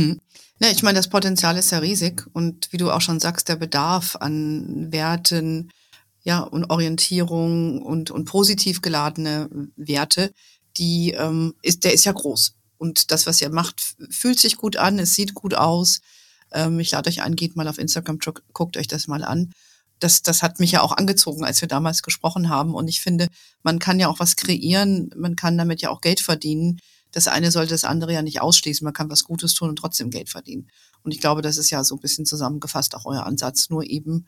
Ja, 0.62 0.68
ich 0.70 0.82
meine, 0.82 0.98
das 0.98 1.08
Potenzial 1.08 1.56
ist 1.56 1.70
ja 1.70 1.78
riesig 1.78 2.26
und 2.34 2.70
wie 2.70 2.76
du 2.76 2.90
auch 2.90 3.00
schon 3.00 3.18
sagst, 3.18 3.48
der 3.48 3.56
Bedarf 3.56 4.16
an 4.16 4.92
Werten, 4.92 5.70
ja, 6.22 6.40
und 6.40 6.66
Orientierung 6.66 7.80
und, 7.80 8.10
und 8.10 8.26
positiv 8.26 8.82
geladene 8.82 9.48
Werte, 9.76 10.34
die 10.76 11.12
ähm, 11.12 11.54
ist, 11.62 11.84
der 11.84 11.94
ist 11.94 12.04
ja 12.04 12.12
groß. 12.12 12.56
Und 12.76 13.10
das, 13.10 13.26
was 13.26 13.40
ihr 13.40 13.48
macht, 13.48 13.80
fühlt 14.10 14.38
sich 14.38 14.58
gut 14.58 14.76
an, 14.76 14.98
es 14.98 15.14
sieht 15.14 15.32
gut 15.32 15.54
aus. 15.54 16.00
Ähm, 16.52 16.78
ich 16.78 16.90
lade 16.90 17.08
euch 17.08 17.22
ein, 17.22 17.36
geht 17.36 17.56
mal 17.56 17.66
auf 17.66 17.78
Instagram, 17.78 18.18
guckt 18.52 18.76
euch 18.76 18.86
das 18.86 19.06
mal 19.06 19.24
an. 19.24 19.52
Das, 19.98 20.20
das 20.20 20.42
hat 20.42 20.60
mich 20.60 20.72
ja 20.72 20.82
auch 20.82 20.92
angezogen, 20.92 21.42
als 21.42 21.62
wir 21.62 21.68
damals 21.68 22.02
gesprochen 22.02 22.50
haben. 22.50 22.74
Und 22.74 22.88
ich 22.88 23.00
finde, 23.00 23.28
man 23.62 23.78
kann 23.78 23.98
ja 23.98 24.08
auch 24.08 24.18
was 24.18 24.36
kreieren, 24.36 25.10
man 25.16 25.36
kann 25.36 25.56
damit 25.56 25.80
ja 25.80 25.88
auch 25.88 26.02
Geld 26.02 26.20
verdienen 26.20 26.80
das 27.12 27.28
eine 27.28 27.50
sollte 27.50 27.72
das 27.72 27.84
andere 27.84 28.12
ja 28.12 28.22
nicht 28.22 28.40
ausschließen. 28.40 28.84
Man 28.84 28.94
kann 28.94 29.10
was 29.10 29.24
Gutes 29.24 29.54
tun 29.54 29.70
und 29.70 29.76
trotzdem 29.76 30.10
Geld 30.10 30.28
verdienen. 30.28 30.68
Und 31.02 31.12
ich 31.12 31.20
glaube, 31.20 31.42
das 31.42 31.58
ist 31.58 31.70
ja 31.70 31.82
so 31.82 31.96
ein 31.96 32.00
bisschen 32.00 32.26
zusammengefasst 32.26 32.94
auch 32.94 33.06
euer 33.06 33.26
Ansatz, 33.26 33.70
nur 33.70 33.84
eben 33.84 34.26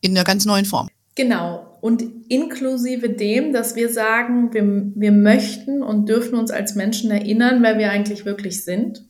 in 0.00 0.16
einer 0.16 0.24
ganz 0.24 0.44
neuen 0.44 0.64
Form. 0.64 0.88
Genau. 1.14 1.78
Und 1.80 2.02
inklusive 2.28 3.10
dem, 3.10 3.52
dass 3.52 3.74
wir 3.74 3.90
sagen, 3.90 4.52
wir, 4.52 4.62
wir 4.94 5.12
möchten 5.12 5.82
und 5.82 6.08
dürfen 6.08 6.38
uns 6.38 6.50
als 6.50 6.74
Menschen 6.74 7.10
erinnern, 7.10 7.62
wer 7.62 7.78
wir 7.78 7.90
eigentlich 7.90 8.24
wirklich 8.24 8.64
sind. 8.64 9.06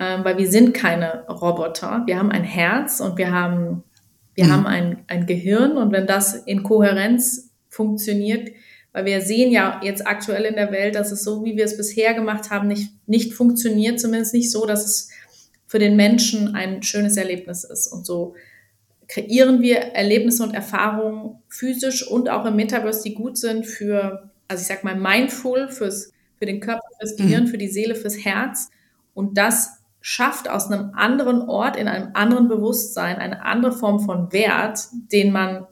Ähm, 0.00 0.24
weil 0.24 0.38
wir 0.38 0.50
sind 0.50 0.74
keine 0.74 1.26
Roboter. 1.28 2.02
Wir 2.06 2.18
haben 2.18 2.30
ein 2.30 2.44
Herz 2.44 3.00
und 3.00 3.18
wir 3.18 3.30
haben, 3.30 3.84
wir 4.34 4.46
mhm. 4.46 4.52
haben 4.52 4.66
ein, 4.66 5.04
ein 5.06 5.26
Gehirn. 5.26 5.76
Und 5.76 5.92
wenn 5.92 6.06
das 6.06 6.34
in 6.34 6.62
Kohärenz 6.62 7.52
funktioniert, 7.68 8.50
weil 8.92 9.04
wir 9.06 9.20
sehen 9.22 9.50
ja 9.50 9.80
jetzt 9.82 10.06
aktuell 10.06 10.44
in 10.44 10.54
der 10.54 10.70
Welt, 10.70 10.94
dass 10.94 11.12
es 11.12 11.24
so, 11.24 11.44
wie 11.44 11.56
wir 11.56 11.64
es 11.64 11.76
bisher 11.76 12.14
gemacht 12.14 12.50
haben, 12.50 12.68
nicht, 12.68 12.92
nicht 13.06 13.32
funktioniert, 13.32 14.00
zumindest 14.00 14.34
nicht 14.34 14.50
so, 14.50 14.66
dass 14.66 14.84
es 14.84 15.08
für 15.66 15.78
den 15.78 15.96
Menschen 15.96 16.54
ein 16.54 16.82
schönes 16.82 17.16
Erlebnis 17.16 17.64
ist. 17.64 17.86
Und 17.86 18.04
so 18.04 18.34
kreieren 19.08 19.62
wir 19.62 19.78
Erlebnisse 19.78 20.42
und 20.42 20.54
Erfahrungen 20.54 21.42
physisch 21.48 22.06
und 22.06 22.28
auch 22.28 22.44
im 22.44 22.56
Metaverse, 22.56 23.02
die 23.02 23.14
gut 23.14 23.38
sind 23.38 23.66
für, 23.66 24.30
also 24.48 24.60
ich 24.60 24.68
sag 24.68 24.84
mal, 24.84 24.96
mindful, 24.96 25.68
fürs, 25.68 26.12
für 26.38 26.46
den 26.46 26.60
Körper, 26.60 26.86
fürs 27.00 27.16
Gehirn, 27.16 27.44
mhm. 27.44 27.48
für 27.48 27.58
die 27.58 27.68
Seele, 27.68 27.94
fürs 27.94 28.22
Herz. 28.24 28.68
Und 29.14 29.38
das 29.38 29.82
schafft 30.02 30.50
aus 30.50 30.70
einem 30.70 30.92
anderen 30.94 31.42
Ort, 31.42 31.76
in 31.76 31.88
einem 31.88 32.10
anderen 32.14 32.48
Bewusstsein, 32.48 33.16
eine 33.16 33.42
andere 33.42 33.72
Form 33.72 34.00
von 34.00 34.32
Wert, 34.32 34.88
den 35.12 35.32
man 35.32 35.66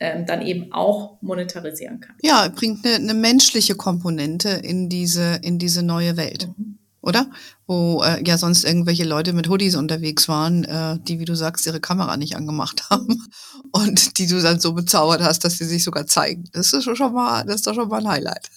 ähm, 0.00 0.26
dann 0.26 0.42
eben 0.42 0.72
auch 0.72 1.20
monetarisieren 1.20 2.00
kann. 2.00 2.16
Ja, 2.22 2.48
bringt 2.48 2.84
eine, 2.86 2.96
eine 2.96 3.14
menschliche 3.14 3.74
Komponente 3.74 4.50
in 4.50 4.88
diese, 4.88 5.40
in 5.42 5.58
diese 5.58 5.82
neue 5.82 6.16
Welt. 6.16 6.48
Mhm. 6.56 6.78
Oder? 7.00 7.30
Wo 7.66 8.02
äh, 8.02 8.22
ja 8.26 8.36
sonst 8.38 8.64
irgendwelche 8.64 9.04
Leute 9.04 9.32
mit 9.32 9.48
Hoodies 9.48 9.76
unterwegs 9.76 10.28
waren, 10.28 10.64
äh, 10.64 10.98
die, 11.00 11.20
wie 11.20 11.24
du 11.24 11.34
sagst, 11.34 11.66
ihre 11.66 11.80
Kamera 11.80 12.16
nicht 12.16 12.36
angemacht 12.36 12.84
haben 12.90 13.24
und 13.72 14.18
die 14.18 14.26
du 14.26 14.40
dann 14.42 14.60
so 14.60 14.72
bezaubert 14.72 15.22
hast, 15.22 15.44
dass 15.44 15.58
sie 15.58 15.64
sich 15.64 15.84
sogar 15.84 16.06
zeigen. 16.06 16.44
Das 16.52 16.72
ist 16.72 16.84
schon 16.84 17.12
mal, 17.12 17.44
das 17.44 17.56
ist 17.56 17.66
doch 17.66 17.74
schon 17.74 17.88
mal 17.88 18.00
ein 18.00 18.08
Highlight. 18.08 18.50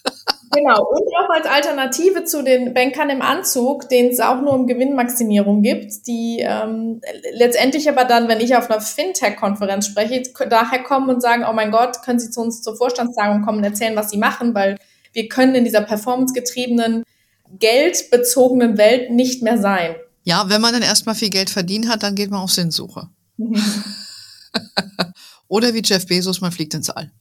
Genau, 0.54 0.86
und 0.86 1.08
auch 1.18 1.30
als 1.30 1.48
Alternative 1.48 2.26
zu 2.26 2.44
den 2.44 2.74
Bankern 2.74 3.10
im 3.10 3.22
Anzug, 3.22 3.88
den 3.88 4.10
es 4.10 4.20
auch 4.20 4.42
nur 4.42 4.54
um 4.54 4.68
Gewinnmaximierung 4.68 5.62
gibt, 5.62 6.08
die 6.08 6.40
ähm, 6.42 7.00
letztendlich 7.34 7.88
aber 7.88 8.04
dann, 8.04 8.28
wenn 8.28 8.42
ich 8.42 8.56
auf 8.56 8.70
einer 8.70 8.82
Fintech-Konferenz 8.82 9.86
spreche, 9.86 10.24
daher 10.50 10.84
kommen 10.84 11.10
und 11.10 11.22
sagen, 11.22 11.46
oh 11.50 11.54
mein 11.54 11.72
Gott, 11.72 12.02
können 12.04 12.20
Sie 12.20 12.30
zu 12.30 12.42
uns 12.42 12.62
zur 12.62 12.76
Vorstandstagung 12.76 13.44
kommen 13.44 13.60
und 13.60 13.64
erzählen, 13.64 13.96
was 13.96 14.10
Sie 14.10 14.18
machen, 14.18 14.54
weil 14.54 14.78
wir 15.14 15.30
können 15.30 15.56
in 15.56 15.64
dieser 15.64 15.82
performancegetriebenen, 15.82 17.04
geldbezogenen 17.60 18.78
Welt 18.78 19.10
nicht 19.10 19.44
mehr 19.44 19.58
sein. 19.58 19.96
Ja, 20.24 20.50
wenn 20.50 20.62
man 20.62 20.74
dann 20.74 20.84
erstmal 20.84 21.16
viel 21.16 21.30
Geld 21.30 21.50
verdient 21.50 21.88
hat, 21.88 22.04
dann 22.04 22.16
geht 22.16 22.30
man 22.30 22.42
auf 22.42 22.52
Sinnsuche. 22.52 23.10
Oder 25.48 25.74
wie 25.74 25.82
Jeff 25.84 26.06
Bezos, 26.08 26.42
man 26.42 26.52
fliegt 26.52 26.74
ins 26.74 26.90
All. 26.90 27.12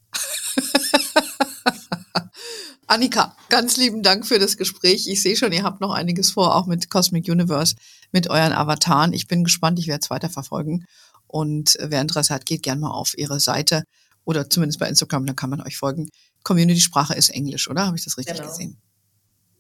Annika, 2.90 3.37
ganz 3.48 3.76
lieben 3.76 4.03
Dank 4.03 4.26
für 4.26 4.40
das 4.40 4.57
Gespräch. 4.57 5.07
Ich 5.07 5.22
sehe 5.22 5.37
schon, 5.37 5.53
ihr 5.53 5.62
habt 5.62 5.81
noch 5.81 5.92
einiges 5.92 6.33
vor, 6.33 6.57
auch 6.57 6.66
mit 6.66 6.90
Cosmic 6.90 7.29
Universe, 7.29 7.76
mit 8.11 8.29
euren 8.29 8.53
Avataren. 8.53 9.12
Ich 9.12 9.29
bin 9.29 9.44
gespannt, 9.44 9.79
ich 9.79 9.87
werde 9.87 10.00
es 10.03 10.11
weiter 10.11 10.29
verfolgen. 10.29 10.87
Und 11.29 11.79
wer 11.81 12.00
Interesse 12.00 12.35
hat, 12.35 12.46
geht 12.46 12.64
gerne 12.64 12.81
mal 12.81 12.90
auf 12.90 13.16
ihre 13.16 13.38
Seite 13.38 13.85
oder 14.24 14.50
zumindest 14.50 14.81
bei 14.81 14.88
Instagram, 14.88 15.24
dann 15.24 15.37
kann 15.37 15.50
man 15.50 15.61
euch 15.61 15.76
folgen. 15.76 16.09
Community-Sprache 16.42 17.14
ist 17.14 17.29
Englisch, 17.29 17.70
oder? 17.70 17.87
Habe 17.87 17.96
ich 17.96 18.03
das 18.03 18.18
richtig 18.18 18.38
genau. 18.38 18.48
gesehen? 18.48 18.76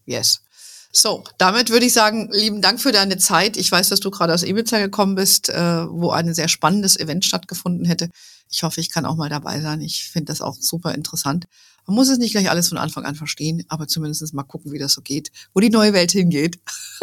Yes. 0.06 0.40
So, 0.92 1.22
damit 1.38 1.70
würde 1.70 1.86
ich 1.86 1.92
sagen, 1.92 2.30
lieben 2.32 2.60
Dank 2.60 2.80
für 2.80 2.90
deine 2.90 3.16
Zeit. 3.16 3.56
Ich 3.56 3.70
weiß, 3.70 3.90
dass 3.90 4.00
du 4.00 4.10
gerade 4.10 4.34
aus 4.34 4.42
Ibiza 4.42 4.80
gekommen 4.80 5.14
bist, 5.14 5.50
äh, 5.50 5.88
wo 5.88 6.10
ein 6.10 6.34
sehr 6.34 6.48
spannendes 6.48 6.98
Event 6.98 7.24
stattgefunden 7.24 7.84
hätte. 7.84 8.10
Ich 8.50 8.64
hoffe, 8.64 8.80
ich 8.80 8.90
kann 8.90 9.06
auch 9.06 9.14
mal 9.14 9.28
dabei 9.28 9.60
sein. 9.60 9.82
Ich 9.82 10.08
finde 10.08 10.32
das 10.32 10.40
auch 10.40 10.56
super 10.58 10.96
interessant. 10.96 11.46
Man 11.90 11.96
muss 11.96 12.08
es 12.08 12.18
nicht 12.18 12.30
gleich 12.30 12.48
alles 12.48 12.68
von 12.68 12.78
Anfang 12.78 13.04
an 13.04 13.16
verstehen, 13.16 13.64
aber 13.66 13.88
zumindest 13.88 14.32
mal 14.32 14.44
gucken, 14.44 14.70
wie 14.70 14.78
das 14.78 14.92
so 14.92 15.02
geht, 15.02 15.32
wo 15.54 15.58
die 15.60 15.70
neue 15.70 15.92
Welt 15.92 16.12
hingeht. 16.12 16.60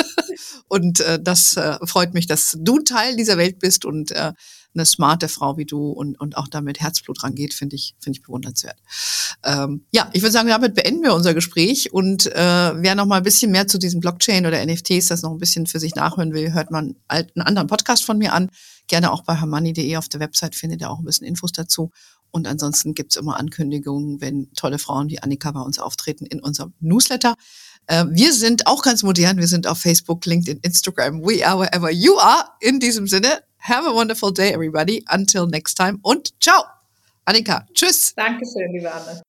und 0.69 1.01
äh, 1.01 1.21
das 1.21 1.57
äh, 1.57 1.77
freut 1.85 2.13
mich, 2.13 2.25
dass 2.25 2.55
du 2.57 2.79
Teil 2.79 3.17
dieser 3.17 3.37
Welt 3.37 3.59
bist 3.59 3.83
und 3.83 4.11
äh, 4.11 4.31
eine 4.73 4.85
smarte 4.85 5.27
Frau 5.27 5.57
wie 5.57 5.65
du 5.65 5.89
und, 5.89 6.17
und 6.21 6.37
auch 6.37 6.47
damit 6.47 6.79
Herzblut 6.79 7.21
rangeht, 7.21 7.53
finde 7.53 7.75
ich, 7.75 7.95
finde 7.99 8.17
ich 8.17 8.23
bewundernswert. 8.23 8.77
Ähm, 9.43 9.85
ja, 9.91 10.09
ich 10.13 10.21
würde 10.21 10.31
sagen, 10.31 10.47
damit 10.47 10.75
beenden 10.75 11.03
wir 11.03 11.13
unser 11.13 11.33
Gespräch 11.33 11.91
und 11.91 12.27
äh, 12.27 12.35
wer 12.81 12.95
noch 12.95 13.07
mal 13.07 13.17
ein 13.17 13.23
bisschen 13.23 13.51
mehr 13.51 13.67
zu 13.67 13.79
diesem 13.79 13.99
Blockchain 13.99 14.45
oder 14.45 14.65
NFTs 14.65 15.07
das 15.07 15.21
noch 15.21 15.31
ein 15.31 15.37
bisschen 15.37 15.67
für 15.67 15.81
sich 15.81 15.95
nachhören 15.95 16.33
will, 16.33 16.53
hört 16.53 16.71
man 16.71 16.95
einen 17.09 17.41
anderen 17.41 17.67
Podcast 17.67 18.05
von 18.05 18.17
mir 18.17 18.31
an. 18.31 18.49
Gerne 18.87 19.11
auch 19.11 19.23
bei 19.23 19.35
hermanni.de 19.35 19.97
auf 19.97 20.07
der 20.07 20.21
Website 20.21 20.55
findet 20.55 20.79
ihr 20.79 20.89
auch 20.89 20.99
ein 20.99 21.05
bisschen 21.05 21.27
Infos 21.27 21.51
dazu. 21.51 21.91
Und 22.31 22.47
ansonsten 22.47 22.93
gibt's 22.93 23.15
immer 23.15 23.37
Ankündigungen, 23.37 24.21
wenn 24.21 24.51
tolle 24.53 24.79
Frauen 24.79 25.09
wie 25.09 25.19
Annika 25.19 25.51
bei 25.51 25.61
uns 25.61 25.79
auftreten 25.79 26.25
in 26.25 26.39
unserem 26.39 26.73
Newsletter. 26.79 27.35
Äh, 27.87 28.05
wir 28.09 28.33
sind 28.33 28.67
auch 28.67 28.83
ganz 28.83 29.03
modern. 29.03 29.37
Wir 29.37 29.47
sind 29.47 29.67
auf 29.67 29.79
Facebook, 29.79 30.25
LinkedIn, 30.25 30.59
Instagram. 30.61 31.21
We 31.21 31.45
are 31.45 31.59
wherever 31.59 31.89
you 31.89 32.17
are. 32.17 32.45
In 32.59 32.79
diesem 32.79 33.07
Sinne, 33.07 33.41
have 33.59 33.87
a 33.87 33.93
wonderful 33.93 34.33
day, 34.33 34.51
everybody. 34.51 35.03
Until 35.09 35.47
next 35.47 35.75
time 35.75 35.99
und 36.01 36.33
ciao. 36.41 36.63
Annika, 37.25 37.65
tschüss. 37.73 38.13
Dankeschön, 38.15 38.71
liebe 38.73 38.91
Anne. 38.91 39.21